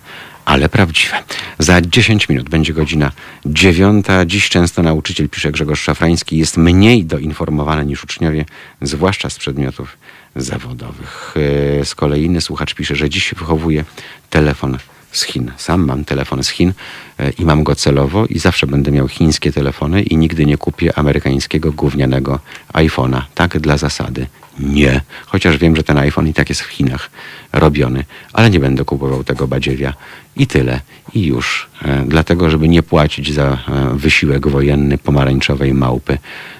[0.45, 1.23] ale prawdziwe.
[1.60, 3.11] Za 10 minut będzie godzina
[3.45, 4.26] dziewiąta.
[4.26, 8.45] Dziś często nauczyciel, pisze Grzegorz Szafrański, jest mniej doinformowany niż uczniowie,
[8.81, 9.98] zwłaszcza z przedmiotów
[10.36, 11.36] zawodowych.
[11.82, 13.86] E, z kolei inny słuchacz pisze, że dziś wychowuje
[14.30, 14.78] telefon
[15.12, 15.52] z Chin.
[15.58, 16.74] Sam mam telefon z Chin
[17.20, 20.98] e, i mam go celowo i zawsze będę miał chińskie telefony i nigdy nie kupię
[20.98, 22.40] amerykańskiego gównianego
[22.74, 23.22] iPhone'a.
[23.36, 24.28] Tak dla zasady.
[24.60, 25.02] Nie.
[25.26, 27.10] Chociaż wiem, że ten iPhone i tak jest w Chinach
[27.52, 29.94] robiony, ale nie będę kupował tego badziewia.
[30.36, 30.80] I tyle.
[31.14, 31.70] I już.
[31.82, 33.58] E, dlatego, żeby nie płacić za
[33.94, 36.18] wysiłek wojenny pomarańczowej małpy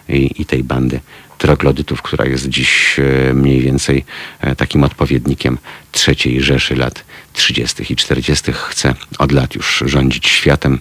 [0.10, 1.00] i, i tej bandy
[1.44, 4.06] troglodytów, która jest dziś e, mniej więcej
[4.40, 5.58] e, takim odpowiednikiem
[5.92, 7.04] trzeciej Rzeszy lat
[7.34, 7.94] 30.
[7.94, 8.52] i 40.
[8.54, 10.80] chce od lat już rządzić światem,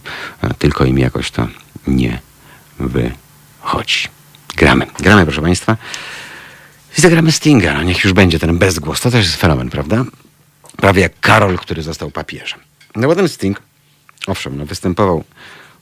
[0.58, 1.48] tylko im jakoś to
[1.86, 2.20] nie
[2.78, 4.08] wychodzi.
[4.56, 4.86] Gramy.
[4.98, 5.76] Gramy, proszę Państwa.
[6.98, 7.74] I zagramy Stinga.
[7.74, 9.00] No niech już będzie ten bezgłos.
[9.00, 10.04] To też jest fenomen, prawda?
[10.76, 12.60] Prawie jak Karol, który został papieżem.
[12.96, 13.62] No bo ten Sting,
[14.26, 15.24] owszem, no, występował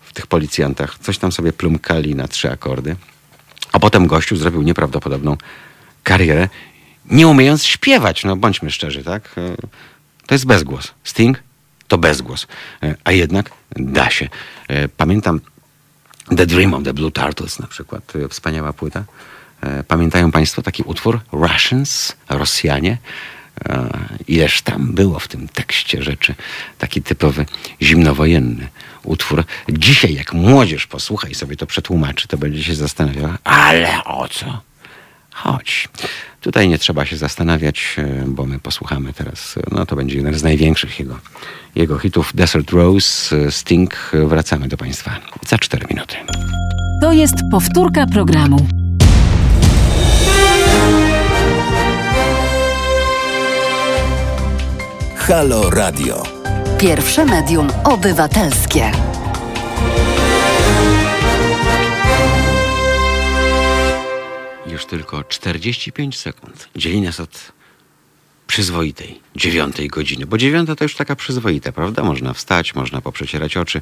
[0.01, 0.99] w tych policjantach.
[0.99, 2.97] Coś tam sobie plumkali na trzy akordy.
[3.73, 5.37] A potem gościu zrobił nieprawdopodobną
[6.03, 6.49] karierę,
[7.11, 8.25] nie umiejąc śpiewać.
[8.25, 9.31] No bądźmy szczerzy, tak?
[9.37, 9.57] E,
[10.27, 10.95] to jest bezgłos.
[11.05, 11.43] Sting
[11.89, 12.47] to bezgłos.
[12.83, 14.29] E, a jednak da się.
[14.69, 15.41] E, pamiętam
[16.37, 18.13] The Dream of the Blue Turtles na przykład.
[18.31, 19.05] Wspaniała płyta.
[19.89, 21.21] Pamiętają Państwo taki utwór?
[21.33, 22.99] Russians, Rosjanie.
[24.29, 26.35] Ileż tam było w tym tekście rzeczy.
[26.79, 27.47] Taki typowy
[27.83, 28.69] zimnowojenny
[29.05, 29.45] utwór.
[29.69, 34.61] Dzisiaj, jak młodzież posłucha i sobie to przetłumaczy, to będzie się zastanawiała, ale o co?
[35.35, 35.89] Chodź.
[36.41, 40.35] Tutaj nie trzeba się zastanawiać, e, bo my posłuchamy teraz, e, no to będzie jeden
[40.35, 41.19] z największych jego,
[41.75, 44.11] jego hitów, Desert Rose, e, Sting.
[44.13, 46.17] Wracamy do Państwa za 4 minuty.
[47.03, 48.67] To jest powtórka programu.
[55.17, 56.23] Halo Radio.
[56.81, 58.93] Pierwsze medium obywatelskie.
[64.67, 67.53] Już tylko 45 sekund dzieli nas od
[68.47, 72.03] przyzwoitej dziewiątej godziny, bo dziewiąta to już taka przyzwoita, prawda?
[72.03, 73.81] Można wstać, można poprzecierać oczy,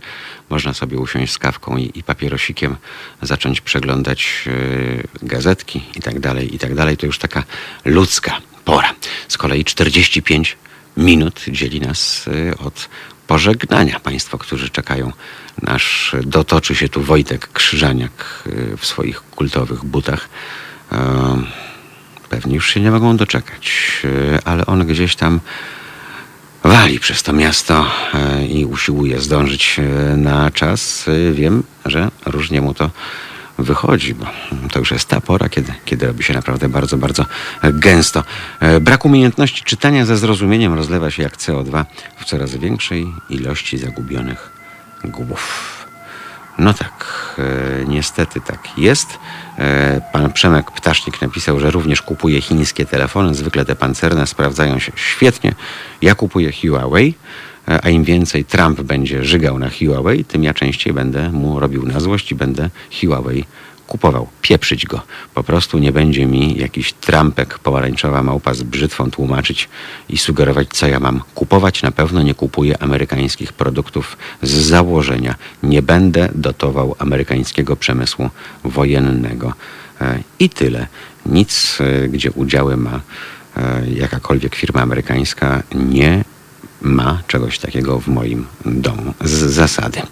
[0.51, 2.77] można sobie usiąść z kawką i, i papierosikiem,
[3.23, 6.97] zacząć przeglądać yy, gazetki i tak dalej, i tak dalej.
[6.97, 7.45] To już taka
[7.85, 8.95] ludzka pora.
[9.29, 10.57] Z kolei 45
[10.99, 12.89] minut dzieli nas yy, od
[13.27, 14.01] pożegnania.
[14.01, 15.13] Państwo, którzy czekają,
[15.63, 20.29] nasz dotoczy się tu Wojtek Krzyżaniak yy, w swoich kultowych butach.
[20.93, 20.99] Yy,
[22.29, 24.03] Pewnie już się nie mogą doczekać,
[24.45, 25.41] ale on gdzieś tam
[26.63, 27.87] wali przez to miasto
[28.49, 29.77] i usiłuje zdążyć
[30.17, 31.07] na czas.
[31.33, 32.91] Wiem, że różnie mu to
[33.59, 34.27] wychodzi, bo
[34.73, 37.25] to już jest ta pora, kiedy, kiedy robi się naprawdę bardzo, bardzo
[37.63, 38.25] gęsto.
[38.81, 41.85] Brak umiejętności czytania ze zrozumieniem rozlewa się jak CO2
[42.17, 44.51] w coraz większej ilości zagubionych
[45.05, 45.78] głów.
[46.59, 47.05] No tak,
[47.39, 49.19] e, niestety tak jest.
[49.59, 53.35] E, pan Przemek Ptasznik napisał, że również kupuje chińskie telefony.
[53.35, 55.55] Zwykle te pancerne sprawdzają się świetnie.
[56.03, 57.15] Ja kupuję Huawei,
[57.69, 61.87] e, a im więcej Trump będzie żygał na Huawei, tym ja częściej będę mu robił
[61.87, 62.71] na złość i będę
[63.01, 63.45] Huawei
[63.89, 64.29] kupował.
[64.43, 65.01] Pieprzyć go.
[65.35, 69.69] Po prostu nie będzie mi jakiś trampek, pomarańczowa małpa z brzytwą tłumaczyć
[70.09, 71.83] i sugerować, co ja mam kupować.
[71.83, 75.35] Na pewno nie kupuję amerykańskich produktów z założenia.
[75.63, 78.31] Nie będę dotował amerykańskiego przemysłu
[78.65, 79.55] wojennego.
[80.01, 80.87] E, I tyle.
[81.27, 83.01] Nic, e, gdzie udziały ma
[83.57, 86.25] e, jakakolwiek firma amerykańska, nie
[86.83, 90.03] ma czegoś takiego w moim domu z zasady.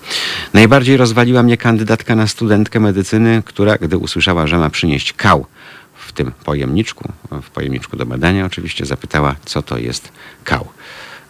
[0.55, 5.47] Najbardziej rozwaliła mnie kandydatka na studentkę medycyny, która, gdy usłyszała, że ma przynieść kał
[5.95, 7.13] w tym pojemniczku,
[7.43, 10.13] w pojemniczku do badania oczywiście, zapytała, co to jest
[10.45, 10.69] kał.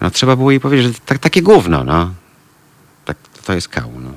[0.01, 2.15] No, trzeba było jej powiedzieć, że tak, takie gówno, no.
[3.05, 4.11] Tak, to jest kał, no.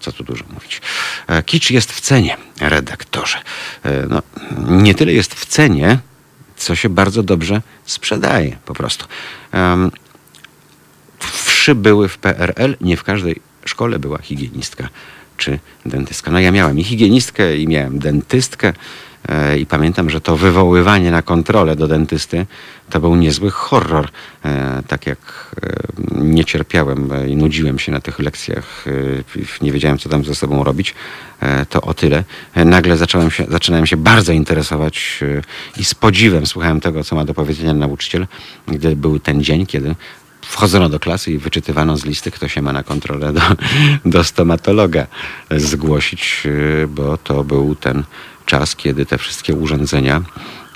[0.00, 0.82] Co tu dużo mówić.
[1.26, 3.38] E, kicz jest w cenie, redaktorze.
[3.84, 4.22] E, no,
[4.68, 5.98] nie tyle jest w cenie,
[6.56, 9.06] co się bardzo dobrze sprzedaje po prostu.
[11.66, 14.88] Um, Wszy były w PRL, nie w każdej szkole była higienistka
[15.36, 16.30] czy dentystka.
[16.30, 18.72] No ja miałem i higienistkę, i miałem dentystkę.
[19.28, 22.46] E, I pamiętam, że to wywoływanie na kontrolę do dentysty
[22.90, 24.08] to był niezły horror.
[24.44, 25.18] E, tak jak
[25.62, 25.76] e,
[26.20, 28.84] nie cierpiałem i nudziłem się na tych lekcjach,
[29.62, 30.94] nie wiedziałem, co tam ze sobą robić,
[31.70, 32.24] to o tyle.
[32.56, 35.20] Nagle zacząłem się, zaczynałem się bardzo interesować
[35.76, 38.26] i z podziwem słuchałem tego, co ma do powiedzenia nauczyciel,
[38.68, 39.94] gdy był ten dzień, kiedy
[40.48, 43.40] wchodzono do klasy i wyczytywano z listy, kto się ma na kontrolę do,
[44.04, 45.06] do stomatologa
[45.50, 48.04] zgłosić, y, bo to był ten
[48.46, 50.22] czas, kiedy te wszystkie urządzenia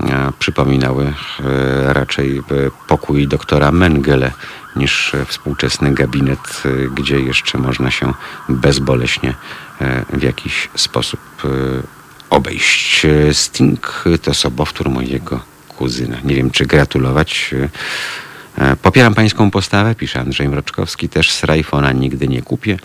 [0.01, 2.43] e, przypominały e, raczej
[2.89, 4.33] pokój doktora Mengele
[4.77, 6.63] niż współczesny gabinet,
[6.95, 8.13] gdzie jeszcze można się
[8.49, 9.35] bezboleśnie
[10.13, 11.21] w jakiś sposób
[12.31, 13.07] obejść.
[13.33, 16.17] Sting to sobowtór mojego kuzyna.
[16.25, 17.55] Nie wiem, czy gratulować
[18.83, 22.79] popieram pańską postawę, pisze Andrzej Mroczkowski, też z Rajfona nigdy nie kupię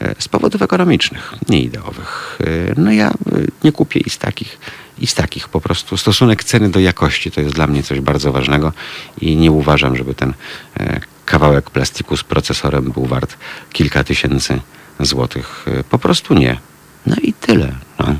[0.00, 2.38] e, z powodów ekonomicznych, nie ideowych.
[2.40, 3.10] E, no ja
[3.64, 4.58] nie kupię i z takich,
[4.98, 5.96] i z takich po prostu.
[5.96, 8.72] Stosunek ceny do jakości to jest dla mnie coś bardzo ważnego
[9.20, 10.32] i nie uważam, żeby ten
[11.24, 13.36] kawałek plastiku z procesorem był wart
[13.72, 14.60] kilka tysięcy
[15.00, 15.66] złotych.
[15.90, 16.56] Po prostu nie.
[17.08, 17.74] No i tyle.
[17.98, 18.14] No.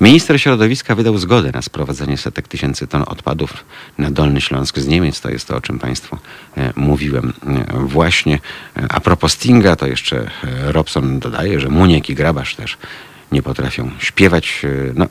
[0.00, 3.64] Minister środowiska wydał zgodę na sprowadzenie setek tysięcy ton odpadów
[3.98, 5.20] na Dolny Śląsk z Niemiec.
[5.20, 6.18] To jest to, o czym Państwu
[6.56, 8.38] e, mówiłem e, właśnie.
[8.76, 10.30] E, a propos Stinga, to jeszcze
[10.64, 12.78] Robson dodaje, że Muniek i Grabasz też
[13.32, 14.62] nie potrafią śpiewać.
[14.94, 15.06] No,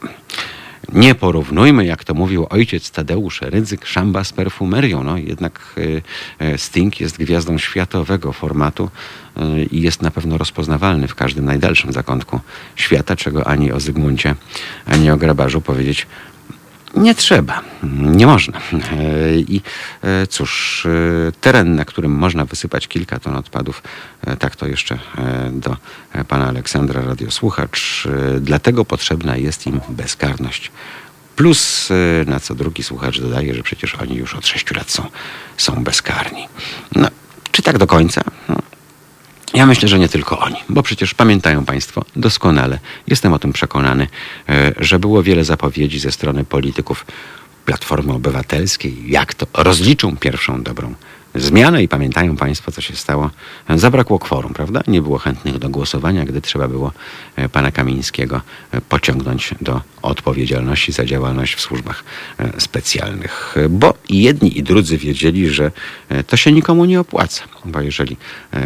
[0.93, 5.03] nie porównujmy, jak to mówił ojciec Tadeusz Rydzyk, szamba z perfumerią.
[5.03, 5.75] No, jednak
[6.39, 8.89] e, e, Sting jest gwiazdą światowego formatu
[9.37, 12.39] e, i jest na pewno rozpoznawalny w każdym najdalszym zakątku
[12.75, 14.35] świata, czego ani o Zygmuncie,
[14.85, 16.07] ani o Grabarzu powiedzieć
[16.97, 17.61] nie trzeba,
[18.01, 18.57] nie można.
[18.57, 19.61] E, I
[20.03, 23.83] e, cóż, e, teren, na którym można wysypać kilka ton odpadów,
[24.39, 24.99] tak to jeszcze
[25.51, 25.77] do
[26.27, 28.07] pana Aleksandra radiosłuchacz,
[28.41, 30.71] dlatego potrzebna jest im bezkarność.
[31.35, 31.89] Plus,
[32.25, 35.03] na co drugi słuchacz dodaje, że przecież oni już od sześciu lat są,
[35.57, 36.47] są bezkarni.
[36.95, 37.07] No,
[37.51, 38.21] czy tak do końca?
[38.49, 38.55] No,
[39.53, 44.07] ja myślę, że nie tylko oni, bo przecież pamiętają Państwo doskonale, jestem o tym przekonany,
[44.49, 47.05] e, że było wiele zapowiedzi ze strony polityków
[47.65, 50.93] Platformy Obywatelskiej, jak to rozliczą pierwszą dobrą
[51.37, 53.29] zmianę i pamiętają Państwo, co się stało.
[53.75, 54.81] Zabrakło kworum, prawda?
[54.87, 56.91] Nie było chętnych do głosowania, gdy trzeba było
[57.35, 58.41] e, pana Kamińskiego
[58.71, 62.03] e, pociągnąć do odpowiedzialności za działalność w służbach
[62.39, 63.55] e, specjalnych.
[63.69, 65.71] Bo i jedni i drudzy wiedzieli, że
[66.27, 67.43] to się nikomu nie opłaca.
[67.65, 68.17] Bo jeżeli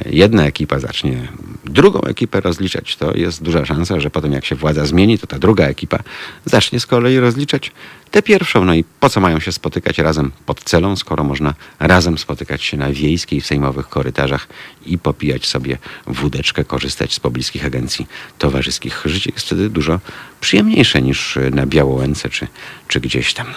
[0.05, 1.27] jedna ekipa zacznie
[1.65, 5.39] drugą ekipę rozliczać, to jest duża szansa, że potem jak się władza zmieni, to ta
[5.39, 5.99] druga ekipa
[6.45, 7.71] zacznie z kolei rozliczać
[8.11, 8.65] tę pierwszą.
[8.65, 12.77] No i po co mają się spotykać razem pod celą, skoro można razem spotykać się
[12.77, 14.47] na wiejskiej, w sejmowych korytarzach
[14.85, 15.77] i popijać sobie
[16.07, 18.07] wódeczkę, korzystać z pobliskich agencji
[18.37, 19.01] towarzyskich.
[19.05, 19.99] Życie jest wtedy dużo
[20.41, 22.47] przyjemniejsze niż na Białołęce czy,
[22.87, 23.47] czy gdzieś tam.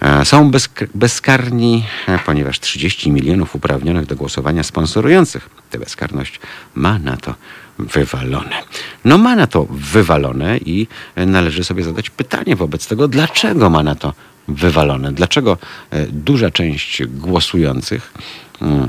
[0.00, 0.50] E, są
[0.94, 6.40] bezkarni, e, ponieważ 30 milionów uprawnionych do głosowania sponsorujących tę bezkarność
[6.74, 7.34] ma na to
[7.78, 8.62] wywalone.
[9.04, 10.86] No ma na to wywalone i
[11.16, 14.12] należy sobie zadać pytanie wobec tego, dlaczego ma na to
[14.48, 15.12] wywalone?
[15.12, 15.58] Dlaczego
[15.90, 18.14] e, duża część głosujących
[18.62, 18.88] mm,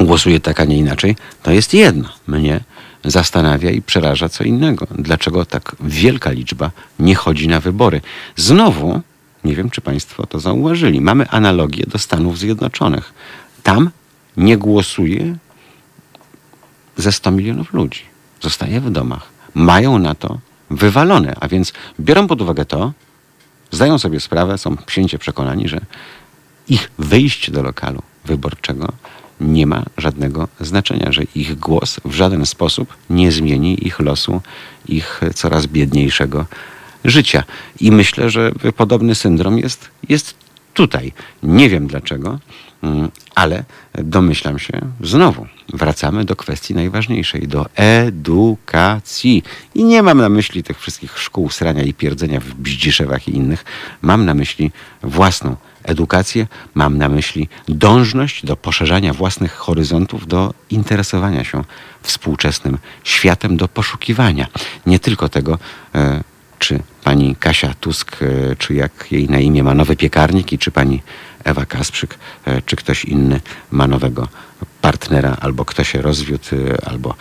[0.00, 1.16] głosuje tak, a nie inaczej?
[1.42, 2.08] To jest jedno.
[2.26, 2.60] Mnie
[3.04, 4.86] zastanawia i przeraża co innego.
[4.90, 8.00] Dlaczego tak wielka liczba nie chodzi na wybory?
[8.36, 9.00] Znowu,
[9.44, 13.14] nie wiem czy Państwo to zauważyli, mamy analogię do Stanów Zjednoczonych.
[13.62, 13.90] Tam
[14.36, 15.36] nie głosuje
[16.96, 18.00] ze 100 milionów ludzi.
[18.40, 19.28] Zostaje w domach.
[19.54, 20.38] Mają na to
[20.70, 22.92] wywalone, a więc biorą pod uwagę to,
[23.72, 25.80] zdają sobie sprawę, są święcie przekonani, że
[26.68, 28.92] ich wyjście do lokalu wyborczego
[29.40, 34.40] nie ma żadnego znaczenia, że ich głos w żaden sposób nie zmieni ich losu,
[34.88, 36.46] ich coraz biedniejszego
[37.04, 37.44] życia.
[37.80, 40.34] I myślę, że podobny syndrom jest, jest
[40.74, 41.12] tutaj.
[41.42, 42.38] Nie wiem dlaczego,
[43.34, 43.64] ale
[43.94, 49.42] domyślam się, znowu wracamy do kwestii najważniejszej, do edukacji.
[49.74, 53.64] I nie mam na myśli tych wszystkich szkół srania i pierdzenia w Bździszewach i innych.
[54.02, 54.70] Mam na myśli
[55.02, 61.64] własną edukację, mam na myśli dążność do poszerzania własnych horyzontów, do interesowania się
[62.02, 64.46] współczesnym światem, do poszukiwania
[64.86, 65.58] nie tylko tego,
[65.94, 66.22] e,
[66.58, 70.70] czy pani Kasia Tusk, e, czy jak jej na imię ma nowy piekarnik i czy
[70.70, 71.02] pani
[71.44, 73.40] Ewa Kasprzyk, e, czy ktoś inny
[73.70, 74.28] ma nowego
[74.80, 77.14] partnera, albo kto się rozwiódł, e, albo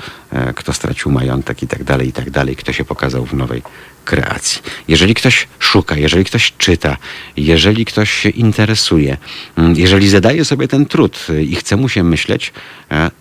[0.56, 3.64] kto stracił majątek i tak dalej, i tak dalej, kto się pokazał w nowej
[4.06, 4.62] kreacji.
[4.88, 6.98] Jeżeli ktoś szuka, jeżeli ktoś czyta,
[7.38, 9.18] jeżeli ktoś się interesuje,
[9.56, 12.54] mm, jeżeli zadaje sobie ten trud i chce mu się myśleć,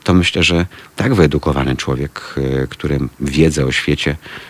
[0.05, 0.66] to myślę, że
[0.97, 2.35] tak wyedukowany człowiek,
[2.68, 4.49] który wiedzę o świecie E,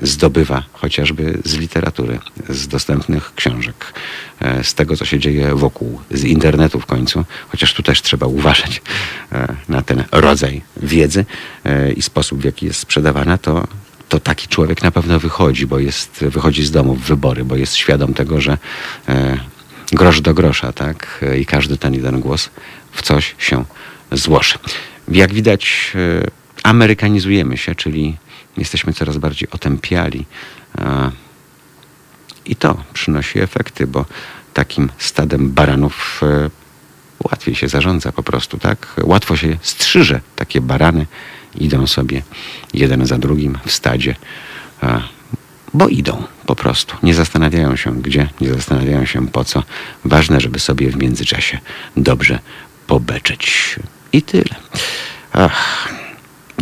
[0.00, 2.18] zdobywa chociażby z literatury,
[2.48, 3.92] z dostępnych książek,
[4.40, 8.26] e, z tego, co się dzieje wokół, z internetu w końcu, chociaż tu też trzeba
[8.26, 8.82] uważać
[9.32, 11.24] e, na ten rodzaj wiedzy
[11.96, 13.68] i sposób, w jaki jest sprzedawana, to,
[14.08, 17.76] to taki człowiek na pewno wychodzi, bo jest, wychodzi z domu w wybory, bo jest
[17.76, 18.58] świadom tego, że
[19.92, 21.24] grosz do grosza, tak?
[21.38, 22.50] I każdy ten jeden głos
[22.92, 23.64] w coś się
[24.12, 24.54] złoży.
[25.08, 25.92] Jak widać,
[26.62, 28.16] amerykanizujemy się, czyli
[28.58, 30.26] jesteśmy coraz bardziej otępiali.
[32.46, 34.04] I to przynosi efekty, bo
[34.54, 36.50] takim stadem baranów e,
[37.30, 38.94] łatwiej się zarządza po prostu, tak?
[39.02, 41.06] Łatwo się strzyże takie barany,
[41.54, 42.22] idą sobie
[42.74, 44.14] jeden za drugim w stadzie,
[45.74, 46.96] bo idą po prostu.
[47.02, 49.62] Nie zastanawiają się gdzie, nie zastanawiają się po co.
[50.04, 51.58] Ważne, żeby sobie w międzyczasie
[51.96, 52.38] dobrze
[52.86, 53.76] pobeczeć.
[54.12, 54.54] I tyle.
[55.32, 55.88] Ach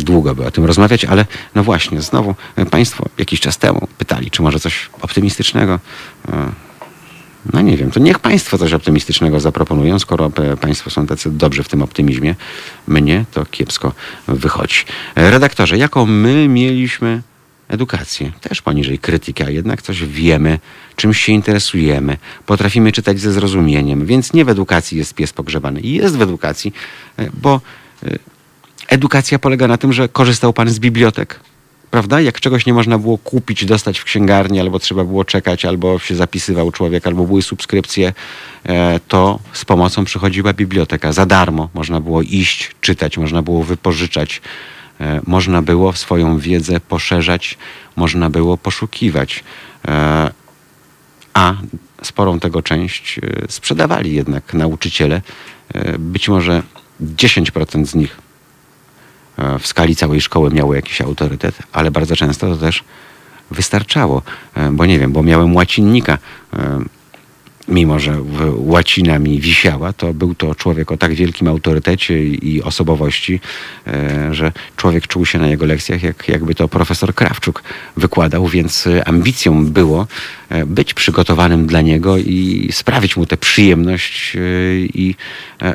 [0.03, 1.25] długo by o tym rozmawiać, ale
[1.55, 5.79] no właśnie, znowu e, Państwo jakiś czas temu pytali, czy może coś optymistycznego.
[6.29, 6.51] E,
[7.53, 11.69] no nie wiem, to niech Państwo coś optymistycznego zaproponują, skoro Państwo są tacy dobrzy w
[11.69, 12.35] tym optymizmie.
[12.87, 13.93] Mnie to kiepsko
[14.27, 14.85] wychodzi.
[15.15, 17.21] E, redaktorze, jaką my mieliśmy
[17.67, 18.31] edukację?
[18.41, 20.59] Też poniżej krytyki, a jednak coś wiemy,
[20.95, 25.81] czymś się interesujemy, potrafimy czytać ze zrozumieniem, więc nie w edukacji jest pies pogrzebany.
[25.81, 26.73] Jest w edukacji,
[27.33, 27.61] bo
[28.87, 31.39] edukacja polega na tym, że korzystał pan z bibliotek.
[31.91, 32.21] Prawda?
[32.21, 36.15] Jak czegoś nie można było kupić, dostać w księgarni, albo trzeba było czekać, albo się
[36.15, 38.13] zapisywał człowiek, albo były subskrypcje,
[38.65, 41.13] e, to z pomocą przychodziła biblioteka.
[41.13, 44.41] Za darmo można było iść, czytać, można było wypożyczać,
[45.01, 47.57] e, można było swoją wiedzę poszerzać,
[47.95, 49.43] można było poszukiwać.
[49.87, 50.31] E,
[51.33, 51.53] a
[52.03, 53.19] sporą tego część
[53.49, 55.21] sprzedawali jednak nauczyciele.
[55.99, 56.63] Być może
[57.01, 58.26] 10% z nich
[59.59, 62.83] w skali całej szkoły miały jakiś autorytet, ale bardzo często to też
[63.51, 64.21] wystarczało,
[64.55, 66.17] e, bo nie wiem, bo miałem łacinnika,
[66.53, 66.79] e,
[67.67, 68.17] mimo że
[68.55, 73.39] łacina mi wisiała, to był to człowiek o tak wielkim autorytecie i osobowości,
[73.87, 77.63] e, że człowiek czuł się na jego lekcjach, jak, jakby to profesor Krawczuk
[77.97, 80.07] wykładał, więc ambicją było
[80.49, 84.39] e, być przygotowanym dla niego i sprawić mu tę przyjemność e,
[84.79, 85.15] i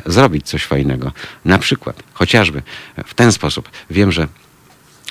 [0.05, 1.11] zrobić coś fajnego.
[1.45, 2.61] Na przykład, chociażby
[3.05, 3.69] w ten sposób.
[3.89, 4.27] Wiem, że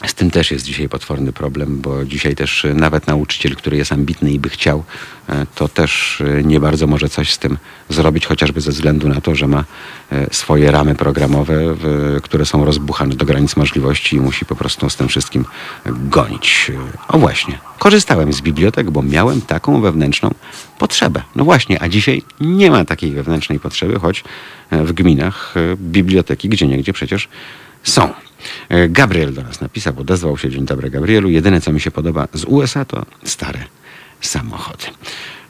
[0.07, 3.93] z tym też jest dzisiaj potworny problem, bo dzisiaj też e, nawet nauczyciel, który jest
[3.93, 4.85] ambitny i by chciał,
[5.29, 7.59] e, to też e, nie bardzo może coś z tym
[7.89, 9.65] zrobić, chociażby ze względu na to, że ma
[10.31, 11.55] swoje ramy programowe,
[12.23, 15.45] które są rozbuchane do granic możliwości i musi po prostu z tym wszystkim
[15.87, 16.73] gonić.
[17.09, 20.31] O właśnie, korzystałem z bibliotek, bo miałem taką wewnętrzną
[20.79, 21.23] potrzebę.
[21.37, 24.25] No właśnie, a dzisiaj nie ma takiej wewnętrznej potrzeby, choć
[24.71, 27.29] w gminach biblioteki gdzie niegdzie przecież
[27.83, 28.09] są.
[28.69, 30.51] E, Gabriel do nas napisał, odezwał się.
[30.51, 31.29] Dzień dobry, Gabrielu.
[31.29, 33.65] Jedyne, co mi się podoba z USA, to stare
[34.21, 34.87] samochody.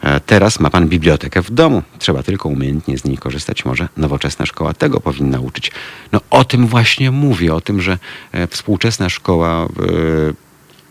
[0.01, 1.83] E, teraz ma pan bibliotekę w domu.
[1.99, 3.65] Trzeba tylko umiejętnie z niej korzystać.
[3.65, 5.73] Może nowoczesna szkoła tego powinna uczyć.
[6.13, 7.99] No o tym właśnie mówię, o tym, że
[8.33, 9.69] e, współczesna szkoła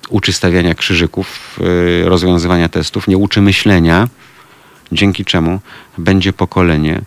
[0.10, 1.60] uczy stawiania krzyżyków,
[2.04, 4.08] rozwiązywania testów, nie uczy myślenia,
[4.92, 5.60] dzięki czemu
[5.98, 7.02] będzie pokolenie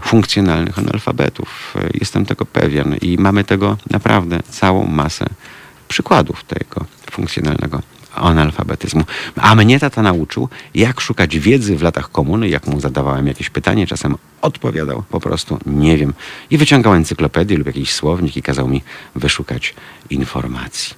[0.00, 1.74] funkcjonalnych analfabetów.
[1.94, 5.26] Jestem tego pewien i mamy tego naprawdę całą masę
[5.88, 7.82] przykładów tego funkcjonalnego
[8.14, 9.04] analfabetyzmu.
[9.36, 13.86] A mnie tata nauczył, jak szukać wiedzy w latach komuny, jak mu zadawałem jakieś pytanie,
[13.86, 16.14] czasem odpowiadał po prostu nie wiem.
[16.50, 18.82] I wyciągał encyklopedię lub jakiś słownik i kazał mi
[19.14, 19.74] wyszukać
[20.10, 20.94] informacji.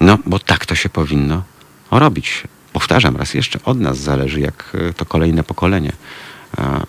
[0.00, 1.42] No, bo tak to się powinno
[1.90, 2.42] robić.
[2.72, 5.92] Powtarzam raz jeszcze, od nas zależy, jak to kolejne pokolenie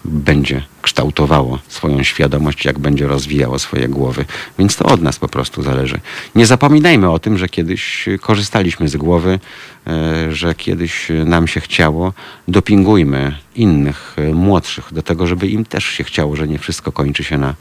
[0.06, 4.26] będzie kształtowało swoją świadomość, jak będzie rozwijało swoje głowy.
[4.60, 6.00] Więc to od nas po prostu zależy.
[6.36, 9.40] Nie zapominajmy o tym, że kiedyś korzystaliśmy z głowy,
[9.88, 12.14] e, że kiedyś nam się chciało.
[12.48, 17.24] Dopingujmy innych, e, młodszych do tego, żeby im też się chciało, że nie wszystko kończy
[17.24, 17.56] się na,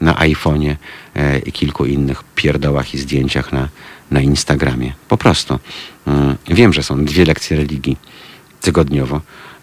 [0.00, 0.76] na iPhone'ie
[1.16, 3.68] e, i kilku innych pierdołach i zdjęciach na,
[4.10, 4.92] na Instagramie.
[5.08, 5.58] Po prostu.
[6.06, 7.96] Mm, wiem, że są dwie lekcje religii
[8.60, 9.20] tygodniowo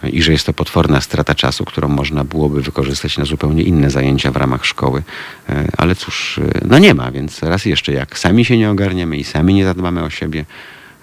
[0.08, 4.30] i że jest to potworna strata czasu, którą można byłoby wykorzystać na zupełnie inne zajęcia
[4.30, 5.02] w ramach szkoły.
[5.48, 9.16] E, ale cóż, e, no nie ma, więc raz jeszcze, jak sami się nie ogarniemy
[9.16, 10.44] i sami nie zadbamy o siebie,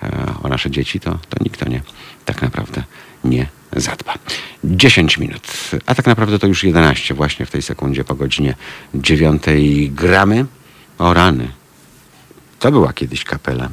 [0.04, 1.82] e, o nasze dzieci, to, to nikt to nie,
[2.26, 2.84] tak naprawdę
[3.24, 4.14] nie zadba.
[4.64, 5.48] 10 minut,
[5.86, 8.56] a tak naprawdę to już 11 właśnie w tej sekundzie po godzinie
[8.94, 9.44] 9
[9.90, 10.46] gramy.
[10.98, 11.48] O rany.
[12.60, 13.70] To była kiedyś kapela.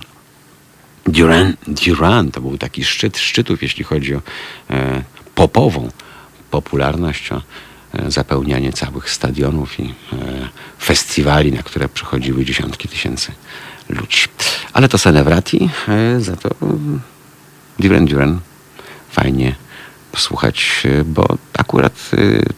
[1.07, 4.23] Duran, Duran to był taki szczyt szczytów, jeśli chodzi o
[4.71, 5.03] e,
[5.35, 5.89] popową
[6.51, 9.95] popularność, o e, zapełnianie całych stadionów i e,
[10.81, 13.33] festiwali, na które przychodziły dziesiątki tysięcy
[13.89, 14.23] ludzi.
[14.73, 16.49] Ale to Senevrati, e, za to
[17.79, 18.41] Duran Duran
[19.11, 19.55] fajnie
[20.13, 21.27] posłuchać, bo
[21.59, 22.11] akurat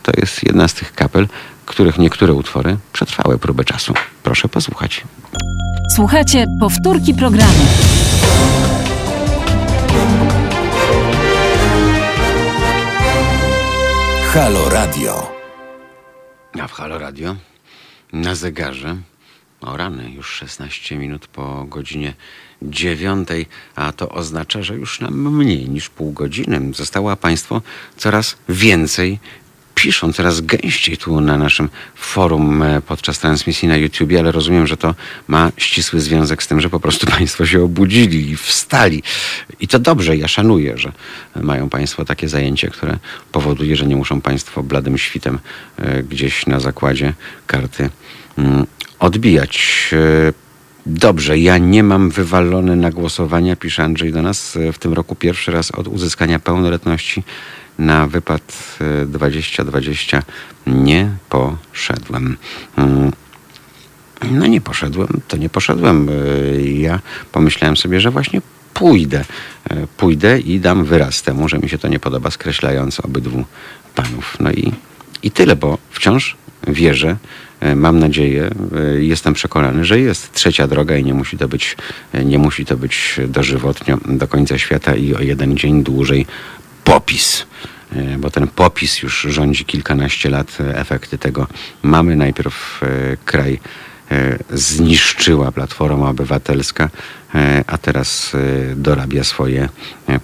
[0.02, 1.28] to jest jedna z tych kapel,
[1.66, 3.94] których niektóre utwory przetrwały próbę czasu.
[4.22, 5.04] Proszę posłuchać.
[5.94, 7.66] Słuchajcie powtórki programu.
[14.36, 15.32] Halo Radio.
[16.60, 17.36] A w Halo Radio
[18.12, 18.96] na zegarze
[19.60, 22.14] o rany, już 16 minut po godzinie
[22.62, 27.62] dziewiątej, a to oznacza, że już nam mniej niż pół godziny zostało Państwo
[27.96, 29.18] coraz więcej
[29.76, 34.76] piszą coraz gęściej tu na naszym forum e, podczas transmisji na YouTube, ale rozumiem, że
[34.76, 34.94] to
[35.28, 39.02] ma ścisły związek z tym, że po prostu Państwo się obudzili i wstali.
[39.60, 40.92] I to dobrze, ja szanuję, że
[41.42, 42.98] mają Państwo takie zajęcie, które
[43.32, 45.38] powoduje, że nie muszą Państwo bladym świtem
[45.78, 47.14] e, gdzieś na zakładzie
[47.46, 47.90] karty
[48.38, 48.66] mm,
[48.98, 49.90] odbijać.
[49.92, 50.32] E,
[50.86, 55.52] dobrze, ja nie mam wywalone na głosowania, pisze Andrzej do nas, w tym roku pierwszy
[55.52, 57.22] raz od uzyskania pełnoletności
[57.78, 60.22] na wypad 2020 e,
[60.70, 62.36] nie poszedłem.
[62.76, 63.12] Mm.
[64.30, 66.08] No nie poszedłem, to nie poszedłem.
[66.08, 67.00] E, ja
[67.32, 68.40] pomyślałem sobie, że właśnie
[68.74, 69.24] pójdę.
[69.70, 73.44] E, pójdę i dam wyraz temu, że mi się to nie podoba, skreślając obydwu
[73.94, 74.36] panów.
[74.40, 74.72] No i,
[75.22, 76.36] i tyle, bo wciąż
[76.66, 77.16] wierzę,
[77.76, 78.50] mam nadzieję,
[78.98, 81.76] jestem przekonany, że jest trzecia droga i nie musi to być,
[82.24, 86.26] nie musi to być dożywotnio do końca świata i o jeden dzień dłużej
[86.86, 87.46] popis
[87.92, 90.58] e, bo ten popis już rządzi kilkanaście lat.
[90.74, 91.46] Efekty tego
[91.82, 92.16] mamy.
[92.16, 92.86] Najpierw e,
[93.24, 93.60] kraj
[94.10, 96.90] e, zniszczyła Platforma Obywatelska,
[97.66, 98.32] a teraz
[98.76, 99.68] dorabia swoje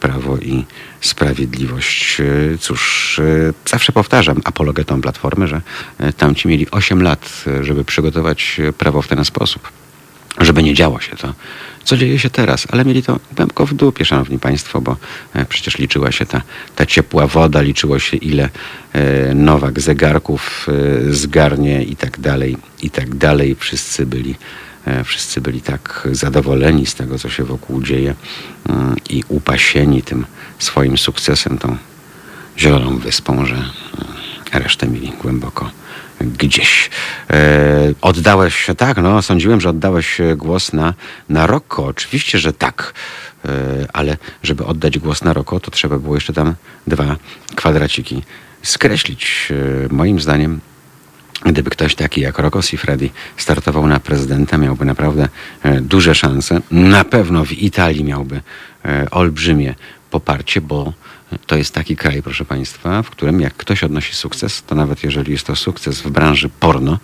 [0.01, 0.65] prawo i
[1.01, 2.19] sprawiedliwość.
[2.61, 3.21] Cóż,
[3.67, 5.61] zawsze powtarzam apologetom Platformy, że
[6.17, 9.82] tamci mieli 8 lat, żeby przygotować prawo w ten sposób.
[10.39, 11.35] Żeby nie działo się to,
[11.85, 12.67] co dzieje się teraz.
[12.71, 14.97] Ale mieli to głęboko w dupie, szanowni państwo, bo
[15.35, 16.43] e, przecież liczyła się ta,
[16.77, 18.49] ta ciepła woda, liczyło się ile
[18.93, 20.67] e, Nowak zegarków
[21.09, 23.57] e, zgarnie i tak dalej, i tak dalej.
[23.59, 24.35] Wszyscy byli
[24.87, 28.15] e, Wszyscy byli tak zadowoleni z tego, co się wokół dzieje
[28.69, 30.27] mm, i upasieni tym
[30.59, 31.77] swoim sukcesem, tą
[32.59, 33.69] zieloną wyspą, że mm,
[34.53, 35.82] resztę mieli głęboko
[36.23, 36.91] gdzieś.
[37.31, 40.95] E, oddałeś, tak, no, sądziłem, że oddałeś głos na,
[41.29, 41.85] na Rocco.
[41.85, 42.95] Oczywiście, że tak.
[43.45, 43.49] E,
[43.93, 46.55] ale żeby oddać głos na Rocco, to trzeba było jeszcze tam
[46.87, 47.17] dwa
[47.55, 48.23] kwadraciki
[48.63, 49.49] skreślić.
[49.51, 50.61] E, moim zdaniem
[51.45, 55.29] Gdyby ktoś taki jak Rocco Siffredi startował na prezydenta, miałby naprawdę
[55.63, 56.61] e, duże szanse.
[56.71, 58.41] Na pewno w Italii miałby
[58.85, 59.75] e, olbrzymie
[60.11, 60.93] poparcie, bo
[61.47, 65.33] to jest taki kraj, proszę Państwa, w którym jak ktoś odnosi sukces, to nawet jeżeli
[65.33, 66.99] jest to sukces w branży porno,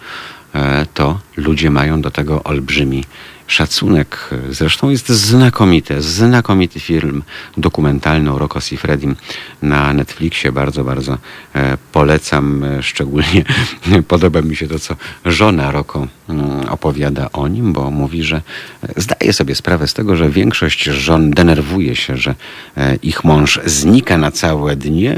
[0.55, 3.05] e, to ludzie mają do tego olbrzymi
[3.49, 4.31] szacunek.
[4.51, 7.23] Zresztą jest znakomity, znakomity film
[7.57, 9.17] dokumentalny o Rocco Siffredim
[9.63, 10.53] na Netflixie.
[10.53, 11.19] Bardzo, bardzo
[11.55, 12.65] e, polecam.
[12.65, 13.45] E, Szczególnie
[14.09, 18.43] podoba mi się to, co żona Rocco mm, opowiada o nim, bo mówi, że
[18.83, 22.35] e, zdaje sobie sprawę z tego, że większość żon denerwuje się, że
[22.77, 25.17] e, ich mąż znika na całe dnie,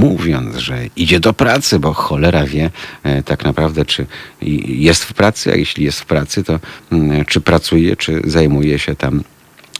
[0.00, 2.70] mówiąc, że idzie do pracy, bo cholera wie
[3.02, 4.06] e, tak naprawdę, czy
[4.66, 6.60] jest w pracy, a jeśli jest w pracy, to
[6.92, 7.55] mm, czy pracuje,
[7.96, 9.22] czy zajmuje się tam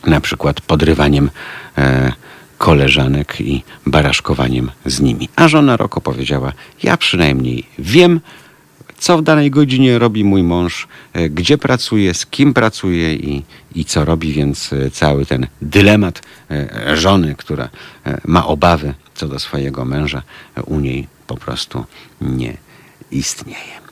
[0.05, 1.29] na przykład podrywaniem
[1.77, 2.13] e,
[2.57, 5.29] koleżanek i baraszkowaniem z nimi.
[5.35, 8.19] A żona Roko powiedziała, ja przynajmniej wiem,
[8.97, 13.43] co w danej godzinie robi mój mąż, e, gdzie pracuje, z kim pracuje i,
[13.75, 16.21] i co robi, więc e, cały ten dylemat
[16.51, 17.69] e, żony, która
[18.05, 20.21] e, ma obawy co do swojego męża,
[20.57, 21.85] e, u niej po prostu
[22.21, 22.57] nie
[23.11, 23.87] istnieje.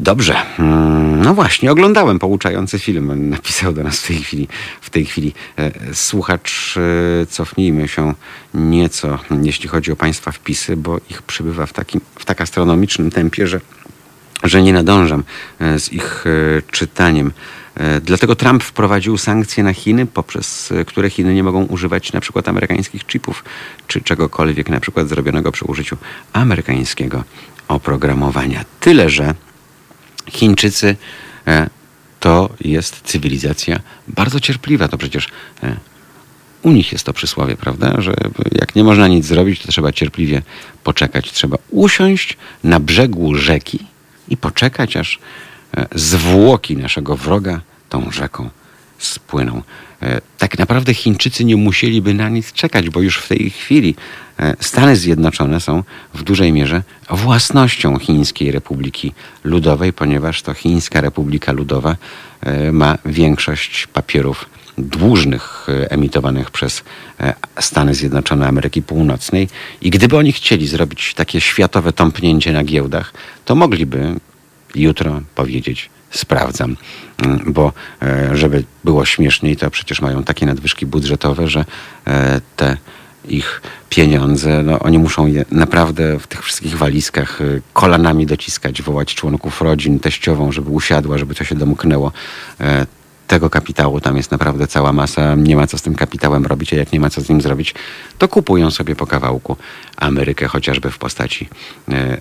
[0.00, 0.36] Dobrze.
[0.58, 3.30] Mm, No właśnie, oglądałem pouczający film.
[3.30, 4.48] Napisał do nas w tej chwili,
[4.80, 6.74] w tej chwili e, słuchacz.
[7.22, 8.14] e, Cofnijmy się
[8.54, 13.46] nieco, jeśli chodzi o Państwa wpisy, bo ich przybywa w, takim, w tak astronomicznym tempie,
[13.46, 13.60] że,
[14.44, 15.24] że nie nadążam
[15.60, 16.24] e, z ich
[16.70, 17.32] czytaniem.
[18.02, 23.06] Dlatego Trump wprowadził sankcje na Chiny, poprzez które Chiny nie mogą używać na przykład amerykańskich
[23.06, 23.44] chipów,
[23.86, 25.96] czy czegokolwiek na przykład zrobionego przy użyciu
[26.32, 27.24] amerykańskiego
[27.68, 28.64] oprogramowania.
[28.80, 29.34] Tyle, że
[30.30, 30.96] Chińczycy
[31.46, 31.70] e,
[32.20, 34.88] to jest cywilizacja bardzo cierpliwa.
[34.88, 35.28] To przecież
[35.62, 35.76] e,
[36.62, 38.00] u nich jest to przysłowie, prawda?
[38.00, 38.14] Że
[38.52, 40.42] jak nie można nic zrobić, to trzeba cierpliwie
[40.84, 41.32] poczekać.
[41.32, 43.78] Trzeba usiąść na brzegu rzeki
[44.28, 45.18] i poczekać, aż
[45.76, 48.50] e, zwłoki naszego wroga tą rzeką
[48.98, 49.62] spłyną.
[50.38, 53.94] Tak naprawdę Chińczycy nie musieliby na nic czekać, bo już w tej chwili
[54.60, 55.82] Stany Zjednoczone są
[56.14, 59.12] w dużej mierze własnością Chińskiej Republiki
[59.44, 61.96] Ludowej, ponieważ to Chińska Republika Ludowa
[62.40, 64.46] e, ma większość papierów
[64.78, 66.84] dłużnych e, emitowanych przez
[67.20, 69.48] e, Stany Zjednoczone Ameryki Północnej.
[69.80, 73.12] I gdyby oni chcieli zrobić takie światowe tąpnięcie na giełdach,
[73.44, 74.14] to mogliby
[74.74, 76.76] jutro powiedzieć sprawdzam,
[77.22, 81.64] Mm, bo e, żeby było śmieszniej, to przecież mają takie nadwyżki budżetowe, że
[82.06, 82.76] e, te
[83.28, 89.14] ich pieniądze, no oni muszą je naprawdę w tych wszystkich walizkach e, kolanami dociskać, wołać
[89.14, 92.12] członków rodzin, teściową, żeby usiadła, żeby to się domknęło.
[92.60, 92.86] E,
[93.26, 95.34] tego kapitału tam jest naprawdę cała masa.
[95.34, 97.74] Nie ma co z tym kapitałem robić, a jak nie ma co z nim zrobić,
[98.18, 99.56] to kupują sobie po kawałku
[99.96, 101.48] Amerykę, chociażby w postaci
[101.88, 102.18] e, e,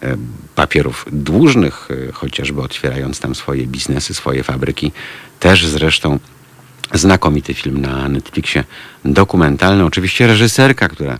[0.55, 4.91] papierów dłużnych, chociażby otwierając tam swoje biznesy, swoje fabryki.
[5.39, 6.19] Też zresztą
[6.93, 8.64] znakomity film na Netflixie,
[9.05, 9.85] dokumentalny.
[9.85, 11.19] Oczywiście reżyserka, która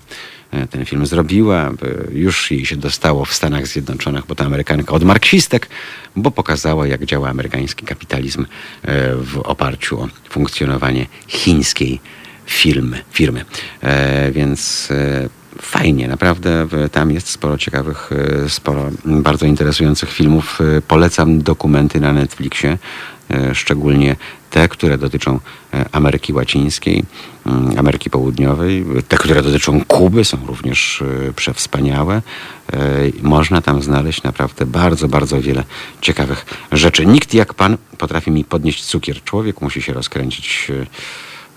[0.52, 1.72] e, ten film zrobiła, e,
[2.12, 5.70] już jej się dostało w Stanach Zjednoczonych, bo to Amerykanka od marksistek,
[6.16, 12.00] bo pokazała, jak działa amerykański kapitalizm e, w oparciu o funkcjonowanie chińskiej
[12.46, 13.04] firmy.
[13.12, 13.46] firmy.
[14.32, 14.90] Więc
[15.62, 18.10] fajnie, naprawdę tam jest sporo ciekawych,
[18.48, 20.60] sporo bardzo interesujących filmów.
[20.88, 22.78] Polecam dokumenty na Netflixie,
[23.54, 24.16] szczególnie
[24.50, 25.40] te, które dotyczą
[25.74, 27.04] e, Ameryki Łacińskiej,
[27.46, 28.86] mm, Ameryki Południowej.
[29.08, 32.22] Te, które dotyczą Kuby są również e, przewspaniałe.
[32.74, 32.78] E,
[33.22, 35.64] Można tam znaleźć naprawdę bardzo, bardzo wiele
[36.02, 37.06] ciekawych rzeczy.
[37.06, 39.24] Nikt jak pan potrafi mi podnieść cukier.
[39.24, 40.72] Człowiek musi się rozkręcić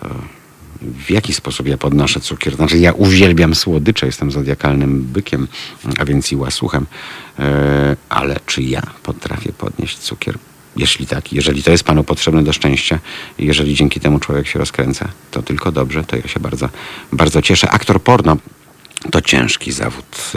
[0.02, 0.08] e,
[0.82, 2.56] w jaki sposób ja podnoszę cukier.
[2.56, 5.48] Znaczy, ja uwielbiam słodycze, jestem zodiakalnym bykiem,
[5.98, 6.86] a więc i łasuchem.
[7.38, 10.38] E, ale czy ja potrafię podnieść cukier?
[10.80, 12.98] Jeśli tak, jeżeli to jest panu potrzebne do szczęścia,
[13.38, 16.68] jeżeli dzięki temu człowiek się rozkręca, to tylko dobrze, to ja się bardzo,
[17.12, 17.70] bardzo cieszę.
[17.70, 18.36] Aktor porno
[19.10, 20.32] to ciężki zawód.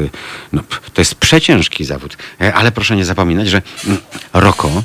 [0.53, 0.63] No,
[0.93, 2.17] to jest przeciężki zawód.
[2.41, 3.97] E, Ale proszę nie zapominać, że mm,
[4.33, 4.83] Roko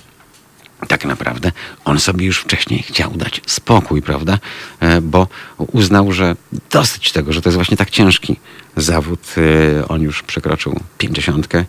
[0.88, 1.52] tak naprawdę
[1.84, 4.38] on sobie już wcześniej chciał dać spokój, prawda?
[4.80, 5.28] E, Bo
[5.58, 6.36] uznał, że
[6.70, 8.36] dosyć tego, że to jest właśnie tak ciężki
[8.76, 9.34] zawód.
[9.78, 11.64] E, On już przekroczył pięćdziesiątkę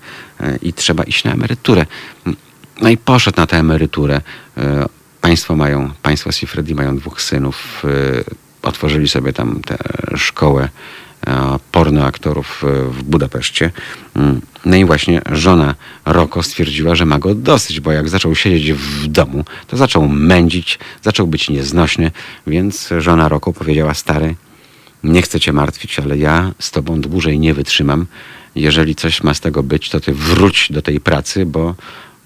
[0.62, 1.86] i trzeba iść na emeryturę.
[2.82, 4.22] No i poszedł na tę emeryturę.
[4.58, 4.86] E,
[5.22, 7.84] Państwo mają, państwo Sifredi mają dwóch synów.
[7.86, 7.90] e,
[8.62, 9.78] Otworzyli sobie tam tę
[10.18, 10.70] szkołę
[11.28, 13.72] e, pornoaktorów w Budapeszcie.
[14.16, 15.76] Mm, No i właśnie żona
[16.06, 20.80] Roko stwierdziła, że ma go dosyć, bo jak zaczął siedzieć w domu, to zaczął mędzić,
[21.02, 22.12] zaczął być nieznośny,
[22.48, 24.36] więc żona Roko powiedziała, stary,
[25.04, 28.06] nie chcę cię martwić, ale ja z tobą dłużej nie wytrzymam.
[28.56, 31.76] Jeżeli coś ma z tego być, to ty wróć do tej pracy, bo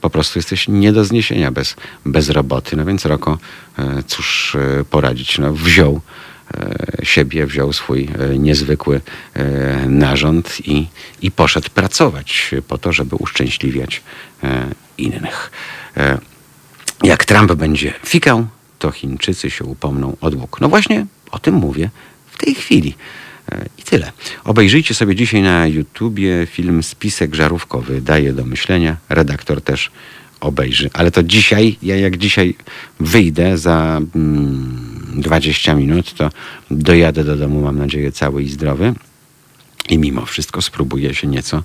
[0.04, 1.76] po prostu jesteś nie do zniesienia bez,
[2.06, 2.76] bez roboty.
[2.76, 3.38] No więc Roko,
[3.80, 6.02] e, cóż e, poradzić, no wziął
[6.54, 8.10] e, siebie, wziął swój
[8.40, 9.02] niezwykły
[9.88, 10.88] narząd i,
[11.22, 14.04] i poszedł pracować po to, żeby uszczęśliwiać
[14.98, 15.52] innych.
[17.04, 18.48] Jak Trump będzie fikał,
[18.80, 20.62] to Chińczycy się upomną o dług.
[20.62, 21.90] No właśnie o tym mówię
[22.32, 22.96] w tej chwili.
[23.78, 24.12] I tyle.
[24.44, 28.02] Obejrzyjcie sobie dzisiaj na YouTubie film Spisek Żarówkowy.
[28.02, 28.98] Daje do myślenia.
[29.10, 29.92] Redaktor też
[30.40, 30.90] obejrzy.
[30.94, 32.56] Ale to dzisiaj, ja jak dzisiaj
[33.00, 36.30] wyjdę za mm, 20 minut, to
[36.72, 38.94] dojadę do domu, mam nadzieję, cały i zdrowy.
[39.90, 41.64] I mimo wszystko spróbuję się nieco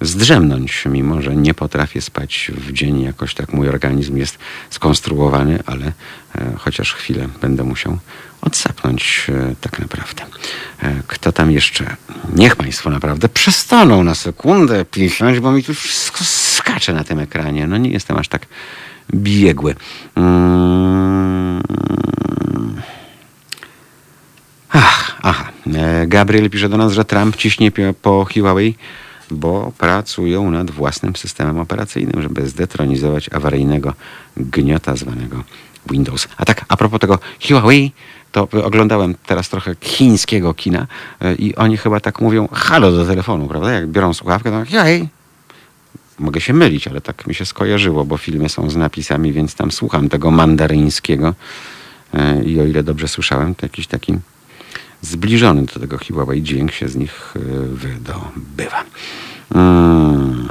[0.00, 3.02] zdrzemnąć, mimo że nie potrafię spać w dzień.
[3.02, 4.38] Jakoś tak mój organizm jest
[4.70, 5.92] skonstruowany, ale
[6.34, 7.98] e, chociaż chwilę będę musiał
[8.40, 10.22] odsapnąć e, tak naprawdę.
[10.82, 11.96] E, kto tam jeszcze?
[12.34, 17.66] Niech Państwo naprawdę przestaną na sekundę pisać, bo mi tu wszystko skacze na tym ekranie.
[17.66, 18.46] No nie jestem aż tak
[19.14, 19.74] biegły.
[20.16, 21.62] Mm.
[24.72, 25.48] Ach, aha.
[25.74, 27.72] E, Gabriel pisze do nas, że Trump ciśnie
[28.02, 28.74] po Huawei,
[29.30, 33.94] bo pracują nad własnym systemem operacyjnym, żeby zdetronizować awaryjnego
[34.36, 35.44] gniota zwanego
[35.90, 36.28] Windows.
[36.36, 37.18] A tak, a propos tego
[37.48, 37.92] Huawei,
[38.32, 40.86] to oglądałem teraz trochę chińskiego kina
[41.20, 43.72] e, i oni chyba tak mówią halo do telefonu, prawda?
[43.72, 45.08] Jak biorą słuchawkę, to Huawei.
[46.18, 49.70] Mogę się mylić, ale tak mi się skojarzyło, bo filmy są z napisami, więc tam
[49.70, 51.34] słucham tego mandaryńskiego
[52.14, 54.14] e, i o ile dobrze słyszałem, to jakiś taki
[55.02, 58.84] zbliżony do tego Huawei dźwięk się z nich e, wydobywa.
[59.54, 60.48] Mm.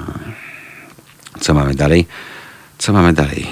[1.39, 2.07] Co mamy dalej?
[2.77, 3.47] Co mamy dalej?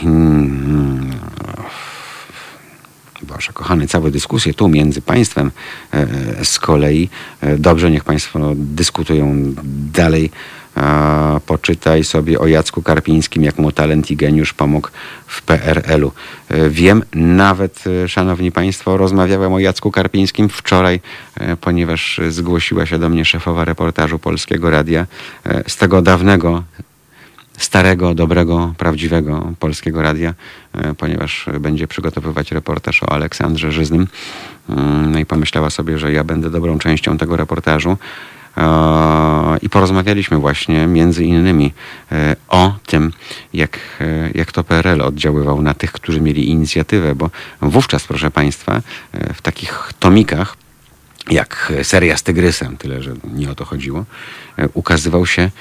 [3.27, 5.51] Boże, kochany, całe dyskusje tu między państwem
[5.93, 7.09] e, z kolei.
[7.41, 9.53] E, dobrze, niech państwo dyskutują
[9.93, 10.31] dalej.
[11.45, 14.89] Poczytaj sobie o Jacku Karpińskim, jak mu talent i geniusz pomógł
[15.27, 16.11] w PRL-u.
[16.49, 20.99] E, Wiem, nawet, szanowni państwo, rozmawiałem o Jacku Karpińskim wczoraj,
[21.61, 25.05] ponieważ zgłosiła się do mnie szefowa reportażu Polskiego Radia
[25.67, 26.63] z tego dawnego
[27.57, 30.33] starego, dobrego, prawdziwego polskiego radia,
[30.73, 34.07] e, ponieważ będzie przygotowywać reportaż o Aleksandrze Żyznym.
[34.69, 37.97] Mm, No i pomyślała sobie, że ja będę dobrą częścią tego reportażu.
[38.57, 41.73] E, I porozmawialiśmy właśnie między innymi
[42.11, 43.13] e, o tym,
[43.53, 43.79] jak,
[44.35, 47.29] jak to PRL oddziaływał na tych, którzy mieli inicjatywę, bo
[47.61, 48.81] wówczas, proszę Państwa,
[49.33, 50.57] w takich tomikach,
[51.29, 54.05] jak seria z Tygrysem, tyle że nie o to chodziło,
[54.73, 55.51] ukazywał się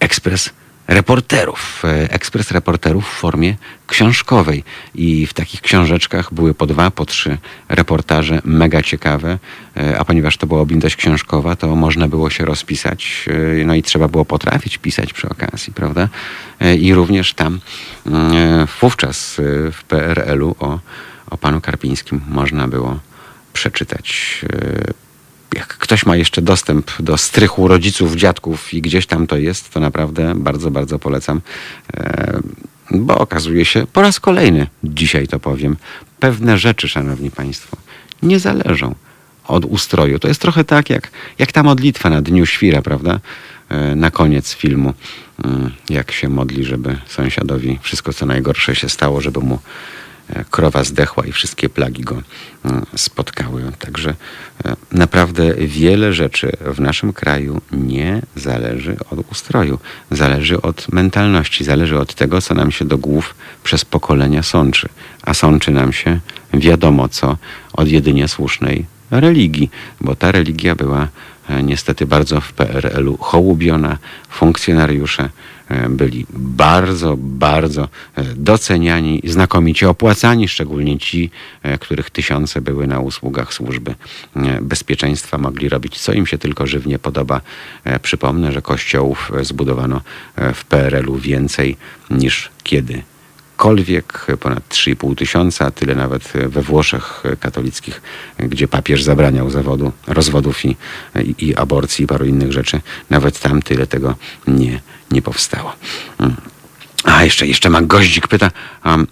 [0.00, 0.50] ekspres
[0.94, 1.82] reporterów.
[1.84, 3.56] E, Ekspres reporterów w formie
[3.86, 4.64] książkowej.
[4.94, 7.38] I w takich książeczkach były po dwa, po trzy
[7.68, 9.38] reportaże mega ciekawe.
[9.76, 13.24] E, A ponieważ to była objętość książkowa, to można było się rozpisać.
[13.60, 16.08] e, No i trzeba było potrafić pisać przy okazji, prawda?
[16.78, 17.60] I również tam
[18.06, 19.34] mm, wówczas
[19.72, 20.78] w PRL-u o,
[21.30, 22.98] o panu Karpińskim można było
[23.52, 24.40] przeczytać
[25.54, 29.80] jak ktoś ma jeszcze dostęp do strychu rodziców, dziadków i gdzieś tam to jest, to
[29.80, 31.40] naprawdę bardzo, bardzo polecam.
[31.94, 32.40] E,
[32.90, 35.76] Bo okazuje się, po raz kolejny, dzisiaj to powiem,
[36.20, 37.76] pewne rzeczy, szanowni państwo,
[38.22, 38.94] nie zależą
[39.48, 40.18] od ustroju.
[40.18, 43.20] To jest trochę tak, jak, jak ta modlitwa na Dniu Świra, prawda?
[43.68, 44.94] E, Na koniec filmu,
[45.44, 49.58] mm, jak się modli, żeby sąsiadowi wszystko co najgorsze się stało, żeby mu
[50.50, 52.22] krowa zdechła i wszystkie plagi go
[52.64, 53.62] mm, spotkały.
[53.78, 54.14] Także
[54.64, 59.78] e, naprawdę wiele rzeczy w naszym kraju nie zależy od ustroju.
[60.10, 63.34] Zależy od mentalności, zależy od tego, co nam się do głów
[63.64, 64.88] przez pokolenia sączy.
[65.22, 66.20] A sączy nam się
[66.54, 67.36] wiadomo co
[67.72, 69.70] od jedynie słusznej religii,
[70.00, 71.08] bo ta religia była e,
[71.62, 73.98] niestety bardzo w PRL-u hołubiona.
[74.28, 75.30] Funkcjonariusze
[75.68, 81.30] e, byli bardzo, bardzo e, doceniani, znakomicie opłacani, szczególnie ci,
[81.62, 83.94] e, których tysiące były na usługach służby
[84.36, 87.40] e, bezpieczeństwa, mogli robić co im się tylko żywnie podoba.
[87.84, 90.00] E, Przypomnę, że kościołów e, zbudowano
[90.36, 91.76] e, w PRL-u więcej
[92.10, 93.02] niż kiedy
[93.62, 98.02] gdziekolwiek, ponad 3,5 tysiąca, tyle nawet we Włoszech katolickich,
[98.38, 100.76] gdzie papież zabraniał zawodu, rozwodów i,
[101.16, 102.80] i, i aborcji i paru innych rzeczy.
[103.10, 104.14] Nawet tam tyle tego
[104.46, 104.80] nie,
[105.10, 105.72] nie powstało.
[106.18, 106.36] Mm.
[107.04, 108.50] A jeszcze, jeszcze ma goździk pyta,
[108.84, 109.06] um,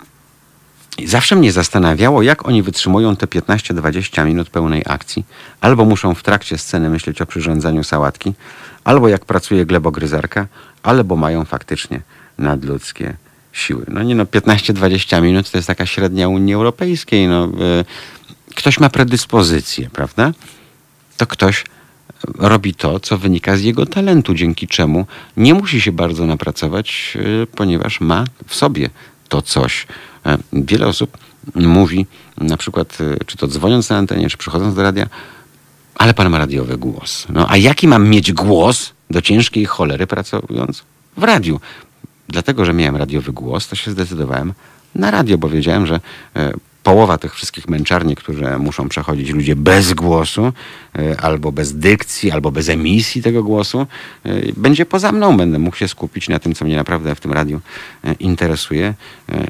[1.07, 5.25] Zawsze mnie zastanawiało, jak oni wytrzymują te 15-20 minut pełnej akcji.
[5.61, 8.35] Albo muszą w trakcie sceny myśleć o przyrządzaniu sałatki,
[8.85, 10.47] albo jak pracuje glebogryzarka,
[10.83, 12.01] albo mają faktycznie
[12.39, 13.17] nadludzkie
[13.53, 13.85] siły.
[13.89, 17.29] No nie no, 15-20 minut to jest taka średnia Unii Europejskiej.
[17.29, 17.85] No, y,
[18.55, 20.33] ktoś ma predyspozycję, prawda?
[21.17, 21.65] To ktoś
[22.39, 25.07] robi to, co wynika z jego talentu, dzięki czemu
[25.37, 28.91] nie musi się bardzo napracować, y, ponieważ ma w sobie
[29.29, 29.87] to coś.
[30.27, 31.19] E, wiele osób
[31.55, 32.07] mówi,
[32.39, 35.07] na przykład, czy to dzwoniąc na antenie, czy przychodząc do radia,
[35.95, 37.27] ale pan ma radiowy głos.
[37.29, 40.83] No a jaki mam mieć głos do ciężkiej cholery pracując
[41.17, 41.61] w radiu?
[42.31, 44.53] Dlatego, że miałem radiowy głos, to się zdecydowałem
[44.95, 46.01] na radio, bo wiedziałem, że
[46.37, 46.53] e,
[46.83, 50.53] połowa tych wszystkich męczarni, które muszą przechodzić ludzie bez głosu,
[50.99, 53.87] e, albo bez dykcji, albo bez emisji tego głosu,
[54.25, 55.37] e, będzie poza mną.
[55.37, 57.61] Będę mógł się skupić na tym, co mnie naprawdę w tym radiu
[58.21, 58.95] interesuje,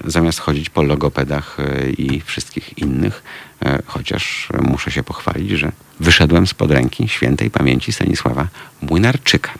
[0.05, 1.57] zamiast chodzić po logopedach
[1.99, 3.23] i wszystkich innych.
[3.87, 8.49] Chociaż muszę się pochwalić, że wyszedłem spod ręki świętej pamięci Stanisława
[8.83, 9.51] Młynarczyka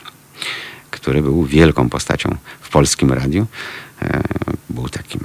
[0.91, 3.47] który był wielką postacią w polskim radiu.
[4.03, 4.23] E,
[4.71, 5.21] był takim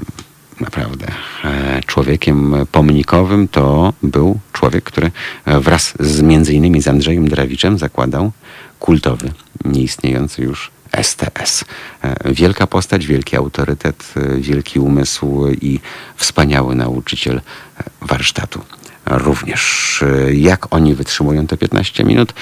[0.60, 1.08] naprawdę
[1.44, 3.48] e, człowiekiem pomnikowym.
[3.48, 5.12] To był człowiek, który
[5.46, 8.32] wraz z między innymi z Andrzejem Drawiczem zakładał
[8.80, 9.32] kultowy,
[9.66, 10.72] nieistniejący już
[11.02, 11.66] STS.
[12.02, 15.80] E, wielka postać, wielki autorytet, wielki umysł i
[16.16, 17.42] wspaniały nauczyciel
[18.02, 18.62] warsztatu
[19.06, 20.04] również.
[20.34, 22.34] Jak oni wytrzymują te 15 minut?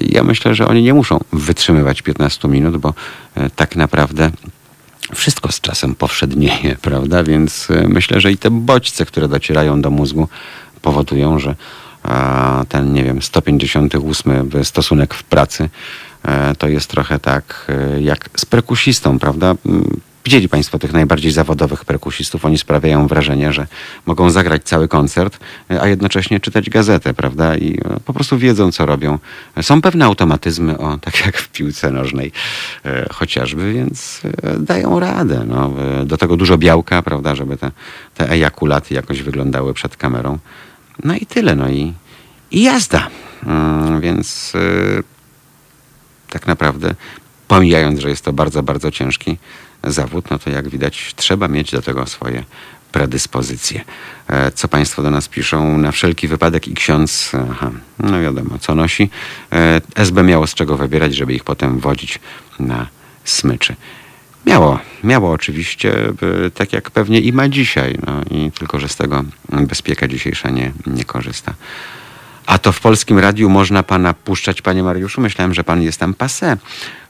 [0.00, 2.94] Ja myślę, że oni nie muszą wytrzymywać 15 minut, bo
[3.34, 4.30] e, tak naprawdę
[5.14, 7.24] wszystko z czasem powszednieje, prawda?
[7.24, 10.28] Więc e, myślę, że i te bodźce, które docierają do mózgu,
[10.82, 11.54] powodują, że
[12.68, 15.68] ten, nie wiem, 158 stosunek w pracy
[16.22, 17.66] e, to jest trochę tak
[18.00, 19.54] jak z perkusistą, prawda?
[20.24, 22.44] Widzieli Państwo tych najbardziej zawodowych perkusistów.
[22.44, 23.66] Oni sprawiają wrażenie, że
[24.06, 25.38] mogą zagrać cały koncert,
[25.80, 27.56] a jednocześnie czytać gazetę, prawda?
[27.56, 29.18] I e, po prostu wiedzą, co robią.
[29.62, 32.32] Są pewne automatyzmy, o, tak jak w piłce nożnej
[32.84, 35.44] e, chociażby, więc e, dają radę.
[35.46, 35.72] No.
[36.06, 37.70] Do tego dużo białka, prawda, żeby te,
[38.14, 40.38] te ejakulaty jakoś wyglądały przed kamerą.
[41.04, 41.54] No i tyle.
[41.54, 41.92] No i,
[42.50, 43.08] i jazda.
[43.46, 44.52] Mm, więc
[46.30, 46.94] tak naprawdę
[47.48, 49.38] pomijając, że jest to bardzo, bardzo ciężki
[49.86, 52.44] zawód, no to jak widać trzeba mieć do tego swoje
[52.92, 53.84] predyspozycje.
[54.28, 55.78] E, co Państwo do nas piszą?
[55.78, 59.10] Na wszelki wypadek i ksiądz, aha, no wiadomo, co nosi.
[59.52, 62.18] E, SB miało z czego wybierać, żeby ich potem wodzić
[62.58, 62.86] na
[63.24, 63.76] smyczy.
[64.46, 65.94] Miało, miało oczywiście,
[66.54, 70.72] tak jak pewnie i ma dzisiaj, no i tylko, że z tego bezpieka dzisiejsza nie,
[70.86, 71.54] nie korzysta.
[72.46, 75.20] A to w polskim radiu można pana puszczać, panie Mariuszu?
[75.20, 76.56] Myślałem, że pan jest tam passé.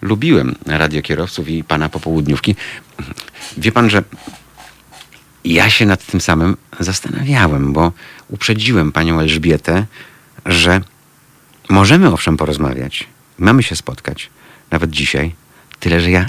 [0.03, 2.57] Lubiłem radiokierowców i pana popołudniówki.
[3.57, 4.03] Wie pan, że
[5.45, 7.93] ja się nad tym samym zastanawiałem, bo
[8.29, 9.87] uprzedziłem panią Elżbietę,
[10.47, 10.81] że
[11.69, 13.07] możemy owszem porozmawiać,
[13.39, 14.31] mamy się spotkać,
[14.71, 15.35] nawet dzisiaj,
[15.81, 16.29] tyle, że ja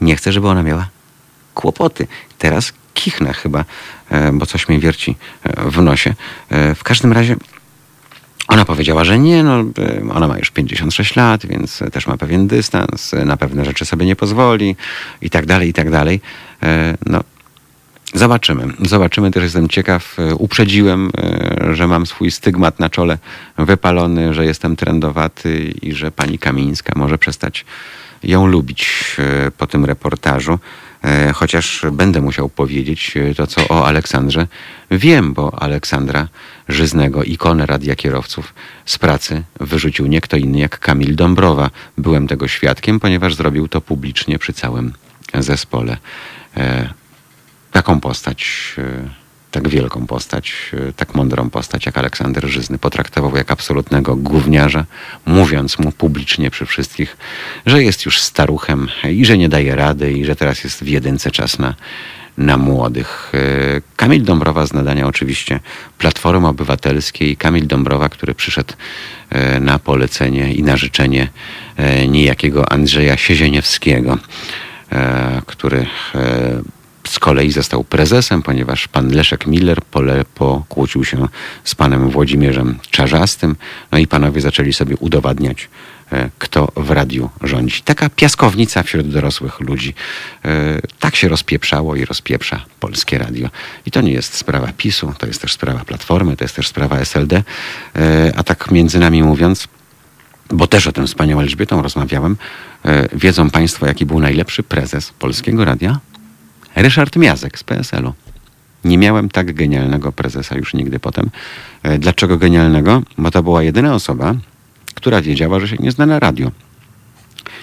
[0.00, 0.88] nie chcę, żeby ona miała
[1.54, 2.06] kłopoty.
[2.38, 3.64] Teraz kichnę chyba,
[4.10, 6.14] e, bo coś mnie wierci e, w nosie.
[6.50, 7.36] E, w każdym razie
[8.48, 9.64] ona powiedziała, że nie, no,
[10.14, 14.16] ona ma już 56 lat, więc też ma pewien dystans, na pewne rzeczy sobie nie
[14.16, 14.76] pozwoli
[15.22, 16.20] i tak dalej, i tak dalej.
[16.62, 17.20] E, no,
[18.14, 18.66] zobaczymy.
[18.82, 20.16] Zobaczymy, też jestem ciekaw.
[20.38, 23.18] Uprzedziłem, e, że mam swój stygmat na czole
[23.58, 27.64] wypalony, że jestem trendowaty i że pani Kamińska może przestać
[28.22, 30.58] ją lubić e, po tym reportażu.
[31.04, 34.46] E, chociaż będę musiał powiedzieć e, to, co o Aleksandrze
[34.90, 36.28] wiem, bo Aleksandra
[36.68, 38.54] Żyznego, ikonę radia kierowców
[38.86, 41.70] z pracy wyrzucił nie kto inny jak Kamil Dąbrowa.
[41.98, 44.92] Byłem tego świadkiem, ponieważ zrobił to publicznie przy całym
[45.34, 45.96] zespole.
[47.72, 48.74] Taką postać
[49.54, 50.52] tak wielką postać,
[50.88, 54.84] e, tak mądrą postać jak Aleksander Żyzny potraktował jak absolutnego gówniarza,
[55.26, 57.16] mówiąc mu publicznie przy wszystkich,
[57.66, 61.30] że jest już staruchem i że nie daje rady i że teraz jest w jedynce
[61.30, 61.74] czas na,
[62.38, 63.32] na młodych.
[63.34, 63.38] E,
[63.96, 65.60] Kamil Dąbrowa z nadania oczywiście
[65.98, 67.36] Platformy Obywatelskiej.
[67.36, 68.74] Kamil Dąbrowa, który przyszedł
[69.30, 71.28] e, na polecenie i na życzenie
[72.08, 74.18] niejakiego Andrzeja Siezieniewskiego,
[75.46, 75.86] który
[77.08, 81.28] z kolei został prezesem, ponieważ pan Leszek Miller pole, pokłócił się
[81.64, 83.56] z panem Włodzimierzem Czarzastym,
[83.92, 85.68] no i panowie zaczęli sobie udowadniać,
[86.12, 87.82] e, kto w radiu rządzi.
[87.82, 89.94] Taka piaskownica wśród dorosłych ludzi.
[90.44, 93.48] E, tak się rozpieprzało i rozpieprza polskie radio.
[93.86, 96.98] I to nie jest sprawa PiSu, to jest też sprawa Platformy, to jest też sprawa
[96.98, 97.42] SLD.
[97.96, 99.68] E, a tak między nami mówiąc,
[100.50, 102.36] bo też o tym z panią Elżbietą rozmawiałem,
[103.12, 106.00] wiedzą państwo, jaki był najlepszy prezes Polskiego Radia?
[106.76, 108.12] Ryszard Miazek z PSL-u.
[108.84, 111.30] Nie miałem tak genialnego prezesa już nigdy potem.
[111.82, 113.02] E, dlaczego genialnego?
[113.18, 114.34] Bo to była jedyna osoba,
[114.94, 116.50] która wiedziała, że się nie zna na radio.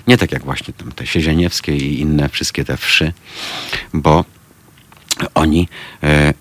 [0.07, 3.13] Nie tak jak właśnie tam te Siezieniewskie i inne wszystkie te wszy,
[3.93, 4.25] bo
[5.33, 5.67] oni,
[6.03, 6.33] e,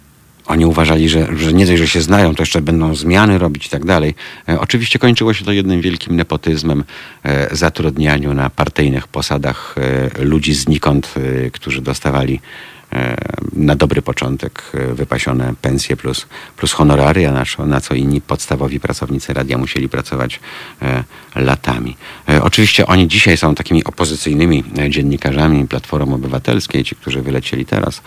[0.50, 3.70] oni uważali, że, że nie dość, że się znają, to jeszcze będą zmiany robić i
[3.70, 4.14] tak dalej.
[4.48, 6.84] E, oczywiście kończyło się to jednym wielkim nepotyzmem,
[7.22, 11.14] e, zatrudnianiu na partyjnych posadach e, ludzi znikąd,
[11.52, 12.40] którzy dostawali
[13.52, 14.62] na dobry początek
[14.92, 20.40] wypasione pensje plus, plus honoraria, na co, na co inni podstawowi pracownicy radia musieli pracować
[21.34, 21.96] latami.
[22.42, 28.02] Oczywiście oni dzisiaj są takimi opozycyjnymi dziennikarzami Platformy Obywatelskiej, ci, którzy wylecieli teraz,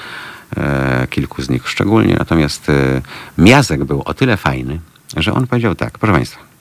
[1.09, 2.15] kilku z nich szczególnie.
[2.19, 3.01] Natomiast e,
[3.38, 4.80] Miazek był o tyle fajny,
[5.17, 6.53] że on powiedział tak, proszę Państwa,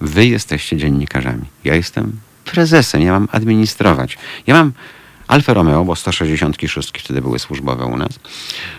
[0.00, 2.12] Wy jesteście dziennikarzami, ja jestem
[2.44, 4.18] prezesem, ja mam administrować.
[4.46, 4.72] Ja mam
[5.28, 8.20] Alfa Romeo, bo 166 wtedy były służbowe u nas.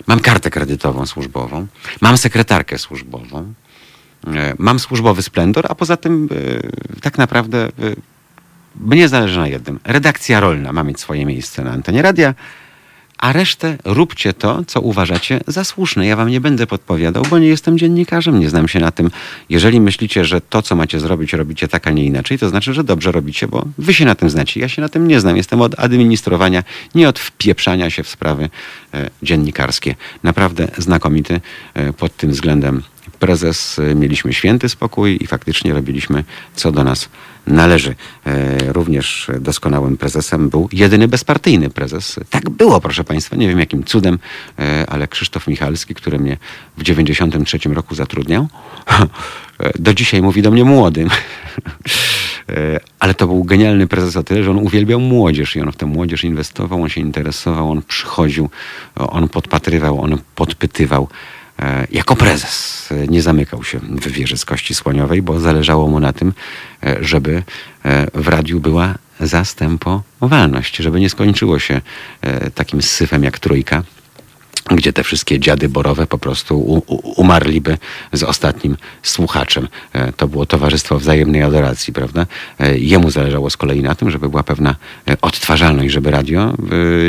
[0.07, 1.67] Mam kartę kredytową służbową,
[2.01, 3.53] mam sekretarkę służbową,
[4.27, 6.29] e, mam służbowy splendor, a poza tym
[6.95, 7.69] e, tak naprawdę e,
[8.75, 9.79] mnie zależy na jednym.
[9.83, 12.33] Redakcja rolna ma mieć swoje miejsce na antenie radia,
[13.21, 16.05] a resztę róbcie to, co uważacie za słuszne.
[16.05, 19.11] Ja wam nie będę podpowiadał, bo nie jestem dziennikarzem, nie znam się na tym.
[19.49, 22.83] Jeżeli myślicie, że to, co macie zrobić, robicie tak, a nie inaczej, to znaczy, że
[22.83, 24.59] dobrze robicie, bo wy się na tym znacie.
[24.59, 25.37] Ja się na tym nie znam.
[25.37, 26.63] Jestem od administrowania,
[26.95, 28.49] nie od wpieprzania się w sprawy
[28.93, 29.95] e, dziennikarskie.
[30.23, 31.41] Naprawdę znakomity
[31.73, 32.83] e, pod tym względem
[33.21, 33.79] prezes.
[33.79, 36.23] E, Mieliśmy święty spokój i faktycznie robiliśmy,
[36.55, 37.09] co do nas
[37.47, 37.95] należy.
[38.25, 42.19] E, Również doskonałym prezesem był jedyny bezpartyjny prezes.
[42.29, 44.19] Tak było, proszę Państwa, nie wiem jakim cudem,
[44.59, 46.37] e, ale Krzysztof Michalski, który mnie
[46.77, 48.47] w 93 roku zatrudniał,
[49.85, 51.09] do dzisiaj mówi do mnie młodym.
[52.99, 55.85] Ale to był genialny prezes o tyle, że on uwielbiał młodzież i on w tę
[55.85, 58.49] młodzież inwestował, on się interesował, on przychodził,
[58.95, 61.07] on podpatrywał, on podpytywał.
[61.61, 62.89] E, Jako prezes.
[63.07, 66.33] Nie zamykał się w wieży z kości słoniowej, bo zależało mu na tym,
[66.83, 67.43] e, żeby
[67.85, 71.81] e, w radiu była zastępowalność, żeby nie skończyło się
[72.55, 73.83] takim syfem jak trójka,
[74.75, 77.77] gdzie te wszystkie dziady borowe po prostu u, u, umarliby
[78.13, 79.67] z ostatnim słuchaczem.
[79.93, 82.25] E, To było towarzystwo wzajemnej adoracji, prawda?
[82.59, 84.75] E, Jemu zależało z kolei na tym, żeby była pewna
[85.09, 86.53] e, odtwarzalność, żeby radio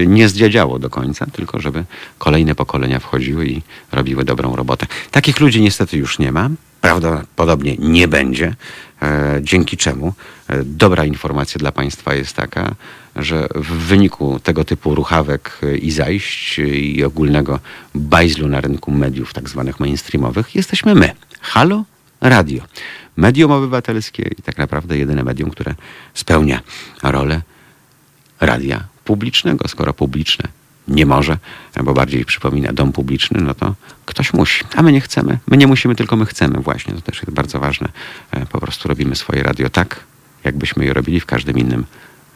[0.07, 1.85] nie zdziadziało do końca, tylko żeby
[2.19, 3.63] kolejne pokolenia wchodziły i
[3.93, 4.87] robiły dobrą robotę.
[5.11, 6.51] Takich ludzi niestety już nie ma.
[6.83, 8.55] Prawdopodobnie nie będzie,
[9.03, 10.13] e, dzięki czemu
[10.49, 12.75] e, dobra informacja dla Państwa jest taka,
[13.17, 17.59] że w wyniku tego typu ruchawek e, i zajść i ogólnego
[17.95, 21.13] bajzlu na rynku mediów tak zwanych mainstreamowych jesteśmy my.
[21.41, 21.85] Halo
[22.21, 22.63] Radio.
[23.17, 25.75] Medium obywatelskie i tak naprawdę jedyne medium, które
[26.15, 26.61] spełnia
[27.03, 27.43] rolę
[28.41, 29.69] radia publicznego.
[29.69, 30.49] Skoro publiczne
[30.89, 31.39] nie może,
[31.85, 33.75] bo bardziej przypomina dom publiczny, no to
[34.13, 34.65] ktoś musi.
[34.77, 35.39] A my nie chcemy.
[35.49, 36.95] My nie musimy, tylko my chcemy właśnie.
[36.95, 37.89] To też jest bardzo ważne.
[38.31, 40.01] E, Po prostu robimy swoje radio tak,
[40.45, 41.85] jakbyśmy je robili w każdym innym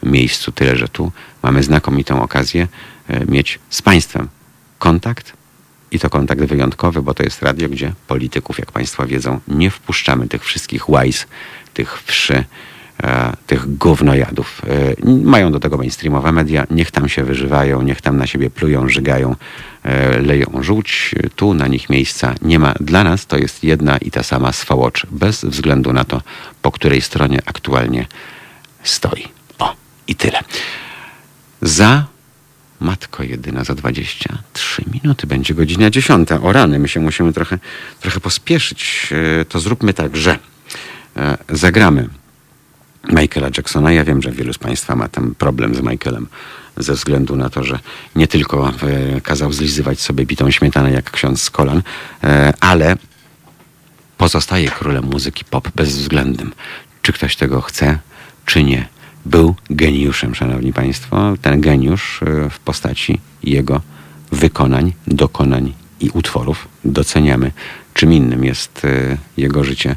[0.03, 0.51] miejscu.
[0.51, 1.11] Tyle, że tu
[1.43, 2.67] mamy znakomitą okazję
[3.07, 4.27] e, mieć z państwem
[4.79, 5.33] kontakt
[5.91, 10.27] i to kontakt wyjątkowy, bo to jest radio, gdzie polityków, jak Państwo wiedzą, nie wpuszczamy
[10.27, 11.27] tych wszystkich łajs,
[11.73, 12.43] tych wszy,
[13.47, 14.61] tych gównojadów.
[15.03, 18.89] E, mają do tego mainstreamowe media, niech tam się wyżywają, niech tam na siebie plują,
[18.89, 19.35] żygają,
[19.83, 21.15] e, leją żółć.
[21.35, 22.73] Tu na nich miejsca nie ma.
[22.79, 26.21] Dla nas to jest jedna i ta sama swałocz, bez względu na to,
[26.61, 28.05] po której stronie aktualnie
[28.83, 29.23] stoi.
[29.59, 29.75] O,
[30.07, 30.39] i tyle.
[31.61, 32.05] Za
[32.79, 35.27] Matko jedyna za 23 minuty.
[35.27, 36.29] Będzie godzina 10.
[36.43, 37.59] O rany, my się musimy trochę,
[37.99, 39.09] trochę pospieszyć.
[39.41, 40.39] E, To zróbmy tak, że
[41.17, 42.09] e, zagramy
[43.09, 43.91] Michaela Jacksona.
[43.91, 46.27] Ja wiem, że wielu z Państwa ma tam problem z Michaelem
[46.77, 47.79] ze względu na to, że
[48.15, 51.81] nie tylko e, kazał zlizywać sobie bitą śmietanę jak ksiądz z kolan,
[52.23, 52.97] e, ale
[54.17, 56.53] pozostaje królem muzyki pop bezwzględnym.
[57.01, 57.99] Czy ktoś tego chce,
[58.45, 58.87] czy nie.
[59.25, 61.33] Był geniuszem, szanowni państwo.
[61.41, 63.81] Ten geniusz e, w postaci jego
[64.31, 67.51] wykonań, dokonań i utworów doceniamy.
[67.93, 68.87] Czym innym jest
[69.37, 69.95] jego życie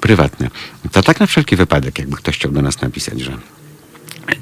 [0.00, 0.50] prywatne.
[0.92, 3.38] To tak na wszelki wypadek, jakby ktoś chciał do nas napisać, że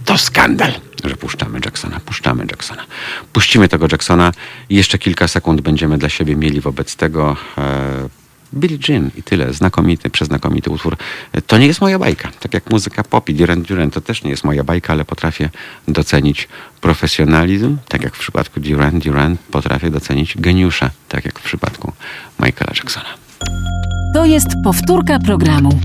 [0.05, 0.73] to skandal,
[1.05, 2.85] że puszczamy Jacksona, puszczamy Jacksona.
[3.33, 4.33] Puścimy tego Jacksona
[4.69, 7.37] i jeszcze kilka sekund będziemy dla siebie mieli wobec tego.
[7.59, 8.09] E,
[8.55, 9.53] Billie Jean i tyle.
[9.53, 10.97] Znakomity, przeznakomity utwór.
[11.47, 12.31] To nie jest moja bajka.
[12.41, 15.51] Tak jak muzyka pop i Duran Duran to też nie jest moja bajka, ale potrafię
[15.89, 16.49] docenić
[16.81, 21.93] profesjonalizm, tak jak w przypadku Duran Duran potrafię docenić geniusza, tak jak w przypadku
[22.41, 23.09] Michaela Jacksona.
[24.17, 25.81] To jest powtórka programu.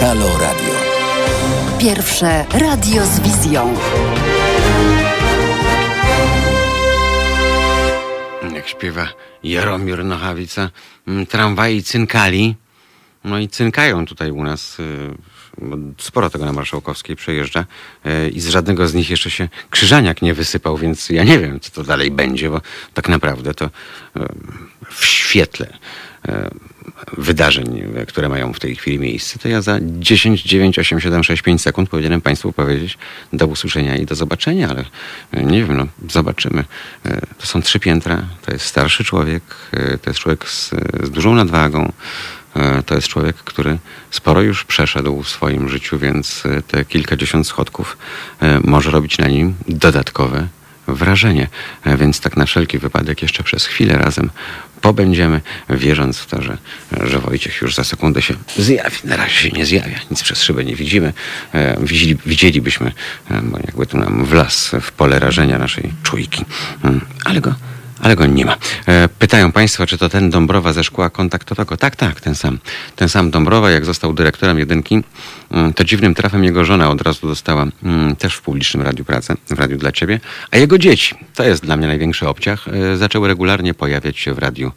[0.00, 0.74] Halo Radio.
[1.78, 3.74] Pierwsze radio z wizją.
[8.54, 9.08] Jak śpiewa
[9.42, 10.70] Jaromir Nochawica,
[11.08, 12.54] mm, tramwaji cynkali.
[13.24, 14.78] No i cynkają tutaj u nas.
[15.98, 17.66] Sporo tego na Marszałkowskiej przejeżdża
[18.06, 21.60] y, i z żadnego z nich jeszcze się krzyżaniak nie wysypał, więc ja nie wiem,
[21.60, 22.60] co to dalej będzie, bo
[22.94, 23.70] tak naprawdę to y,
[24.90, 25.66] w świetle
[26.28, 26.32] y,
[27.18, 31.42] wydarzeń, które mają w tej chwili miejsce, to ja za 10, 9, 8, 7, 6,
[31.42, 32.98] 5 sekund powinienem Państwu powiedzieć
[33.32, 34.84] do usłyszenia i do zobaczenia, ale
[35.32, 36.64] nie wiem, no zobaczymy.
[37.38, 39.42] To są trzy piętra, to jest starszy człowiek,
[40.02, 40.70] to jest człowiek z,
[41.02, 41.92] z dużą nadwagą,
[42.86, 43.78] to jest człowiek, który
[44.10, 47.96] sporo już przeszedł w swoim życiu, więc y, te kilkadziesiąt schodków
[48.42, 50.48] y, może robić na nim dodatkowe
[50.88, 51.48] wrażenie.
[51.84, 54.30] E, Więc tak na wszelki wypadek jeszcze przez chwilę razem
[54.80, 56.58] pobędziemy, wierząc w to, że,
[57.04, 58.96] że Wojciech już za sekundę się zjawi.
[59.04, 61.12] Na razie się nie zjawia, nic przez szybę nie widzimy.
[61.54, 62.92] E, Widzieli, widzielibyśmy,
[63.30, 66.44] e, bo jakby tu nam wlazł w pole rażenia naszej czujki.
[66.84, 67.54] Mm, Ale go
[68.00, 68.56] ale go nie ma.
[68.86, 71.76] E, Pytają Państwo, czy to ten Dąbrowa ze szkła kontaktowego.
[71.76, 72.58] Tak, tak, ten sam.
[72.96, 75.02] Ten sam Dąbrowa, jak został dyrektorem jedynki,
[75.50, 79.34] mm, to dziwnym trafem jego żona od razu dostała mm, też w publicznym radiu pracę,
[79.50, 80.20] w Radiu dla Ciebie,
[80.50, 84.38] a jego dzieci, to jest dla mnie największy obciach, e, zaczęły regularnie pojawiać się w
[84.38, 84.72] radiu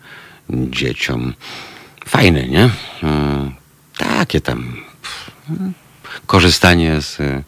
[0.49, 1.33] dzieciom.
[2.05, 2.69] Fajne, nie?
[3.03, 3.51] Mm,
[3.97, 4.73] Takie tam
[6.25, 7.43] korzystanie z e,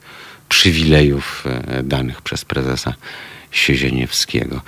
[0.49, 1.45] przywilejów
[1.84, 2.93] danych przez prezesa
[3.52, 4.61] Siezieniewskiego.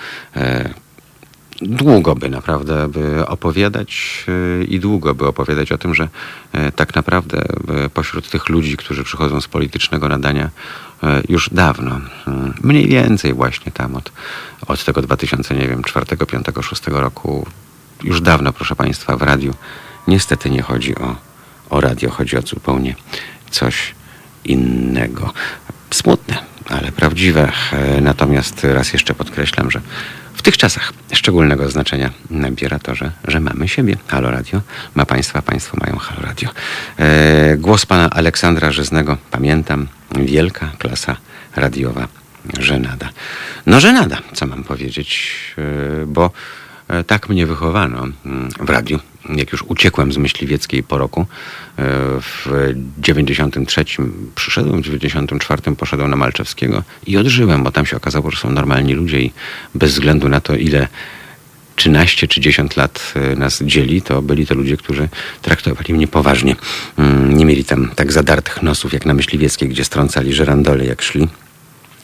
[1.61, 4.23] Długo by naprawdę by opowiadać
[4.61, 6.09] e, i długo by opowiadać o tym, że
[6.51, 7.41] e, tak naprawdę
[7.85, 10.49] e, pośród tych ludzi, którzy przychodzą z politycznego nadania
[11.29, 12.01] już dawno,
[12.61, 14.11] mniej więcej właśnie tam od,
[14.67, 17.45] od tego 2000, nie wiem, 4, 5, 6 roku,
[18.03, 19.53] już dawno, proszę Państwa, w radiu
[20.07, 21.15] niestety nie chodzi o,
[21.69, 22.95] o radio, chodzi o zupełnie
[23.49, 23.95] coś
[24.45, 25.33] innego.
[25.91, 26.37] Smutne,
[26.69, 27.51] ale prawdziwe.
[27.71, 29.81] E, Natomiast raz jeszcze podkreślam, że
[30.43, 33.97] tych czasach szczególnego znaczenia nabiera to, że, że mamy siebie.
[34.07, 34.61] Halo Radio
[34.95, 36.49] ma Państwa, Państwo mają Halo Radio.
[36.99, 41.15] E, głos pana Aleksandra Żyznego, pamiętam, wielka klasa
[41.55, 42.07] radiowa,
[42.59, 43.09] żenada.
[43.65, 46.31] No żenada, co mam powiedzieć, e, bo
[47.07, 48.99] tak mnie wychowano mm, w radiu.
[49.35, 51.25] Jak już uciekłem z myśliwieckiej po roku, e,
[52.21, 53.85] w 93
[54.35, 58.93] przyszedłem, w 94 poszedłem na Malczewskiego i odżyłem, bo tam się okazało, że są normalni
[58.93, 59.31] ludzie i
[59.75, 60.87] bez względu na to, ile
[61.75, 65.09] 13 czy 10 lat e, nas dzieli, to byli to ludzie, którzy
[65.41, 66.55] traktowali mnie poważnie.
[66.97, 71.27] Mm, Nie mieli tam tak zadartych nosów jak na Myśliwieckiej, gdzie strącali żerandole jak szli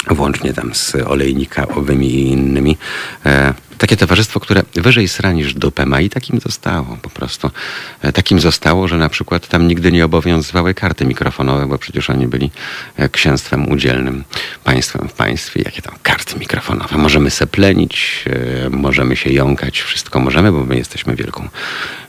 [0.08, 2.78] włącznie tam z olejnikowymi i innymi.
[3.80, 7.52] Takie towarzystwo, które wyżej sra niż dupę i takim zostało po prostu.
[8.02, 12.28] E, takim zostało, że na przykład tam nigdy nie obowiązywały karty mikrofonowe, bo przecież oni
[12.28, 12.52] byli
[12.96, 14.24] e, księstwem udzielnym,
[14.64, 15.62] państwem w państwie.
[15.66, 16.98] Jakie tam karty mikrofonowe?
[16.98, 18.26] Możemy seplenić,
[18.66, 21.50] e, możemy się jąkać, wszystko możemy, bo my jesteśmy wielką,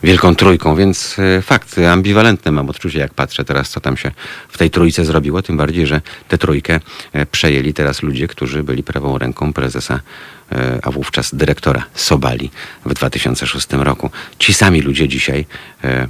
[0.02, 4.10] wielką trójką, więc fakt, ambiwalentne mam odczucie, jak patrzę teraz, co tam się
[4.48, 6.80] w tej trójce zrobiło, tym bardziej, że tę trójkę
[7.32, 10.00] przejęli teraz ludzie, którzy byli prawą ręką prezesa,
[10.82, 12.50] a wówczas dyrektora Sobali
[12.86, 14.10] w 2006 roku.
[14.38, 15.46] Ci sami ludzie dzisiaj
[15.84, 16.08] e,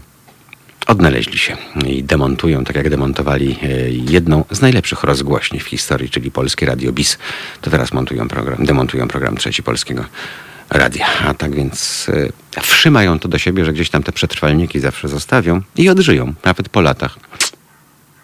[0.86, 1.56] odnaleźli się
[1.86, 6.92] i demontują, tak jak demontowali e, jedną z najlepszych rozgłośni w historii, czyli Polskie Radio
[6.92, 7.18] BIS.
[7.60, 10.04] To teraz montują program, demontują program Trzeci Polskiego
[10.70, 11.06] Radia.
[11.26, 12.06] A tak więc
[12.56, 16.68] e, wszymają to do siebie, że gdzieś tam te przetrwalniki zawsze zostawią i odżyją, nawet
[16.68, 17.18] po latach.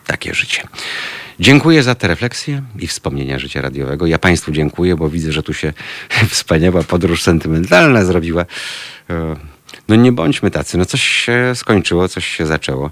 [0.06, 0.68] Takie życie.
[1.40, 4.06] Dziękuję za te refleksje i wspomnienia życia radiowego.
[4.06, 5.72] Ja Państwu dziękuję, bo widzę, że tu się
[6.30, 8.44] wspaniała podróż sentymentalna zrobiła.
[9.10, 9.36] E,
[9.88, 10.78] No nie bądźmy tacy.
[10.78, 12.90] No coś się skończyło, coś się zaczęło.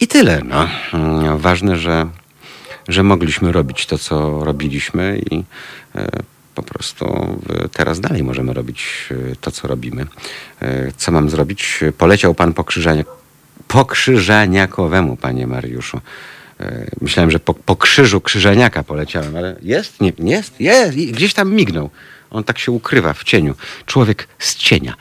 [0.00, 0.40] I tyle.
[0.44, 0.68] No.
[0.94, 2.06] Mm, Ważne, że,
[2.88, 5.44] że mogliśmy robić to, co robiliśmy i
[5.94, 6.08] e,
[6.54, 10.06] po prostu e, teraz dalej możemy robić e, to, co robimy.
[10.62, 11.80] E, Co mam zrobić?
[11.98, 13.06] Poleciał pan po krzyżaniak
[13.68, 16.00] pokrzyżaniakowemu, panie Mariuszu.
[16.60, 20.00] E, Myślałem, że po, po krzyżu krzyżaniaka poleciałem, ale jest?
[20.00, 20.60] Nie, jest?
[20.60, 20.96] Jest!
[20.96, 21.90] Gdzieś tam mignął.
[22.30, 23.54] On tak się ukrywa w cieniu.
[23.86, 24.94] Człowiek z cienia.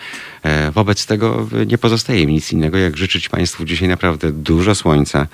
[0.44, 5.28] E, Wobec tego nie pozostaje mi nic innego, jak życzyć Państwu dzisiaj naprawdę dużo słońca,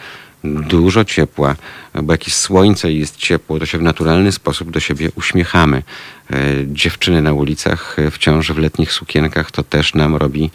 [0.43, 1.56] dużo ciepła,
[2.03, 5.84] bo jak jest słońce i jest ciepło, to się w naturalny sposób do siebie uśmiechamy.
[6.31, 6.35] E,
[6.68, 10.52] Dziewczyny na ulicach wciąż w letnich sukienkach to też nam robi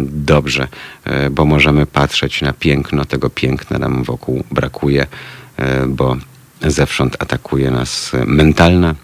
[0.00, 0.68] dobrze,
[1.04, 5.06] e, bo możemy patrzeć na piękno, tego piękna nam wokół brakuje,
[5.56, 6.16] e, bo
[6.62, 8.94] zewsząd atakuje nas mentalna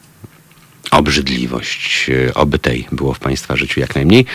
[0.90, 2.10] obrzydliwość.
[2.10, 4.26] E, Oby tej było w Państwa życiu jak najmniej.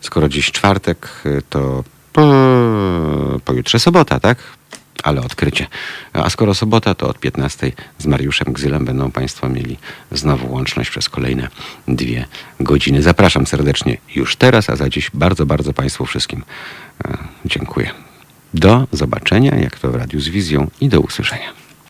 [0.00, 1.08] Skoro dziś czwartek,
[1.50, 2.32] to po,
[3.44, 4.38] pojutrze sobota, tak?
[5.02, 5.66] Ale odkrycie.
[6.12, 9.76] A skoro sobota, to od 15 z Mariuszem Gzylem będą Państwo mieli
[10.12, 11.48] znowu łączność przez kolejne
[11.88, 12.24] dwie
[12.60, 13.02] godziny.
[13.02, 16.44] Zapraszam serdecznie już teraz, a za dziś bardzo, bardzo Państwu wszystkim
[17.04, 17.90] e, dziękuję.
[18.54, 21.69] Do zobaczenia, jak to w Radiu z Wizją i do usłyszenia.